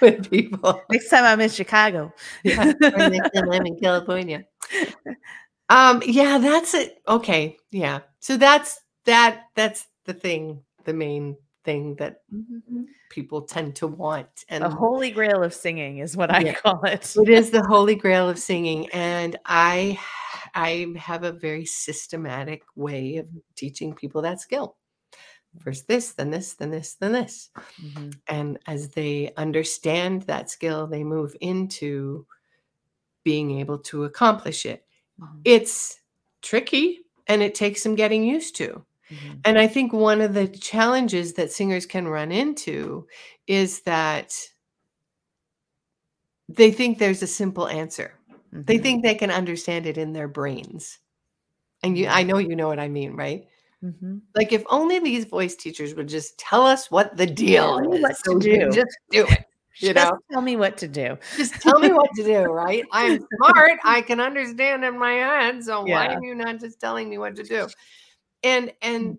with 0.00 0.28
people. 0.28 0.82
Next 0.90 1.10
time 1.10 1.22
I'm 1.22 1.40
in 1.40 1.48
Chicago. 1.48 2.12
yeah, 2.42 2.72
next 2.80 3.32
time 3.32 3.52
I'm 3.52 3.64
in 3.64 3.78
California. 3.78 4.44
Um, 5.68 6.02
yeah, 6.06 6.38
that's 6.38 6.74
it. 6.74 7.02
Okay. 7.08 7.56
Yeah. 7.70 8.00
So 8.20 8.36
that's 8.36 8.80
that 9.04 9.44
that's 9.54 9.86
the 10.04 10.14
thing, 10.14 10.62
the 10.84 10.94
main 10.94 11.36
thing 11.66 11.96
that 11.96 12.22
mm-hmm. 12.32 12.84
people 13.10 13.42
tend 13.42 13.76
to 13.76 13.86
want. 13.86 14.44
And 14.48 14.64
the 14.64 14.70
holy 14.70 15.10
grail 15.10 15.42
of 15.42 15.52
singing 15.52 15.98
is 15.98 16.16
what 16.16 16.30
I 16.30 16.40
yeah, 16.40 16.54
call 16.54 16.82
it. 16.84 17.14
it 17.16 17.28
is 17.28 17.50
the 17.50 17.62
holy 17.62 17.96
grail 17.96 18.30
of 18.30 18.38
singing. 18.38 18.88
And 18.92 19.36
I 19.44 19.98
I 20.54 20.86
have 20.96 21.24
a 21.24 21.32
very 21.32 21.66
systematic 21.66 22.62
way 22.76 23.16
of 23.16 23.28
teaching 23.56 23.94
people 23.94 24.22
that 24.22 24.40
skill. 24.40 24.76
First 25.60 25.88
this, 25.88 26.12
then 26.12 26.30
this, 26.30 26.54
then 26.54 26.70
this, 26.70 26.94
then 26.94 27.12
this. 27.12 27.50
Mm-hmm. 27.82 28.10
And 28.28 28.58
as 28.66 28.90
they 28.90 29.32
understand 29.36 30.22
that 30.22 30.50
skill, 30.50 30.86
they 30.86 31.02
move 31.02 31.34
into 31.40 32.26
being 33.24 33.58
able 33.58 33.78
to 33.78 34.04
accomplish 34.04 34.66
it. 34.66 34.84
Mm-hmm. 35.20 35.40
It's 35.44 36.00
tricky 36.42 37.00
and 37.26 37.42
it 37.42 37.54
takes 37.54 37.82
some 37.82 37.94
getting 37.94 38.22
used 38.22 38.54
to. 38.56 38.84
Mm-hmm. 39.10 39.34
And 39.44 39.58
I 39.58 39.66
think 39.66 39.92
one 39.92 40.20
of 40.20 40.34
the 40.34 40.48
challenges 40.48 41.34
that 41.34 41.52
singers 41.52 41.86
can 41.86 42.08
run 42.08 42.32
into 42.32 43.06
is 43.46 43.80
that 43.82 44.34
they 46.48 46.70
think 46.70 46.98
there's 46.98 47.22
a 47.22 47.26
simple 47.26 47.68
answer. 47.68 48.14
Mm-hmm. 48.52 48.62
They 48.64 48.78
think 48.78 49.02
they 49.02 49.14
can 49.14 49.30
understand 49.30 49.86
it 49.86 49.98
in 49.98 50.12
their 50.12 50.28
brains. 50.28 50.98
And 51.82 51.96
you 51.96 52.08
I 52.08 52.22
know 52.22 52.38
you 52.38 52.56
know 52.56 52.68
what 52.68 52.80
I 52.80 52.88
mean, 52.88 53.14
right? 53.14 53.46
Mm-hmm. 53.84 54.18
Like 54.34 54.52
if 54.52 54.64
only 54.70 54.98
these 54.98 55.24
voice 55.24 55.54
teachers 55.54 55.94
would 55.94 56.08
just 56.08 56.38
tell 56.38 56.66
us 56.66 56.90
what 56.90 57.16
the 57.16 57.26
deal 57.26 57.78
is. 57.78 58.00
What 58.00 58.40
do. 58.40 58.70
Just 58.70 58.96
do 59.10 59.26
it. 59.26 59.44
You 59.78 59.92
just 59.92 60.10
know? 60.10 60.18
tell 60.32 60.40
me 60.40 60.56
what 60.56 60.78
to 60.78 60.88
do. 60.88 61.18
Just 61.36 61.60
tell 61.60 61.78
me 61.78 61.92
what 61.92 62.08
to 62.16 62.24
do, 62.24 62.44
right? 62.44 62.82
I'm 62.92 63.18
smart. 63.36 63.78
I 63.84 64.00
can 64.00 64.20
understand 64.20 64.86
in 64.86 64.98
my 64.98 65.12
head. 65.12 65.62
So 65.62 65.86
yeah. 65.86 65.94
why 65.96 66.14
are 66.14 66.24
you 66.24 66.34
not 66.34 66.60
just 66.60 66.80
telling 66.80 67.10
me 67.10 67.18
what 67.18 67.36
to 67.36 67.42
do? 67.42 67.68
And 68.46 68.72
and 68.80 69.04
mm. 69.14 69.18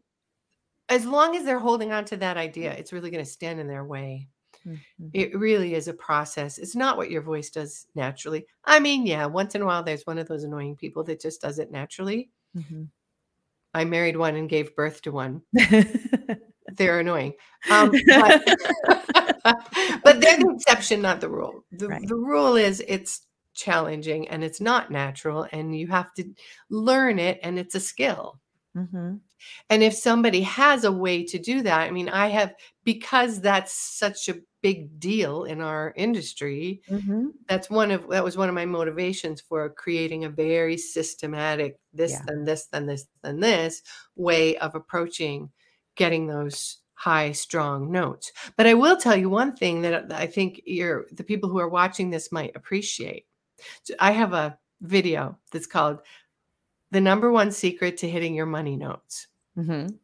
as 0.88 1.06
long 1.06 1.36
as 1.36 1.44
they're 1.44 1.60
holding 1.60 1.92
on 1.92 2.06
to 2.06 2.18
that 2.18 2.38
idea, 2.38 2.72
it's 2.72 2.94
really 2.94 3.12
going 3.12 3.24
to 3.24 3.30
stand 3.30 3.60
in 3.60 3.68
their 3.68 3.84
way. 3.84 4.30
Mm-hmm. 4.66 5.08
It 5.14 5.38
really 5.38 5.76
is 5.76 5.88
a 5.88 5.94
process. 5.94 6.58
It's 6.58 6.76
not 6.76 6.98
what 6.98 7.12
your 7.12 7.22
voice 7.22 7.50
does 7.50 7.88
naturally. 7.94 8.46
I 8.64 8.80
mean, 8.80 9.06
yeah, 9.06 9.26
once 9.26 9.54
in 9.54 9.62
a 9.62 9.66
while 9.66 9.84
there's 9.84 10.06
one 10.06 10.18
of 10.18 10.28
those 10.28 10.44
annoying 10.44 10.76
people 10.76 11.04
that 11.06 11.22
just 11.22 11.42
does 11.42 11.60
it 11.60 11.72
naturally. 11.72 12.30
Mm-hmm. 12.56 12.84
I 13.74 13.86
married 13.86 14.18
one 14.18 14.36
and 14.36 14.50
gave 14.50 14.76
birth 14.76 15.02
to 15.04 15.12
one. 15.12 15.42
they're 15.54 17.00
annoying. 17.00 17.34
Um, 17.70 17.92
but, 18.08 18.44
but, 20.04 20.22
they're 20.22 20.38
the 20.38 20.54
exception, 20.56 21.02
not 21.02 21.22
the 21.22 21.30
rule. 21.30 21.64
The, 21.72 21.88
right. 21.88 22.08
the 22.08 22.16
rule 22.16 22.56
is 22.56 22.82
it's 22.88 23.28
challenging 23.54 24.30
and 24.30 24.44
it's 24.44 24.62
not 24.62 24.90
natural, 24.90 25.48
and 25.52 25.78
you 25.78 25.88
have 25.88 26.14
to 26.16 26.24
learn 26.70 27.20
it, 27.20 27.40
and 27.44 27.60
it's 27.60 27.76
a 27.76 27.80
skill. 27.80 28.40
Mm-hmm. 28.78 29.16
And 29.70 29.84
if 29.84 29.94
somebody 29.94 30.42
has 30.42 30.84
a 30.84 30.92
way 30.92 31.24
to 31.26 31.40
do 31.40 31.62
that, 31.64 31.82
I 31.82 31.92
mean, 31.92 32.10
I 32.10 32.28
have, 32.28 32.54
because 32.84 33.42
that's 33.42 33.74
such 33.74 34.30
a 34.30 34.38
big 34.62 35.00
deal 35.00 35.46
in 35.46 35.62
our 35.62 35.94
industry, 35.96 36.82
mm-hmm. 36.90 37.28
that's 37.48 37.70
one 37.70 37.92
of, 37.92 38.08
that 38.10 38.24
was 38.24 38.38
one 38.38 38.50
of 38.50 38.56
my 38.56 38.66
motivations 38.66 39.42
for 39.42 39.70
creating 39.70 40.26
a 40.26 40.30
very 40.30 40.78
systematic 40.78 41.80
this, 41.94 42.12
yeah. 42.12 42.22
then 42.28 42.44
this, 42.44 42.66
then 42.68 42.86
this, 42.86 43.08
then 43.24 43.40
this 43.40 43.82
way 44.16 44.58
of 44.58 44.76
approaching 44.76 45.50
getting 45.96 46.28
those 46.28 46.78
high 46.98 47.32
strong 47.32 47.92
notes 47.92 48.32
but 48.56 48.66
i 48.66 48.74
will 48.74 48.98
tell 48.98 49.16
you 49.16 49.30
one 49.30 49.56
thing 49.56 49.84
that 49.84 50.12
i 50.12 50.26
think 50.26 50.60
you're 50.66 51.06
the 51.12 51.24
people 51.24 51.48
who 51.48 51.60
are 51.60 51.70
watching 51.70 52.10
this 52.10 52.32
might 52.32 52.56
appreciate 52.56 53.28
so 53.84 53.94
i 54.00 54.12
have 54.12 54.34
a 54.34 54.58
video 54.82 55.38
that's 55.52 55.68
called 55.68 56.00
the 56.92 57.02
number 57.02 57.32
one 57.32 57.52
secret 57.52 57.98
to 57.98 58.10
hitting 58.10 58.34
your 58.34 58.46
money 58.46 58.76
notes. 58.76 59.28
Mm-hmm. 59.58 59.96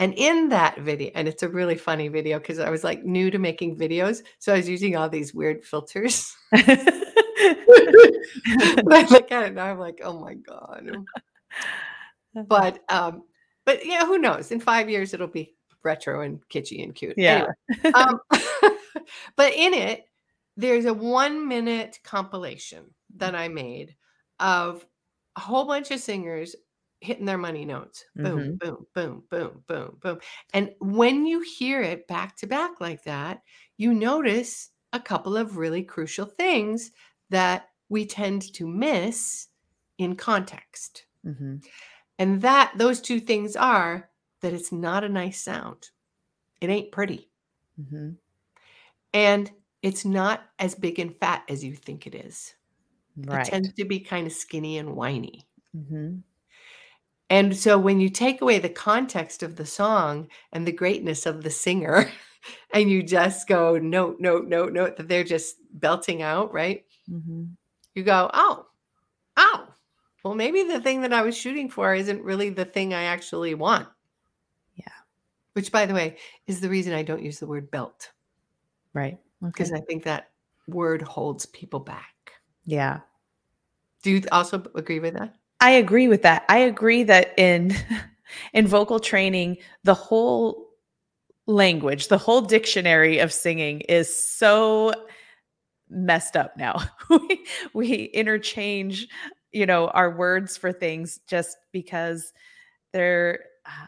And 0.00 0.14
in 0.14 0.48
that 0.50 0.78
video, 0.78 1.10
and 1.14 1.26
it's 1.26 1.42
a 1.42 1.48
really 1.48 1.76
funny 1.76 2.08
video 2.08 2.38
because 2.38 2.60
I 2.60 2.70
was 2.70 2.84
like 2.84 3.04
new 3.04 3.30
to 3.30 3.38
making 3.38 3.76
videos. 3.76 4.22
So 4.38 4.52
I 4.52 4.56
was 4.56 4.68
using 4.68 4.96
all 4.96 5.08
these 5.08 5.34
weird 5.34 5.64
filters. 5.64 6.32
I 6.52 6.66
look 9.10 9.32
at 9.32 9.42
it 9.42 9.48
and 9.48 9.60
I'm 9.60 9.78
like, 9.78 10.00
oh 10.04 10.20
my 10.20 10.34
God. 10.34 10.88
But 12.46 12.84
um, 12.88 13.24
but 13.64 13.84
yeah, 13.84 14.06
who 14.06 14.18
knows? 14.18 14.52
In 14.52 14.60
five 14.60 14.88
years 14.88 15.14
it'll 15.14 15.26
be 15.26 15.54
retro 15.82 16.22
and 16.22 16.40
kitschy 16.48 16.82
and 16.82 16.94
cute. 16.94 17.14
Yeah. 17.16 17.46
Anyway, 17.84 17.92
um, 17.94 18.20
but 19.36 19.52
in 19.54 19.74
it, 19.74 20.04
there's 20.56 20.84
a 20.84 20.94
one 20.94 21.48
minute 21.48 21.98
compilation 22.04 22.84
that 23.16 23.34
I 23.34 23.48
made 23.48 23.96
of 24.38 24.86
a 25.36 25.40
whole 25.40 25.64
bunch 25.64 25.90
of 25.90 26.00
singers 26.00 26.54
hitting 27.00 27.24
their 27.24 27.38
money 27.38 27.64
notes. 27.64 28.04
Boom, 28.16 28.38
mm-hmm. 28.38 28.54
boom, 28.56 28.86
boom, 28.94 29.22
boom, 29.30 29.62
boom, 29.66 29.96
boom. 30.00 30.18
And 30.52 30.70
when 30.80 31.26
you 31.26 31.40
hear 31.40 31.80
it 31.80 32.08
back 32.08 32.36
to 32.38 32.46
back 32.46 32.80
like 32.80 33.04
that, 33.04 33.42
you 33.76 33.94
notice 33.94 34.70
a 34.92 35.00
couple 35.00 35.36
of 35.36 35.56
really 35.56 35.82
crucial 35.82 36.26
things 36.26 36.90
that 37.30 37.68
we 37.88 38.04
tend 38.04 38.52
to 38.54 38.66
miss 38.66 39.48
in 39.98 40.16
context. 40.16 41.04
Mm-hmm. 41.24 41.56
And 42.18 42.42
that 42.42 42.72
those 42.76 43.00
two 43.00 43.20
things 43.20 43.54
are 43.54 44.10
that 44.40 44.52
it's 44.52 44.72
not 44.72 45.04
a 45.04 45.08
nice 45.08 45.40
sound. 45.40 45.90
It 46.60 46.70
ain't 46.70 46.92
pretty. 46.92 47.30
Mm-hmm. 47.80 48.10
And 49.14 49.50
it's 49.82 50.04
not 50.04 50.42
as 50.58 50.74
big 50.74 50.98
and 50.98 51.16
fat 51.16 51.44
as 51.48 51.62
you 51.62 51.74
think 51.74 52.06
it 52.06 52.14
is. 52.14 52.54
Right. 53.26 53.46
It 53.46 53.50
tends 53.50 53.72
to 53.72 53.84
be 53.84 54.00
kind 54.00 54.26
of 54.26 54.32
skinny 54.32 54.78
and 54.78 54.94
whiny. 54.94 55.46
Mm-hmm. 55.76 56.18
And 57.30 57.56
so 57.56 57.78
when 57.78 58.00
you 58.00 58.08
take 58.08 58.40
away 58.40 58.58
the 58.58 58.68
context 58.68 59.42
of 59.42 59.56
the 59.56 59.66
song 59.66 60.28
and 60.52 60.66
the 60.66 60.72
greatness 60.72 61.26
of 61.26 61.42
the 61.42 61.50
singer, 61.50 62.10
and 62.72 62.90
you 62.90 63.02
just 63.02 63.48
go 63.48 63.76
note, 63.78 64.16
note, 64.18 64.46
note, 64.46 64.72
note 64.72 64.96
that 64.96 65.08
they're 65.08 65.24
just 65.24 65.56
belting 65.72 66.22
out, 66.22 66.52
right? 66.52 66.84
Mm-hmm. 67.10 67.44
You 67.94 68.02
go, 68.02 68.30
oh, 68.32 68.66
oh, 69.36 69.68
well, 70.24 70.34
maybe 70.34 70.62
the 70.62 70.80
thing 70.80 71.02
that 71.02 71.12
I 71.12 71.22
was 71.22 71.36
shooting 71.36 71.68
for 71.68 71.94
isn't 71.94 72.22
really 72.22 72.50
the 72.50 72.64
thing 72.64 72.94
I 72.94 73.04
actually 73.04 73.54
want. 73.54 73.88
Yeah. 74.76 74.84
Which, 75.52 75.72
by 75.72 75.86
the 75.86 75.94
way, 75.94 76.16
is 76.46 76.60
the 76.60 76.68
reason 76.68 76.92
I 76.92 77.02
don't 77.02 77.22
use 77.22 77.38
the 77.38 77.46
word 77.46 77.70
belt. 77.70 78.10
Right. 78.94 79.18
Because 79.42 79.70
okay. 79.70 79.80
I 79.80 79.84
think 79.84 80.04
that 80.04 80.30
word 80.66 81.02
holds 81.02 81.46
people 81.46 81.80
back. 81.80 82.32
Yeah. 82.64 83.00
Do 84.02 84.10
you 84.10 84.22
also 84.30 84.62
agree 84.74 85.00
with 85.00 85.14
that? 85.14 85.34
I 85.60 85.70
agree 85.70 86.08
with 86.08 86.22
that. 86.22 86.44
I 86.48 86.58
agree 86.58 87.02
that 87.04 87.38
in 87.38 87.74
in 88.52 88.66
vocal 88.66 89.00
training, 89.00 89.58
the 89.84 89.94
whole 89.94 90.68
language, 91.46 92.08
the 92.08 92.18
whole 92.18 92.42
dictionary 92.42 93.18
of 93.18 93.32
singing 93.32 93.80
is 93.82 94.14
so 94.14 94.92
messed 95.88 96.36
up 96.36 96.56
now. 96.56 96.80
we, 97.10 97.44
we 97.72 98.04
interchange, 98.04 99.08
you 99.52 99.66
know, 99.66 99.88
our 99.88 100.14
words 100.14 100.56
for 100.56 100.72
things 100.72 101.18
just 101.26 101.56
because 101.72 102.32
they're 102.92 103.40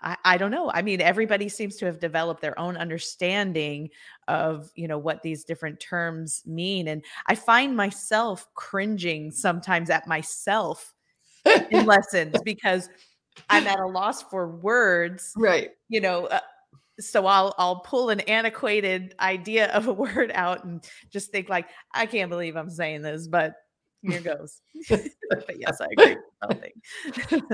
I, 0.03 0.17
I, 0.25 0.37
don't 0.37 0.51
know. 0.51 0.71
I 0.71 0.83
mean, 0.83 1.01
everybody 1.01 1.49
seems 1.49 1.77
to 1.77 1.87
have 1.87 1.99
developed 1.99 2.43
their 2.43 2.59
own 2.59 2.77
understanding 2.77 3.89
of, 4.31 4.71
you 4.77 4.87
know, 4.87 4.99
what 4.99 5.23
these 5.23 5.45
different 5.45 5.81
terms 5.81 6.43
mean. 6.47 6.89
And 6.89 7.05
I 7.27 7.35
find 7.35 7.77
myself 7.77 8.47
cringing 8.55 9.33
sometimes 9.33 9.91
at 9.91 10.07
myself 10.07 10.95
in 11.71 11.85
lessons 11.87 12.37
because 12.45 12.89
I'm 13.49 13.67
at 13.67 13.81
a 13.81 13.87
loss 13.87 14.23
for 14.23 14.49
words. 14.49 15.33
Right. 15.37 15.71
You 15.89 16.01
know, 16.01 16.27
uh, 16.27 16.41
so 17.01 17.27
I'll 17.27 17.55
I'll 17.59 17.81
pull 17.81 18.11
an 18.11 18.21
antiquated 18.21 19.15
idea 19.19 19.73
of 19.73 19.89
a 19.89 19.93
word 19.93 20.31
out 20.35 20.65
and 20.65 20.85
just 21.11 21.33
think 21.33 21.49
like, 21.49 21.67
I 21.93 22.07
can't 22.07 22.31
believe 22.31 22.57
I'm 22.57 22.71
saying 22.71 23.03
this, 23.03 23.27
but 23.27 23.55
here 24.03 24.21
goes. 24.21 24.61
but 24.89 25.59
yes, 25.59 25.81
I 25.81 25.87
agree. 25.99 26.73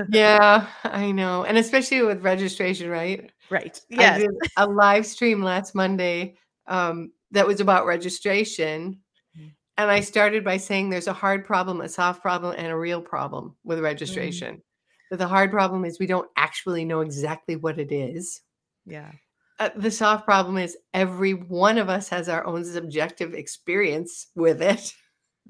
yeah, 0.09 0.67
I 0.83 1.11
know. 1.11 1.43
And 1.43 1.57
especially 1.57 2.03
with 2.03 2.23
registration, 2.23 2.89
right? 2.89 3.31
Right. 3.49 3.81
Yeah. 3.89 4.21
a 4.57 4.67
live 4.67 5.05
stream 5.07 5.41
last 5.41 5.73
Monday 5.73 6.37
um, 6.67 7.11
that 7.31 7.47
was 7.47 7.59
about 7.59 7.85
registration. 7.85 8.99
Mm. 9.37 9.51
And 9.77 9.91
I 9.91 10.01
started 10.01 10.43
by 10.43 10.57
saying 10.57 10.89
there's 10.89 11.07
a 11.07 11.13
hard 11.13 11.45
problem, 11.45 11.81
a 11.81 11.89
soft 11.89 12.21
problem, 12.21 12.55
and 12.57 12.67
a 12.67 12.77
real 12.77 13.01
problem 13.01 13.55
with 13.63 13.79
registration. 13.79 14.55
Mm. 14.55 14.61
But 15.09 15.19
the 15.19 15.27
hard 15.27 15.51
problem 15.51 15.85
is 15.85 15.99
we 15.99 16.07
don't 16.07 16.29
actually 16.35 16.85
know 16.85 17.01
exactly 17.01 17.55
what 17.55 17.79
it 17.79 17.91
is. 17.91 18.41
Yeah. 18.85 19.11
Uh, 19.59 19.69
the 19.75 19.91
soft 19.91 20.25
problem 20.25 20.57
is 20.57 20.77
every 20.93 21.33
one 21.33 21.77
of 21.77 21.89
us 21.89 22.09
has 22.09 22.29
our 22.29 22.45
own 22.45 22.63
subjective 22.63 23.33
experience 23.33 24.27
with 24.35 24.61
it. 24.61 24.93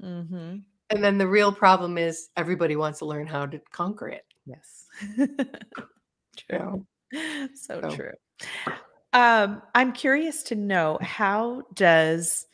Mm-hmm. 0.02 0.58
And 0.90 1.04
then 1.04 1.18
the 1.18 1.26
real 1.26 1.52
problem 1.52 1.98
is 1.98 2.28
everybody 2.36 2.76
wants 2.76 3.00
to 3.00 3.04
learn 3.04 3.26
how 3.26 3.46
to 3.46 3.60
conquer 3.72 4.08
it. 4.08 4.24
Yes. 4.46 4.86
true. 6.36 6.86
So, 7.54 7.80
so 7.80 7.90
true. 7.90 8.12
Um, 9.18 9.62
I'm 9.74 9.90
curious 9.92 10.44
to 10.44 10.54
know 10.54 10.96
how 11.02 11.62
does 11.74 12.46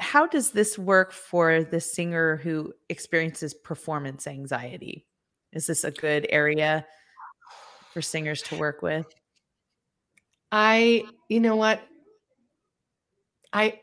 how 0.00 0.26
does 0.26 0.50
this 0.50 0.76
work 0.76 1.12
for 1.12 1.62
the 1.62 1.80
singer 1.80 2.38
who 2.38 2.72
experiences 2.88 3.54
performance 3.54 4.26
anxiety? 4.26 5.06
Is 5.52 5.68
this 5.68 5.84
a 5.84 5.92
good 5.92 6.26
area 6.30 6.84
for 7.92 8.02
singers 8.02 8.42
to 8.42 8.56
work 8.56 8.82
with? 8.82 9.06
I, 10.50 11.04
you 11.28 11.38
know 11.38 11.54
what? 11.54 11.80
I 13.52 13.78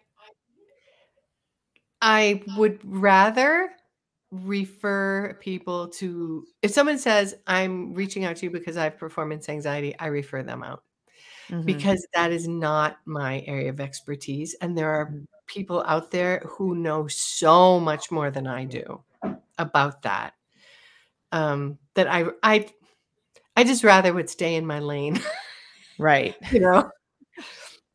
I 2.02 2.44
would 2.58 2.82
rather 2.84 3.70
refer 4.32 5.38
people 5.40 5.88
to 5.88 6.46
if 6.62 6.72
someone 6.72 6.98
says 6.98 7.36
I'm 7.48 7.94
reaching 7.94 8.26
out 8.26 8.36
to 8.38 8.48
you 8.48 8.50
because 8.50 8.76
I 8.76 8.84
have 8.84 8.98
performance 8.98 9.48
anxiety, 9.48 9.98
I 9.98 10.08
refer 10.08 10.44
them 10.44 10.62
out. 10.62 10.85
Mm-hmm. 11.50 11.62
Because 11.66 12.06
that 12.14 12.32
is 12.32 12.48
not 12.48 12.98
my 13.06 13.44
area 13.46 13.70
of 13.70 13.80
expertise 13.80 14.56
and 14.62 14.78
there 14.78 14.90
are 14.90 15.08
mm-hmm. 15.08 15.24
people 15.48 15.84
out 15.86 16.12
there 16.12 16.40
who 16.48 16.76
know 16.76 17.08
so 17.08 17.80
much 17.80 18.12
more 18.12 18.32
than 18.32 18.48
I 18.48 18.66
do 18.66 19.04
about 19.58 20.02
that. 20.04 20.34
Um 21.32 21.78
that 21.96 22.08
I 22.08 22.26
I 22.42 22.68
I 23.56 23.64
just 23.64 23.84
rather 23.84 24.14
would 24.14 24.30
stay 24.30 24.56
in 24.56 24.66
my 24.66 24.80
lane. 24.80 25.22
Right. 25.98 26.36
you 26.52 26.60
know, 26.60 26.90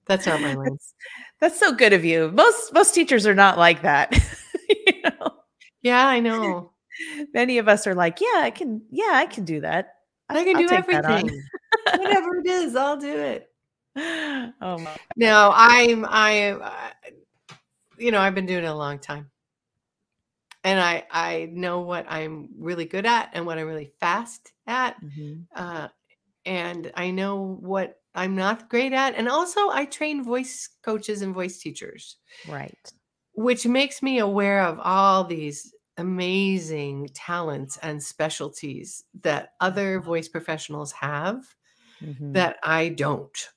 that's 0.07 0.27
not 0.27 0.41
my 0.41 0.55
lane. 0.55 0.71
That's, 0.71 0.95
that's 1.41 1.61
so 1.61 1.73
good 1.73 1.93
of 1.93 2.05
you. 2.05 2.31
Most 2.33 2.73
most 2.73 2.95
teachers 2.95 3.27
are 3.27 3.35
not 3.35 3.59
like 3.59 3.83
that. 3.83 4.13
you 4.69 5.03
know? 5.03 5.33
Yeah, 5.83 6.07
I 6.07 6.21
know. 6.21 6.73
Many 7.33 7.59
of 7.59 7.69
us 7.69 7.87
are 7.87 7.95
like, 7.95 8.21
yeah, 8.21 8.41
I 8.43 8.51
can, 8.51 8.83
yeah, 8.91 9.13
I 9.13 9.27
can 9.27 9.45
do 9.45 9.61
that. 9.63 9.95
I 10.29 10.45
can 10.45 10.57
I'll 10.57 10.67
do 10.67 10.75
everything. 10.75 11.43
Whatever 12.01 12.37
it 12.37 12.47
is, 12.47 12.77
I'll 12.77 12.97
do 12.97 13.17
it. 13.17 13.47
Oh 14.63 14.79
my. 14.79 14.97
No, 15.17 15.51
I'm 15.55 16.07
I 16.09 16.51
uh, 16.53 17.55
you 17.99 18.11
know, 18.11 18.21
I've 18.21 18.35
been 18.35 18.47
doing 18.47 18.65
it 18.65 18.69
a 18.69 18.75
long 18.75 18.99
time. 18.99 19.31
And 20.65 20.81
I 20.81 21.05
I 21.11 21.51
know 21.53 21.81
what 21.81 22.07
I'm 22.09 22.49
really 22.59 22.85
good 22.85 23.07
at 23.07 23.31
and 23.33 23.47
what 23.47 23.59
I'm 23.59 23.67
really 23.67 23.93
fast 24.01 24.53
at. 24.67 25.03
Mm-hmm. 25.03 25.43
Uh, 25.55 25.89
and 26.47 26.91
I 26.95 27.11
know 27.11 27.59
what 27.61 27.97
I'm 28.15 28.35
not 28.35 28.69
great 28.69 28.93
at. 28.93 29.15
And 29.15 29.29
also, 29.29 29.71
I 29.71 29.85
train 29.85 30.25
voice 30.25 30.69
coaches 30.83 31.23
and 31.23 31.35
voice 31.35 31.59
teachers. 31.59 32.17
Right. 32.49 32.93
Which 33.35 33.67
makes 33.67 34.03
me 34.03 34.19
aware 34.19 34.63
of 34.63 34.79
all 34.81 35.25
these 35.25 35.73
amazing 35.97 37.09
talents 37.15 37.79
and 37.83 38.03
specialties 38.03 39.05
that 39.23 39.53
other 39.61 39.99
mm-hmm. 39.99 40.07
voice 40.07 40.29
professionals 40.29 40.93
have 40.93 41.45
mm-hmm. 42.03 42.33
that 42.33 42.57
I 42.63 42.89
don't. 42.89 43.49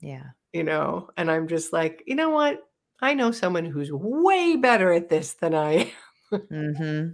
Yeah. 0.00 0.24
You 0.52 0.64
know, 0.64 1.10
and 1.16 1.30
I'm 1.30 1.46
just 1.46 1.72
like, 1.72 2.02
you 2.06 2.14
know 2.14 2.30
what? 2.30 2.60
I 3.00 3.14
know 3.14 3.30
someone 3.30 3.64
who's 3.64 3.90
way 3.92 4.56
better 4.56 4.92
at 4.92 5.08
this 5.08 5.34
than 5.34 5.54
I 5.54 5.72
am. 5.72 5.88
mm-hmm. 6.32 7.08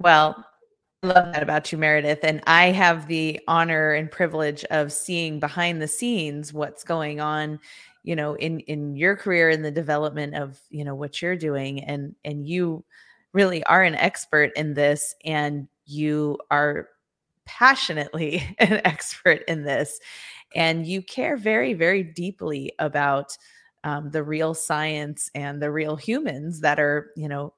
Well, 0.00 0.44
love 1.02 1.32
that 1.32 1.42
about 1.42 1.70
you, 1.70 1.78
Meredith. 1.78 2.20
And 2.22 2.42
I 2.46 2.66
have 2.66 3.06
the 3.06 3.40
honor 3.48 3.92
and 3.92 4.10
privilege 4.10 4.64
of 4.64 4.92
seeing 4.92 5.40
behind 5.40 5.80
the 5.80 5.88
scenes 5.88 6.52
what's 6.52 6.84
going 6.84 7.20
on, 7.20 7.60
you 8.02 8.16
know, 8.16 8.34
in 8.34 8.60
in 8.60 8.96
your 8.96 9.16
career 9.16 9.50
in 9.50 9.62
the 9.62 9.70
development 9.70 10.34
of, 10.34 10.60
you 10.70 10.84
know, 10.84 10.94
what 10.94 11.22
you're 11.22 11.36
doing. 11.36 11.82
And 11.84 12.14
and 12.24 12.46
you 12.46 12.84
really 13.32 13.62
are 13.64 13.82
an 13.82 13.94
expert 13.94 14.50
in 14.56 14.74
this 14.74 15.14
and 15.24 15.68
you 15.84 16.38
are 16.50 16.88
passionately 17.48 18.44
an 18.58 18.80
expert 18.84 19.42
in 19.48 19.64
this. 19.64 19.98
And 20.54 20.86
you 20.86 21.02
care 21.02 21.36
very, 21.36 21.74
very 21.74 22.04
deeply 22.04 22.72
about 22.78 23.36
um, 23.84 24.10
the 24.10 24.22
real 24.22 24.54
science 24.54 25.30
and 25.34 25.60
the 25.62 25.70
real 25.72 25.96
humans 25.96 26.60
that 26.60 26.80
are, 26.80 27.10
you 27.16 27.28
know, 27.28 27.54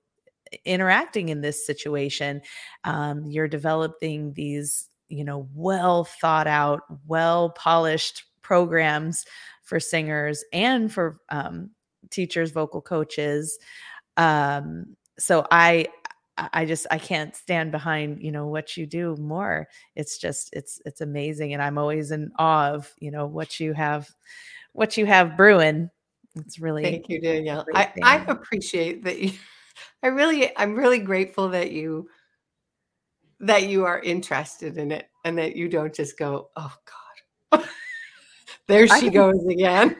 interacting 0.65 1.29
in 1.29 1.41
this 1.41 1.65
situation 1.65 2.41
um, 2.85 3.25
you're 3.27 3.49
developing 3.49 4.33
these 4.33 4.89
you 5.09 5.25
know 5.25 5.49
well 5.55 6.05
thought 6.05 6.47
out 6.47 6.81
well 7.07 7.51
polished 7.51 8.25
programs 8.43 9.25
for 9.63 9.79
singers 9.79 10.45
and 10.53 10.93
for 10.93 11.21
um, 11.31 11.71
teachers 12.11 12.51
vocal 12.51 12.83
coaches 12.83 13.59
um, 14.17 14.85
so 15.19 15.47
i 15.51 15.87
i 16.37 16.65
just 16.65 16.87
i 16.91 16.99
can't 16.99 17.37
stand 17.37 17.71
behind 17.71 18.23
you 18.23 18.33
know 18.33 18.47
what 18.47 18.77
you 18.77 18.87
do 18.87 19.17
more. 19.17 19.69
It's 19.97 20.19
just 20.19 20.51
it's 20.53 20.81
it's 20.85 21.01
amazing 21.01 21.53
and 21.53 21.63
i'm 21.63 21.79
always 21.79 22.11
in 22.11 22.31
awe 22.39 22.71
of 22.71 22.93
you 22.99 23.11
know 23.11 23.27
what 23.27 23.61
you 23.61 23.73
have 23.73 24.09
what 24.73 24.97
you 24.97 25.07
have 25.07 25.37
brewing. 25.37 25.91
It's 26.37 26.61
really 26.61 26.85
thank 26.85 27.09
you 27.09 27.21
danielle. 27.21 27.67
I, 27.75 27.93
I 28.03 28.25
appreciate 28.29 29.05
that 29.05 29.19
you 29.19 29.33
I 30.03 30.09
really, 30.09 30.57
I'm 30.57 30.75
really 30.75 30.99
grateful 30.99 31.51
that 31.51 31.73
you 31.73 32.09
that 33.41 33.69
you 33.69 33.87
are 33.87 34.01
interested 34.01 34.77
in 34.77 34.93
it 34.93 35.09
and 35.25 35.39
that 35.39 35.57
you 35.57 35.69
don't 35.69 35.95
just 35.95 36.19
go, 36.19 36.51
oh 36.57 36.75
God, 37.53 37.65
there 38.67 38.87
she 38.87 39.11
goes 39.11 39.47
again. 39.47 39.97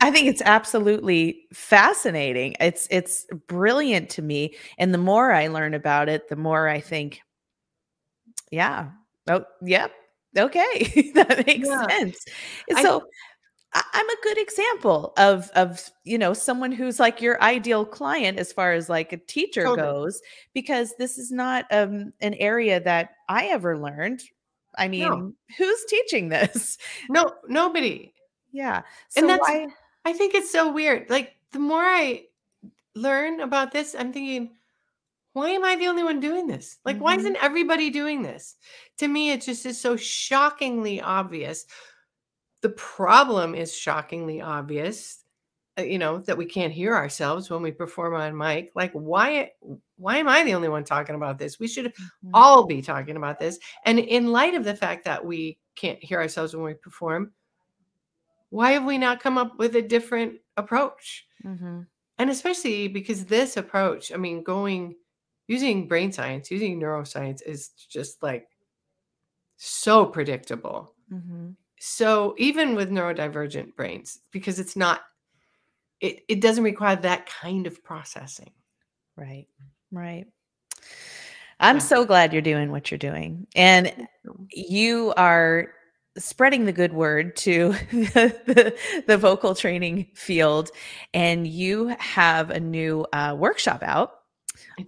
I 0.00 0.10
think 0.10 0.26
it's 0.26 0.42
absolutely 0.44 1.46
fascinating. 1.52 2.54
It's 2.60 2.88
it's 2.90 3.26
brilliant 3.46 4.10
to 4.10 4.22
me. 4.22 4.54
And 4.78 4.92
the 4.92 4.98
more 4.98 5.32
I 5.32 5.48
learn 5.48 5.74
about 5.74 6.08
it, 6.08 6.28
the 6.28 6.36
more 6.36 6.68
I 6.68 6.80
think, 6.80 7.20
yeah, 8.50 8.90
oh, 9.28 9.44
yep, 9.62 9.92
okay, 10.36 11.10
that 11.14 11.44
makes 11.46 11.68
yeah. 11.68 11.86
sense. 11.88 12.24
And 12.68 12.78
so 12.78 13.04
I'm 13.74 14.08
a 14.08 14.16
good 14.22 14.38
example 14.38 15.12
of 15.18 15.50
of 15.50 15.90
you 16.04 16.16
know 16.16 16.32
someone 16.32 16.72
who's 16.72 16.98
like 16.98 17.20
your 17.20 17.42
ideal 17.42 17.84
client 17.84 18.38
as 18.38 18.52
far 18.52 18.72
as 18.72 18.88
like 18.88 19.12
a 19.12 19.18
teacher 19.18 19.64
totally. 19.64 19.86
goes 19.86 20.22
because 20.54 20.94
this 20.98 21.18
is 21.18 21.30
not 21.30 21.66
um 21.70 22.12
an 22.20 22.34
area 22.34 22.80
that 22.80 23.10
I 23.28 23.46
ever 23.46 23.78
learned. 23.78 24.22
I 24.78 24.88
mean, 24.88 25.08
no. 25.08 25.32
who's 25.56 25.84
teaching 25.88 26.28
this? 26.28 26.78
No, 27.08 27.32
nobody. 27.48 28.12
Yeah. 28.56 28.82
So 29.08 29.20
and 29.20 29.30
that's 29.30 29.48
why- 29.48 29.68
I 30.04 30.12
think 30.12 30.34
it's 30.34 30.50
so 30.50 30.72
weird. 30.72 31.10
Like 31.10 31.36
the 31.52 31.58
more 31.58 31.82
I 31.82 32.26
learn 32.94 33.40
about 33.40 33.72
this, 33.72 33.94
I'm 33.98 34.12
thinking, 34.12 34.52
why 35.32 35.50
am 35.50 35.64
I 35.64 35.76
the 35.76 35.88
only 35.88 36.02
one 36.02 36.20
doing 36.20 36.46
this? 36.46 36.78
Like, 36.84 36.96
mm-hmm. 36.96 37.04
why 37.04 37.16
isn't 37.16 37.36
everybody 37.42 37.90
doing 37.90 38.22
this? 38.22 38.56
To 38.98 39.08
me, 39.08 39.32
it 39.32 39.42
just 39.42 39.66
is 39.66 39.78
so 39.78 39.96
shockingly 39.96 41.00
obvious 41.00 41.66
the 42.66 42.70
problem 42.70 43.54
is 43.54 43.76
shockingly 43.76 44.40
obvious, 44.40 45.22
uh, 45.78 45.82
you 45.82 45.98
know, 45.98 46.18
that 46.18 46.36
we 46.36 46.44
can't 46.44 46.72
hear 46.72 46.94
ourselves 46.94 47.50
when 47.50 47.62
we 47.62 47.70
perform 47.70 48.14
on 48.14 48.36
mic. 48.36 48.72
Like, 48.74 48.92
why? 48.92 49.52
Why 49.98 50.16
am 50.16 50.28
I 50.28 50.42
the 50.42 50.54
only 50.54 50.68
one 50.68 50.82
talking 50.82 51.14
about 51.14 51.38
this? 51.38 51.60
We 51.60 51.68
should 51.68 51.86
mm-hmm. 51.86 52.30
all 52.34 52.66
be 52.66 52.82
talking 52.82 53.16
about 53.16 53.38
this. 53.38 53.58
And 53.84 53.98
in 53.98 54.32
light 54.32 54.54
of 54.54 54.64
the 54.64 54.74
fact 54.74 55.04
that 55.04 55.24
we 55.24 55.58
can't 55.76 56.02
hear 56.02 56.20
ourselves 56.20 56.56
when 56.56 56.64
we 56.64 56.74
perform, 56.74 57.30
why 58.56 58.72
have 58.72 58.84
we 58.84 58.98
not 58.98 59.20
come 59.20 59.38
up 59.38 59.58
with 59.58 59.76
a 59.76 59.82
different 59.82 60.34
approach? 60.56 61.26
Mm-hmm. 61.44 61.82
And 62.18 62.30
especially 62.30 62.88
because 62.88 63.24
this 63.24 63.56
approach, 63.56 64.12
I 64.12 64.16
mean, 64.16 64.42
going 64.42 64.96
using 65.48 65.86
brain 65.86 66.10
science, 66.12 66.50
using 66.50 66.80
neuroscience 66.80 67.42
is 67.46 67.68
just 67.68 68.22
like 68.22 68.48
so 69.56 70.06
predictable. 70.06 70.94
Mm-hmm 71.12 71.50
so 71.78 72.34
even 72.38 72.74
with 72.74 72.90
neurodivergent 72.90 73.74
brains 73.76 74.20
because 74.30 74.58
it's 74.58 74.76
not 74.76 75.02
it, 76.00 76.20
it 76.28 76.40
doesn't 76.40 76.64
require 76.64 76.96
that 76.96 77.26
kind 77.26 77.66
of 77.66 77.82
processing 77.84 78.50
right 79.16 79.46
right 79.92 80.26
i'm 81.60 81.76
yeah. 81.76 81.82
so 81.82 82.04
glad 82.04 82.32
you're 82.32 82.42
doing 82.42 82.70
what 82.70 82.90
you're 82.90 82.98
doing 82.98 83.46
and 83.54 84.08
you 84.50 85.12
are 85.16 85.68
spreading 86.18 86.64
the 86.64 86.72
good 86.72 86.92
word 86.92 87.36
to 87.36 87.72
the, 87.90 88.34
the, 88.46 89.02
the 89.06 89.18
vocal 89.18 89.54
training 89.54 90.06
field 90.14 90.70
and 91.14 91.46
you 91.46 91.94
have 91.98 92.50
a 92.50 92.60
new 92.60 93.06
uh, 93.12 93.34
workshop 93.38 93.82
out 93.82 94.12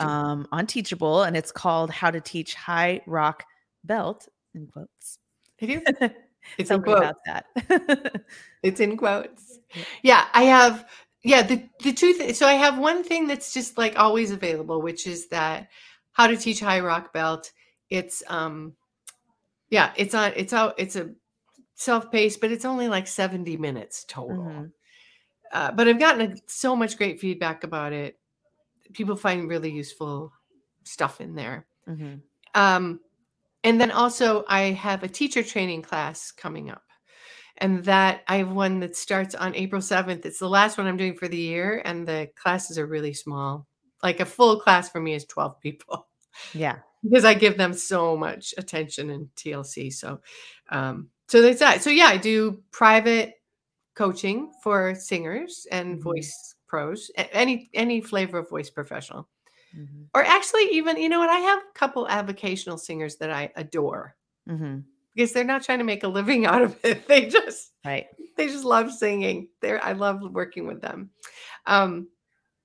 um, 0.01 0.47
on 0.53 0.67
teachable 0.67 1.23
and 1.23 1.37
it's 1.37 1.53
called 1.53 1.91
how 1.91 2.11
to 2.11 2.21
teach 2.21 2.55
high 2.55 3.01
rock 3.07 3.45
belt 3.85 4.29
in 4.55 4.67
quotes 4.67 5.19
I 5.61 5.67
do. 5.67 5.83
It's 6.57 6.71
in 6.71 6.83
quotes. 6.83 7.01
about 7.01 7.17
that. 7.27 8.23
it's 8.63 8.81
in 8.81 8.97
quotes. 8.97 9.59
Yeah, 10.03 10.29
I 10.33 10.45
have. 10.45 10.89
Yeah, 11.23 11.43
the 11.43 11.69
the 11.83 11.93
two. 11.93 12.15
Th- 12.15 12.35
so 12.35 12.47
I 12.47 12.55
have 12.55 12.79
one 12.79 13.05
thing 13.05 13.27
that's 13.27 13.53
just 13.53 13.77
like 13.77 13.99
always 13.99 14.31
available, 14.31 14.81
which 14.81 15.07
is 15.07 15.29
that 15.29 15.69
how 16.13 16.27
to 16.27 16.37
teach 16.39 16.61
high 16.61 16.81
rock 16.81 17.13
belt. 17.13 17.53
It's 17.91 18.23
um, 18.29 18.75
yeah, 19.71 19.93
it's 19.97 20.15
on. 20.15 20.33
It's 20.37 20.53
out. 20.53 20.75
It's 20.79 20.97
a 20.97 21.11
self 21.75 22.11
paced, 22.11 22.41
but 22.41 22.53
it's 22.53 22.65
only 22.65 22.89
like 22.89 23.07
seventy 23.07 23.57
minutes 23.57 24.05
total. 24.05 24.45
Mm-hmm. 24.45 24.65
Uh, 25.53 25.73
but 25.73 25.89
I've 25.89 25.99
gotten 25.99 26.33
a, 26.33 26.37
so 26.47 26.77
much 26.77 26.99
great 26.99 27.21
feedback 27.21 27.65
about 27.65 27.93
it. 27.93 28.19
People 28.93 29.17
find 29.17 29.49
really 29.49 29.71
useful 29.71 30.33
stuff 30.85 31.21
in 31.21 31.35
there. 31.35 31.67
Mm-hmm. 31.89 32.17
Um, 32.55 33.01
and 33.65 33.81
then 33.81 33.91
also 33.91 34.45
I 34.49 34.73
have 34.73 35.03
a 35.03 35.09
teacher 35.09 35.43
training 35.43 35.83
class 35.83 36.31
coming 36.31 36.71
up. 36.71 36.83
And 37.59 37.85
that 37.85 38.23
I 38.29 38.37
have 38.37 38.53
one 38.53 38.81
that 38.81 38.97
starts 38.97 39.35
on 39.35 39.55
April 39.57 39.83
7th. 39.83 40.25
It's 40.25 40.39
the 40.39 40.49
last 40.49 40.79
one 40.79 40.87
I'm 40.87 40.97
doing 40.97 41.17
for 41.17 41.27
the 41.27 41.37
year. 41.37 41.83
And 41.85 42.07
the 42.07 42.31
classes 42.37 42.79
are 42.79 42.87
really 42.87 43.13
small. 43.13 43.67
Like 44.03 44.21
a 44.21 44.27
full 44.27 44.61
class 44.61 44.89
for 44.89 45.01
me 45.01 45.15
is 45.15 45.25
12 45.25 45.61
people. 45.61 46.08
Yeah. 46.55 46.79
Because 47.03 47.25
I 47.25 47.35
give 47.35 47.57
them 47.57 47.73
so 47.75 48.17
much 48.17 48.55
attention 48.59 49.11
in 49.11 49.31
TLC. 49.37 49.93
So 49.93 50.21
um, 50.71 51.09
so 51.29 51.43
there's 51.43 51.59
that. 51.59 51.83
So 51.83 51.91
yeah, 51.91 52.07
I 52.07 52.17
do 52.17 52.63
private 52.71 53.35
coaching 53.95 54.53
for 54.63 54.95
singers 54.95 55.67
and 55.71 55.95
mm-hmm. 55.95 56.03
voice 56.03 56.57
pros, 56.67 57.11
any 57.17 57.71
any 57.75 58.01
flavor 58.01 58.39
of 58.39 58.51
voice 58.51 58.71
professional. 58.71 59.29
Mm-hmm. 59.77 60.05
Or 60.15 60.25
actually, 60.25 60.69
even, 60.73 60.97
you 60.97 61.09
know 61.09 61.19
what? 61.19 61.31
I 61.31 61.39
have 61.39 61.59
a 61.59 61.79
couple 61.79 62.07
avocational 62.07 62.79
singers 62.79 63.17
that 63.17 63.31
I 63.31 63.51
adore 63.57 64.17
mm-hmm. 64.49 64.79
because 65.15 65.33
they're 65.33 65.45
not 65.45 65.63
trying 65.63 65.79
to 65.79 65.85
make 65.85 66.05
a 66.05 66.09
living 66.09 66.47
out 66.47 66.63
of 66.63 66.77
it. 66.85 67.07
They 67.07 67.27
just, 67.27 67.73
right. 67.85 68.07
They 68.37 68.47
just 68.47 68.65
love 68.65 68.93
singing. 68.93 69.49
They're, 69.61 69.85
I 69.85 69.93
love 69.93 70.23
working 70.23 70.67
with 70.67 70.81
them. 70.81 71.11
Um, 71.67 72.09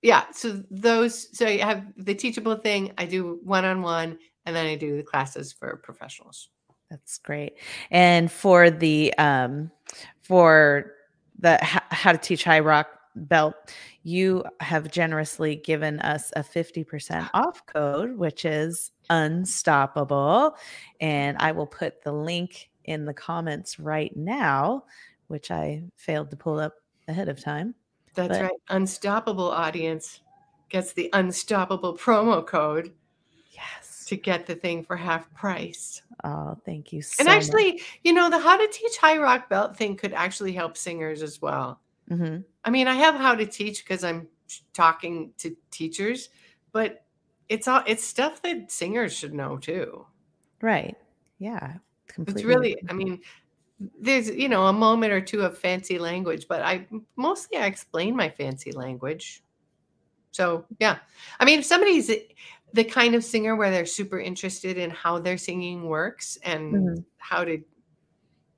yeah. 0.04 0.26
So 0.32 0.62
those, 0.70 1.36
so 1.36 1.47
I 1.47 1.58
have 1.58 1.86
the 1.97 2.14
teachable 2.14 2.58
thing. 2.58 2.91
I 2.97 3.06
do 3.06 3.39
one 3.43 3.66
on 3.66 3.82
one, 3.82 4.20
and 4.45 4.56
then 4.56 4.68
I 4.68 4.76
do 4.76 4.97
the 4.97 5.04
classes 5.04 5.54
for 5.54 5.78
professionals. 5.78 6.49
That's 6.91 7.18
great. 7.18 7.54
And 7.89 8.32
for 8.32 8.70
the 8.70 9.14
um 9.18 9.72
for 10.22 10.91
the 11.39 11.58
how 11.62 12.12
to 12.12 12.18
teach 12.18 12.43
high 12.43 12.60
rock 12.60 12.88
belt, 13.16 13.56
you 14.04 14.43
have 14.60 14.91
generously 14.91 15.56
given 15.56 15.99
us 16.01 16.32
a 16.36 16.41
50% 16.41 17.30
off 17.34 17.66
code, 17.66 18.18
which 18.18 18.45
is 18.45 18.91
unstoppable. 19.10 20.56
And 20.99 21.38
I 21.39 21.51
will 21.54 21.68
put 21.68 22.04
the 22.04 22.12
link 22.12 22.70
in 22.86 23.06
the 23.06 23.14
comments 23.14 23.80
right 23.80 24.16
now, 24.16 24.84
which 25.28 25.49
I 25.49 25.84
failed 25.95 26.30
to 26.32 26.36
pull 26.36 26.60
up 26.60 26.74
ahead 27.08 27.30
of 27.30 27.41
time. 27.41 27.76
That's 28.14 28.38
but, 28.38 28.41
right. 28.41 28.51
Unstoppable 28.70 29.49
audience 29.49 30.22
gets 30.70 30.93
the 30.93 31.09
unstoppable 31.14 31.97
promo 31.97 32.45
code. 32.45 32.93
Yes. 33.51 34.05
To 34.07 34.18
get 34.18 34.45
the 34.45 34.55
thing 34.55 34.84
for 34.84 34.95
half 34.95 35.34
price. 35.34 36.01
Oh, 36.24 36.57
thank 36.66 36.91
you 36.91 37.01
so 37.01 37.22
And 37.22 37.30
actually, 37.30 37.74
much. 37.74 37.99
you 38.03 38.14
know, 38.14 38.30
the 38.30 38.39
how 38.39 38.57
to 38.57 38.68
teach 38.68 38.97
high 38.97 39.18
rock 39.18 39.49
belt 39.49 39.78
thing 39.78 39.95
could 39.95 40.14
actually 40.14 40.51
help 40.51 40.78
singers 40.78 41.22
as 41.22 41.41
well. 41.41 41.80
Mm-hmm. 42.09 42.41
I 42.66 42.70
mean, 42.70 42.88
I 42.88 42.95
have 42.95 43.16
how 43.16 43.34
to 43.36 43.45
teach 43.45 43.84
because 43.84 44.03
I'm 44.03 44.28
talking 44.74 45.32
to 45.38 45.55
teachers, 45.72 46.30
but 46.72 47.05
it's 47.49 47.68
all 47.68 47.82
it's 47.88 48.03
stuff 48.03 48.41
that 48.41 48.72
singers 48.72 49.14
should 49.14 49.34
know 49.34 49.57
too. 49.57 50.05
Right. 50.61 50.97
Yeah. 51.39 51.76
Completely. 52.07 52.41
It's 52.41 52.47
really, 52.47 52.78
I 52.89 52.93
mean, 52.93 53.22
there's 53.99 54.30
you 54.30 54.49
know 54.49 54.67
a 54.67 54.74
moment 54.74 55.13
or 55.13 55.21
two 55.21 55.41
of 55.41 55.57
fancy 55.57 55.99
language, 55.99 56.47
but 56.47 56.61
I 56.61 56.88
mostly 57.15 57.57
I 57.57 57.65
explain 57.65 58.15
my 58.15 58.30
fancy 58.30 58.71
language. 58.71 59.43
So 60.32 60.65
yeah, 60.80 60.97
I 61.39 61.45
mean, 61.45 61.59
if 61.59 61.65
somebody's 61.65 62.11
the 62.74 62.84
kind 62.84 63.13
of 63.15 63.24
singer 63.24 63.55
where 63.55 63.69
they're 63.69 63.86
super 63.86 64.19
interested 64.19 64.78
in 64.78 64.89
how 64.89 65.19
their 65.19 65.38
singing 65.38 65.88
works 65.88 66.38
and 66.43 66.74
mm-hmm. 66.74 67.01
how 67.17 67.43
to 67.43 67.61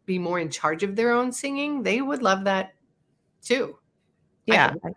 be 0.06 0.18
more 0.20 0.40
in 0.40 0.50
charge 0.50 0.84
of 0.84 0.96
their 0.96 1.12
own 1.12 1.32
singing, 1.32 1.84
they 1.84 2.02
would 2.02 2.22
love 2.22 2.46
that 2.46 2.76
too. 3.42 3.78
Yeah, 4.46 4.74
I, 4.84 4.90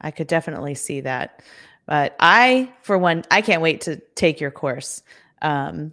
I 0.00 0.10
could 0.10 0.26
definitely 0.26 0.74
see 0.74 1.00
that. 1.02 1.42
But 1.86 2.16
I, 2.18 2.72
for 2.82 2.98
one, 2.98 3.24
I 3.30 3.42
can't 3.42 3.62
wait 3.62 3.82
to 3.82 3.96
take 4.14 4.40
your 4.40 4.50
course. 4.50 5.02
Um, 5.42 5.92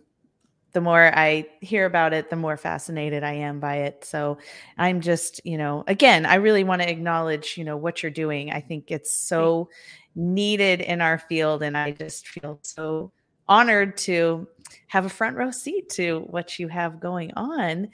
the 0.73 0.81
more 0.81 1.11
I 1.15 1.47
hear 1.61 1.85
about 1.85 2.13
it, 2.13 2.29
the 2.29 2.35
more 2.35 2.57
fascinated 2.57 3.23
I 3.23 3.33
am 3.33 3.59
by 3.59 3.77
it. 3.77 4.03
So 4.05 4.39
I'm 4.77 5.01
just, 5.01 5.39
you 5.45 5.57
know, 5.57 5.83
again, 5.87 6.25
I 6.25 6.35
really 6.35 6.63
want 6.63 6.81
to 6.81 6.89
acknowledge, 6.89 7.57
you 7.57 7.63
know, 7.63 7.77
what 7.77 8.01
you're 8.01 8.11
doing. 8.11 8.51
I 8.51 8.59
think 8.59 8.89
it's 8.89 9.15
so 9.15 9.69
needed 10.15 10.81
in 10.81 10.99
our 10.99 11.19
field. 11.19 11.63
And 11.63 11.77
I 11.77 11.91
just 11.91 12.27
feel 12.27 12.59
so 12.63 13.11
honored 13.47 13.97
to 13.97 14.47
have 14.87 15.05
a 15.05 15.09
front 15.09 15.37
row 15.37 15.51
seat 15.51 15.89
to 15.89 16.25
what 16.27 16.57
you 16.57 16.67
have 16.67 16.99
going 16.99 17.31
on. 17.35 17.89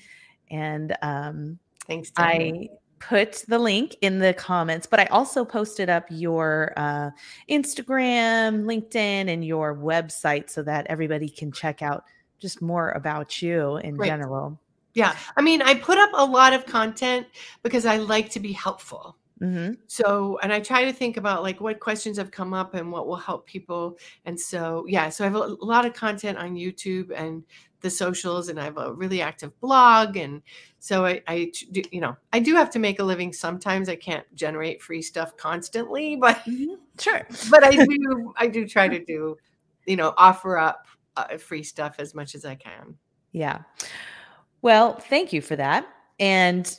And 0.50 0.96
um, 1.02 1.60
thanks. 1.86 2.12
I 2.16 2.70
put 3.00 3.44
the 3.48 3.60
link 3.60 3.96
in 4.02 4.20
the 4.20 4.34
comments, 4.34 4.86
but 4.86 5.00
I 5.00 5.06
also 5.06 5.44
posted 5.44 5.90
up 5.90 6.06
your 6.10 6.74
uh, 6.78 7.12
Instagram, 7.50 8.64
LinkedIn, 8.64 9.30
and 9.30 9.44
your 9.44 9.76
website 9.76 10.50
so 10.50 10.64
that 10.64 10.88
everybody 10.90 11.30
can 11.30 11.52
check 11.52 11.82
out 11.82 12.04
just 12.40 12.62
more 12.62 12.92
about 12.92 13.42
you 13.42 13.78
in 13.78 13.96
Great. 13.96 14.08
general. 14.08 14.60
Yeah. 14.94 15.16
I 15.38 15.42
mean, 15.42 15.62
I 15.62 15.76
put 15.76 15.98
up 15.98 16.10
a 16.14 16.26
lot 16.26 16.54
of 16.54 16.66
content 16.66 17.28
because 17.64 17.86
I 17.86 17.98
like 17.98 18.30
to 18.32 18.40
be 18.40 18.52
helpful. 18.52 19.16
Mm-hmm. 19.42 19.76
So, 19.88 20.38
and 20.44 20.52
I 20.52 20.60
try 20.60 20.84
to 20.84 20.92
think 20.92 21.16
about 21.16 21.44
like 21.44 21.62
what 21.62 21.80
questions 21.80 22.18
have 22.18 22.32
come 22.32 22.54
up 22.54 22.74
and 22.74 22.92
what 22.92 23.08
will 23.08 23.16
help 23.16 23.46
people. 23.46 23.98
And 24.26 24.38
so, 24.38 24.86
yeah, 24.88 25.10
so 25.10 25.24
I 25.24 25.28
have 25.28 25.36
a 25.36 25.56
lot 25.62 25.86
of 25.86 25.94
content 25.94 26.38
on 26.38 26.56
YouTube 26.56 27.12
and 27.16 27.44
the 27.82 27.90
socials 27.90 28.50
and 28.50 28.60
I 28.60 28.66
have 28.66 28.78
a 28.78 28.94
really 28.94 29.22
active 29.22 29.58
blog. 29.62 30.18
And 30.18 30.42
so 30.80 31.06
I, 31.06 31.22
I 31.28 31.52
do, 31.72 31.82
you 31.92 32.02
know, 32.02 32.18
I 32.34 32.40
do 32.40 32.56
have 32.56 32.70
to 32.72 32.80
make 32.80 33.00
a 33.00 33.04
living. 33.04 33.32
Sometimes 33.32 33.88
I 33.88 33.96
can't 33.96 34.26
generate 34.36 34.82
free 34.82 35.02
stuff 35.02 35.38
constantly, 35.38 36.16
but 36.22 36.38
mm-hmm. 36.40 36.74
sure. 37.00 37.26
but 37.50 37.64
I 37.64 37.72
do, 37.86 38.34
I 38.36 38.48
do 38.48 38.68
try 38.68 38.88
to 38.90 39.04
do, 39.04 39.38
you 39.86 39.96
know, 39.96 40.14
offer 40.18 40.58
up 40.58 40.88
uh, 41.30 41.38
free 41.38 41.64
stuff 41.64 41.96
as 42.00 42.14
much 42.16 42.36
as 42.36 42.46
I 42.46 42.56
can. 42.56 42.96
Yeah. 43.32 43.60
Well, 44.62 44.94
thank 44.94 45.34
you 45.34 45.42
for 45.42 45.56
that. 45.56 45.88
And 46.20 46.78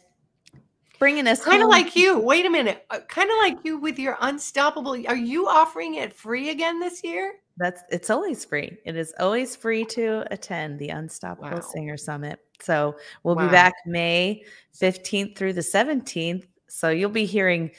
bringing 0.98 1.26
us 1.26 1.42
kind 1.42 1.62
of 1.62 1.68
like 1.68 1.96
you. 1.96 2.18
Wait 2.18 2.46
a 2.46 2.50
minute. 2.50 2.84
Uh, 2.90 2.98
kind 3.08 3.30
of 3.30 3.36
like 3.38 3.64
you 3.64 3.78
with 3.78 3.98
your 3.98 4.16
unstoppable. 4.20 4.96
Are 5.08 5.16
you 5.16 5.48
offering 5.48 5.94
it 5.94 6.12
free 6.12 6.50
again 6.50 6.78
this 6.78 7.02
year? 7.02 7.34
That's 7.56 7.82
it's 7.90 8.10
always 8.10 8.44
free. 8.44 8.78
It 8.84 8.96
is 8.96 9.12
always 9.18 9.56
free 9.56 9.84
to 9.86 10.24
attend 10.32 10.78
the 10.78 10.90
Unstoppable 10.90 11.50
wow. 11.50 11.60
Singer 11.60 11.96
Summit. 11.96 12.38
So 12.60 12.96
we'll 13.22 13.36
wow. 13.36 13.46
be 13.46 13.52
back 13.52 13.74
May 13.86 14.44
15th 14.80 15.36
through 15.36 15.54
the 15.54 15.60
17th. 15.60 16.46
So 16.68 16.90
you'll 16.90 17.10
be 17.10 17.26
hearing 17.26 17.70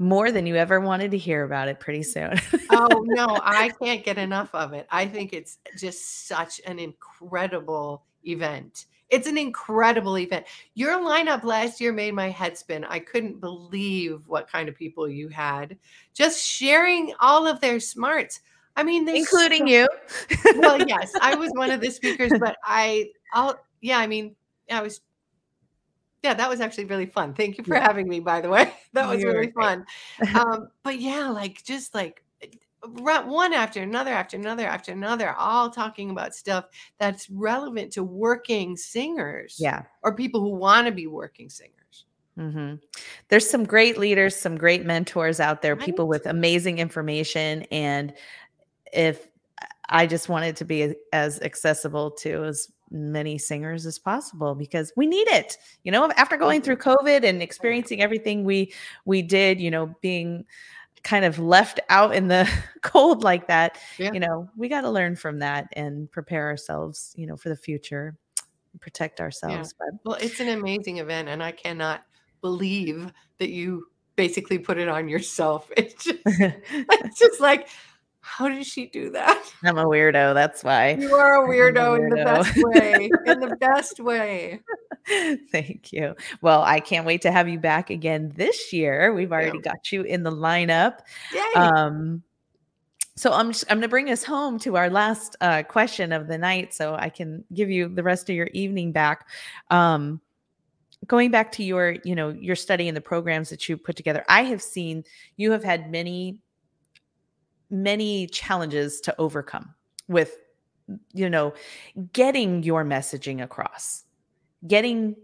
more 0.00 0.32
than 0.32 0.46
you 0.46 0.56
ever 0.56 0.80
wanted 0.80 1.10
to 1.10 1.18
hear 1.18 1.44
about 1.44 1.68
it 1.68 1.78
pretty 1.78 2.00
mm. 2.00 2.40
soon. 2.50 2.60
oh 2.70 3.04
no, 3.06 3.26
I 3.44 3.68
can't 3.80 4.02
get 4.02 4.18
enough 4.18 4.52
of 4.54 4.72
it. 4.72 4.86
I 4.90 5.06
think 5.06 5.32
it's 5.32 5.58
just 5.76 6.26
such 6.26 6.60
an 6.66 6.78
incredible 6.78 8.02
event. 8.24 8.86
It's 9.10 9.26
an 9.26 9.36
incredible 9.36 10.18
event. 10.18 10.46
Your 10.74 10.98
lineup 11.00 11.44
last 11.44 11.80
year 11.80 11.92
made 11.92 12.14
my 12.14 12.30
head 12.30 12.56
spin. 12.56 12.84
I 12.84 13.00
couldn't 13.00 13.40
believe 13.40 14.26
what 14.26 14.50
kind 14.50 14.68
of 14.68 14.74
people 14.74 15.08
you 15.08 15.28
had 15.28 15.76
just 16.14 16.42
sharing 16.42 17.12
all 17.20 17.46
of 17.46 17.60
their 17.60 17.78
smarts. 17.78 18.40
I 18.76 18.84
mean, 18.84 19.06
including 19.08 19.66
so, 19.66 19.72
you. 19.72 19.88
well, 20.56 20.80
yes, 20.80 21.12
I 21.20 21.34
was 21.34 21.50
one 21.54 21.70
of 21.70 21.80
the 21.80 21.90
speakers, 21.90 22.32
but 22.40 22.56
I, 22.64 23.10
I'll, 23.34 23.60
yeah, 23.82 23.98
I 23.98 24.06
mean, 24.06 24.36
I 24.70 24.80
was, 24.80 25.00
yeah, 26.22 26.34
that 26.34 26.48
was 26.48 26.60
actually 26.60 26.84
really 26.84 27.06
fun. 27.06 27.34
Thank 27.34 27.58
you 27.58 27.64
for 27.64 27.74
yeah. 27.74 27.86
having 27.86 28.08
me, 28.08 28.20
by 28.20 28.40
the 28.40 28.48
way. 28.48 28.72
That 28.92 29.08
was 29.08 29.20
You're 29.20 29.34
really 29.34 29.52
fun. 29.52 29.86
um, 30.34 30.68
but 30.82 30.98
yeah, 30.98 31.28
like 31.28 31.62
just 31.62 31.94
like 31.94 32.24
one 32.82 33.52
after 33.52 33.82
another 33.82 34.10
after 34.10 34.36
another 34.36 34.66
after 34.66 34.90
another 34.90 35.32
all 35.38 35.70
talking 35.70 36.10
about 36.10 36.34
stuff 36.34 36.64
that's 36.98 37.28
relevant 37.30 37.92
to 37.92 38.02
working 38.02 38.74
singers 38.74 39.56
yeah 39.58 39.82
or 40.02 40.14
people 40.14 40.40
who 40.40 40.48
want 40.48 40.86
to 40.86 40.92
be 40.92 41.06
working 41.06 41.50
singers 41.50 42.06
mm-hmm. 42.38 42.76
there's 43.28 43.48
some 43.48 43.64
great 43.64 43.98
leaders 43.98 44.34
some 44.34 44.56
great 44.56 44.86
mentors 44.86 45.40
out 45.40 45.60
there 45.60 45.76
people 45.76 46.08
with 46.08 46.24
amazing 46.24 46.78
information 46.78 47.62
and 47.70 48.14
if 48.94 49.28
I 49.90 50.06
just 50.06 50.28
wanted 50.28 50.56
to 50.56 50.64
be 50.64 50.94
as 51.12 51.40
accessible 51.40 52.12
to 52.12 52.44
as 52.44 52.68
many 52.90 53.38
singers 53.38 53.86
as 53.86 53.98
possible 53.98 54.54
because 54.54 54.92
we 54.96 55.06
need 55.06 55.28
it. 55.28 55.56
You 55.84 55.92
know, 55.92 56.10
after 56.16 56.36
going 56.36 56.62
through 56.62 56.76
COVID 56.76 57.24
and 57.24 57.40
oh, 57.40 57.44
experiencing 57.44 58.02
everything 58.02 58.44
we 58.44 58.72
we 59.04 59.22
did, 59.22 59.60
you 59.60 59.70
know, 59.70 59.94
being 60.00 60.44
kind 61.02 61.24
of 61.24 61.38
left 61.38 61.80
out 61.88 62.14
in 62.14 62.28
the 62.28 62.50
cold 62.82 63.22
like 63.22 63.48
that, 63.48 63.78
yeah. 63.98 64.12
you 64.12 64.20
know, 64.20 64.48
we 64.56 64.68
got 64.68 64.82
to 64.82 64.90
learn 64.90 65.16
from 65.16 65.38
that 65.38 65.68
and 65.72 66.10
prepare 66.10 66.46
ourselves, 66.46 67.14
you 67.16 67.26
know, 67.26 67.36
for 67.36 67.48
the 67.48 67.56
future, 67.56 68.16
protect 68.80 69.20
ourselves. 69.20 69.74
Yeah. 69.80 69.98
Well, 70.04 70.18
it's 70.20 70.40
an 70.40 70.48
amazing 70.48 70.98
event 70.98 71.28
and 71.28 71.42
I 71.42 71.52
cannot 71.52 72.02
believe 72.40 73.12
that 73.38 73.50
you 73.50 73.86
basically 74.16 74.58
put 74.58 74.78
it 74.78 74.88
on 74.88 75.08
yourself. 75.08 75.70
It's 75.76 76.04
just, 76.04 76.18
it's 76.26 77.18
just 77.18 77.40
like 77.40 77.68
how 78.20 78.48
did 78.48 78.66
she 78.66 78.86
do 78.86 79.10
that? 79.10 79.42
I'm 79.64 79.78
a 79.78 79.84
weirdo. 79.84 80.34
That's 80.34 80.62
why. 80.62 80.90
You 80.92 81.14
are 81.14 81.44
a 81.44 81.48
weirdo, 81.48 81.96
a 81.96 82.00
weirdo. 82.00 82.04
in 82.04 82.08
the 82.10 82.24
best 82.24 82.56
way. 82.56 83.10
in 83.26 83.40
the 83.40 83.56
best 83.56 84.00
way. 84.00 84.60
Thank 85.50 85.92
you. 85.92 86.14
Well, 86.42 86.62
I 86.62 86.80
can't 86.80 87.06
wait 87.06 87.22
to 87.22 87.32
have 87.32 87.48
you 87.48 87.58
back 87.58 87.90
again 87.90 88.32
this 88.36 88.72
year. 88.72 89.12
We've 89.12 89.32
already 89.32 89.58
yeah. 89.64 89.72
got 89.72 89.90
you 89.90 90.02
in 90.02 90.22
the 90.22 90.30
lineup. 90.30 91.00
Yay. 91.32 91.52
Um, 91.54 92.22
so 93.16 93.32
I'm 93.32 93.52
just, 93.52 93.64
I'm 93.68 93.76
going 93.76 93.82
to 93.82 93.88
bring 93.88 94.10
us 94.10 94.24
home 94.24 94.58
to 94.60 94.76
our 94.76 94.88
last 94.88 95.36
uh, 95.40 95.62
question 95.62 96.12
of 96.12 96.26
the 96.26 96.38
night, 96.38 96.72
so 96.72 96.94
I 96.94 97.08
can 97.08 97.44
give 97.52 97.70
you 97.70 97.88
the 97.88 98.02
rest 98.02 98.30
of 98.30 98.36
your 98.36 98.48
evening 98.52 98.92
back. 98.92 99.28
Um, 99.70 100.20
going 101.06 101.30
back 101.30 101.52
to 101.52 101.64
your, 101.64 101.96
you 102.04 102.14
know, 102.14 102.30
your 102.30 102.56
study 102.56 102.88
and 102.88 102.96
the 102.96 103.00
programs 103.02 103.50
that 103.50 103.68
you 103.68 103.76
put 103.76 103.96
together, 103.96 104.24
I 104.28 104.44
have 104.44 104.62
seen 104.62 105.04
you 105.36 105.50
have 105.52 105.64
had 105.64 105.90
many 105.90 106.38
many 107.70 108.26
challenges 108.26 109.00
to 109.00 109.14
overcome 109.18 109.74
with 110.08 110.36
you 111.12 111.30
know 111.30 111.54
getting 112.12 112.62
your 112.62 112.84
messaging 112.84 113.42
across 113.42 114.04
getting 114.66 115.14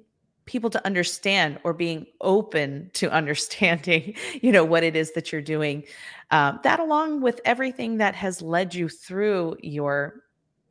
people 0.45 0.71
to 0.71 0.85
understand 0.87 1.59
or 1.65 1.73
being 1.73 2.07
open 2.21 2.89
to 2.95 3.11
understanding 3.13 4.15
you 4.41 4.53
know 4.53 4.65
what 4.65 4.83
it 4.83 4.95
is 4.95 5.13
that 5.13 5.33
you're 5.33 5.43
doing 5.43 5.83
um, 6.31 6.61
that 6.63 6.79
along 6.81 7.21
with 7.21 7.41
everything 7.45 7.97
that 7.97 8.15
has 8.15 8.41
led 8.41 8.75
you 8.75 8.89
through 8.89 9.57
your 9.61 10.23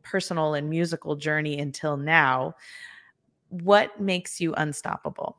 personal 0.02 0.54
and 0.54 0.70
musical 0.70 1.16
journey 1.16 1.60
until 1.60 1.98
now 1.98 2.56
what 3.50 4.00
makes 4.00 4.42
you 4.42 4.54
unstoppable? 4.56 5.38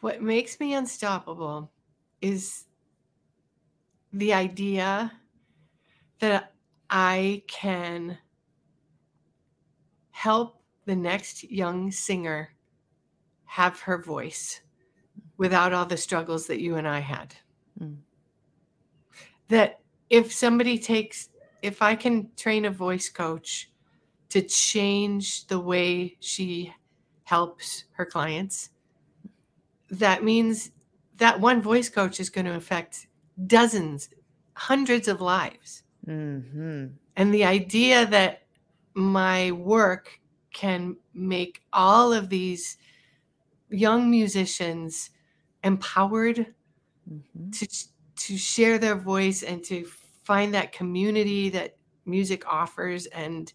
What 0.00 0.22
makes 0.22 0.60
me 0.60 0.74
unstoppable 0.74 1.70
is 2.24 2.64
the 4.14 4.32
idea 4.32 5.12
that 6.20 6.54
I 6.88 7.42
can 7.48 8.16
help 10.10 10.62
the 10.86 10.96
next 10.96 11.44
young 11.44 11.90
singer 11.90 12.54
have 13.44 13.78
her 13.80 13.98
voice 13.98 14.62
without 15.36 15.74
all 15.74 15.84
the 15.84 15.98
struggles 15.98 16.46
that 16.46 16.62
you 16.62 16.76
and 16.76 16.88
I 16.88 17.00
had. 17.00 17.34
Mm. 17.78 17.96
That 19.48 19.80
if 20.08 20.32
somebody 20.32 20.78
takes, 20.78 21.28
if 21.60 21.82
I 21.82 21.94
can 21.94 22.30
train 22.36 22.64
a 22.64 22.70
voice 22.70 23.10
coach 23.10 23.70
to 24.30 24.40
change 24.40 25.46
the 25.48 25.60
way 25.60 26.16
she 26.20 26.72
helps 27.24 27.84
her 27.92 28.06
clients, 28.06 28.70
that 29.90 30.24
means 30.24 30.70
that 31.16 31.40
one 31.40 31.62
voice 31.62 31.88
coach 31.88 32.20
is 32.20 32.30
going 32.30 32.46
to 32.46 32.54
affect 32.54 33.06
dozens, 33.46 34.08
hundreds 34.54 35.08
of 35.08 35.20
lives. 35.20 35.82
Mm-hmm. 36.06 36.86
And 37.16 37.34
the 37.34 37.44
idea 37.44 38.06
that 38.06 38.42
my 38.94 39.52
work 39.52 40.20
can 40.52 40.96
make 41.12 41.62
all 41.72 42.12
of 42.12 42.28
these 42.28 42.76
young 43.70 44.10
musicians 44.10 45.10
empowered 45.62 46.54
mm-hmm. 47.10 47.50
to 47.50 47.66
to 48.16 48.38
share 48.38 48.78
their 48.78 48.94
voice 48.94 49.42
and 49.42 49.64
to 49.64 49.84
find 50.22 50.54
that 50.54 50.72
community 50.72 51.50
that 51.50 51.76
music 52.06 52.44
offers 52.46 53.06
and 53.06 53.52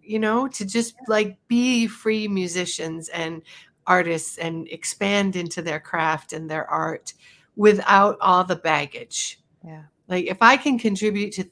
you 0.00 0.18
know 0.18 0.48
to 0.48 0.64
just 0.64 0.94
like 1.08 1.36
be 1.48 1.86
free 1.86 2.26
musicians 2.26 3.08
and 3.10 3.42
artists 3.86 4.38
and 4.38 4.68
expand 4.68 5.36
into 5.36 5.62
their 5.62 5.80
craft 5.80 6.32
and 6.32 6.50
their 6.50 6.68
art 6.70 7.14
without 7.56 8.16
all 8.20 8.44
the 8.44 8.56
baggage. 8.56 9.40
Yeah. 9.64 9.84
Like 10.08 10.26
if 10.26 10.38
I 10.40 10.56
can 10.56 10.78
contribute 10.78 11.32
to 11.32 11.44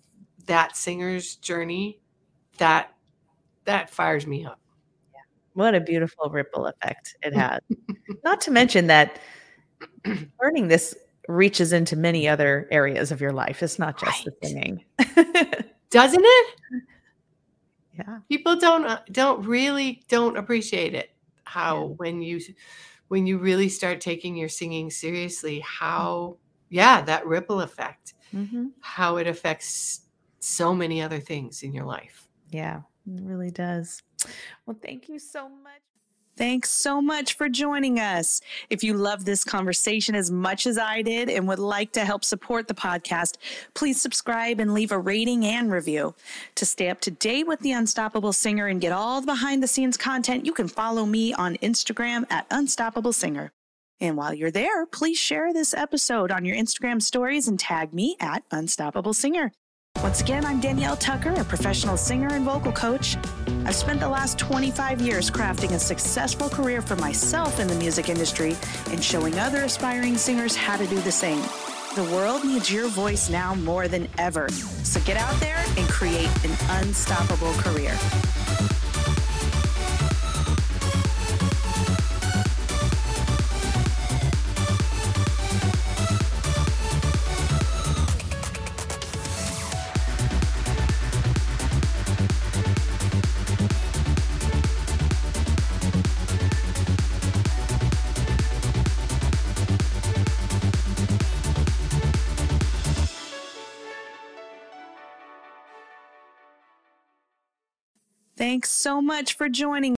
that 0.46 0.76
singer's 0.76 1.36
journey, 1.36 2.00
that 2.58 2.94
that 3.64 3.90
fires 3.90 4.26
me 4.26 4.44
up. 4.44 4.60
Yeah. 5.12 5.20
What 5.54 5.74
a 5.74 5.80
beautiful 5.80 6.28
ripple 6.28 6.66
effect 6.66 7.16
it 7.22 7.34
has. 7.34 7.60
Not 8.24 8.40
to 8.42 8.50
mention 8.50 8.86
that 8.88 9.18
learning 10.40 10.68
this 10.68 10.94
reaches 11.26 11.72
into 11.72 11.96
many 11.96 12.28
other 12.28 12.68
areas 12.70 13.10
of 13.10 13.20
your 13.20 13.32
life. 13.32 13.62
It's 13.62 13.78
not 13.78 13.98
just 13.98 14.26
right. 14.26 14.40
the 14.40 14.48
singing. 14.48 14.84
Doesn't 15.90 16.24
it? 16.24 16.56
Yeah. 17.96 18.18
People 18.28 18.56
don't 18.56 18.84
uh, 18.84 19.00
don't 19.10 19.46
really 19.46 20.02
don't 20.08 20.36
appreciate 20.36 20.94
it 20.94 21.13
how 21.44 21.80
yeah. 21.80 21.94
when 21.96 22.22
you 22.22 22.40
when 23.08 23.26
you 23.26 23.38
really 23.38 23.68
start 23.68 24.00
taking 24.00 24.36
your 24.36 24.48
singing 24.48 24.90
seriously 24.90 25.60
how 25.60 26.36
yeah 26.70 27.00
that 27.02 27.26
ripple 27.26 27.60
effect 27.60 28.14
mm-hmm. 28.32 28.66
how 28.80 29.16
it 29.16 29.26
affects 29.26 30.02
so 30.40 30.74
many 30.74 31.00
other 31.00 31.20
things 31.20 31.62
in 31.62 31.72
your 31.72 31.84
life 31.84 32.28
yeah 32.50 32.80
it 33.06 33.22
really 33.22 33.50
does 33.50 34.02
well 34.66 34.76
thank 34.82 35.08
you 35.08 35.18
so 35.18 35.48
much 35.48 35.82
Thanks 36.36 36.70
so 36.70 37.00
much 37.00 37.34
for 37.34 37.48
joining 37.48 38.00
us. 38.00 38.40
If 38.70 38.82
you 38.82 38.94
love 38.94 39.24
this 39.24 39.44
conversation 39.44 40.14
as 40.14 40.30
much 40.30 40.66
as 40.66 40.78
I 40.78 41.02
did 41.02 41.28
and 41.28 41.46
would 41.46 41.58
like 41.58 41.92
to 41.92 42.04
help 42.04 42.24
support 42.24 42.66
the 42.66 42.74
podcast, 42.74 43.36
please 43.74 44.00
subscribe 44.00 44.58
and 44.58 44.74
leave 44.74 44.90
a 44.90 44.98
rating 44.98 45.44
and 45.44 45.70
review. 45.70 46.14
To 46.56 46.66
stay 46.66 46.88
up 46.88 47.00
to 47.02 47.10
date 47.10 47.46
with 47.46 47.60
The 47.60 47.72
Unstoppable 47.72 48.32
Singer 48.32 48.66
and 48.66 48.80
get 48.80 48.92
all 48.92 49.20
the 49.20 49.34
behind 49.34 49.62
the 49.62 49.66
scenes 49.68 49.96
content, 49.96 50.46
you 50.46 50.52
can 50.52 50.68
follow 50.68 51.04
me 51.04 51.34
on 51.34 51.56
Instagram 51.56 52.24
at 52.30 52.46
Unstoppable 52.52 53.12
Singer. 53.12 53.50
And 54.00 54.16
while 54.16 54.32
you're 54.32 54.52
there, 54.52 54.86
please 54.86 55.18
share 55.18 55.52
this 55.52 55.74
episode 55.74 56.30
on 56.30 56.44
your 56.44 56.56
Instagram 56.56 57.02
stories 57.02 57.48
and 57.48 57.58
tag 57.58 57.92
me 57.92 58.16
at 58.20 58.44
Unstoppable 58.52 59.12
Singer. 59.12 59.50
Once 60.02 60.20
again, 60.20 60.44
I'm 60.44 60.60
Danielle 60.60 60.98
Tucker, 60.98 61.32
a 61.32 61.44
professional 61.44 61.96
singer 61.96 62.28
and 62.28 62.44
vocal 62.44 62.72
coach. 62.72 63.16
I've 63.64 63.74
spent 63.74 64.00
the 64.00 64.08
last 64.08 64.38
25 64.38 65.00
years 65.00 65.30
crafting 65.30 65.72
a 65.72 65.78
successful 65.78 66.50
career 66.50 66.82
for 66.82 66.94
myself 66.96 67.58
in 67.58 67.68
the 67.68 67.74
music 67.76 68.10
industry 68.10 68.54
and 68.90 69.02
showing 69.02 69.38
other 69.38 69.62
aspiring 69.62 70.18
singers 70.18 70.54
how 70.54 70.76
to 70.76 70.86
do 70.86 71.00
the 71.00 71.10
same. 71.10 71.40
The 71.94 72.06
world 72.12 72.44
needs 72.44 72.70
your 72.70 72.88
voice 72.88 73.30
now 73.30 73.54
more 73.54 73.88
than 73.88 74.06
ever. 74.18 74.50
So 74.82 75.00
get 75.00 75.16
out 75.16 75.40
there 75.40 75.64
and 75.78 75.88
create 75.88 76.28
an 76.44 76.54
unstoppable 76.82 77.54
career. 77.54 77.96
Thanks 108.44 108.70
so 108.70 109.00
much 109.00 109.38
for 109.38 109.48
joining 109.48 109.96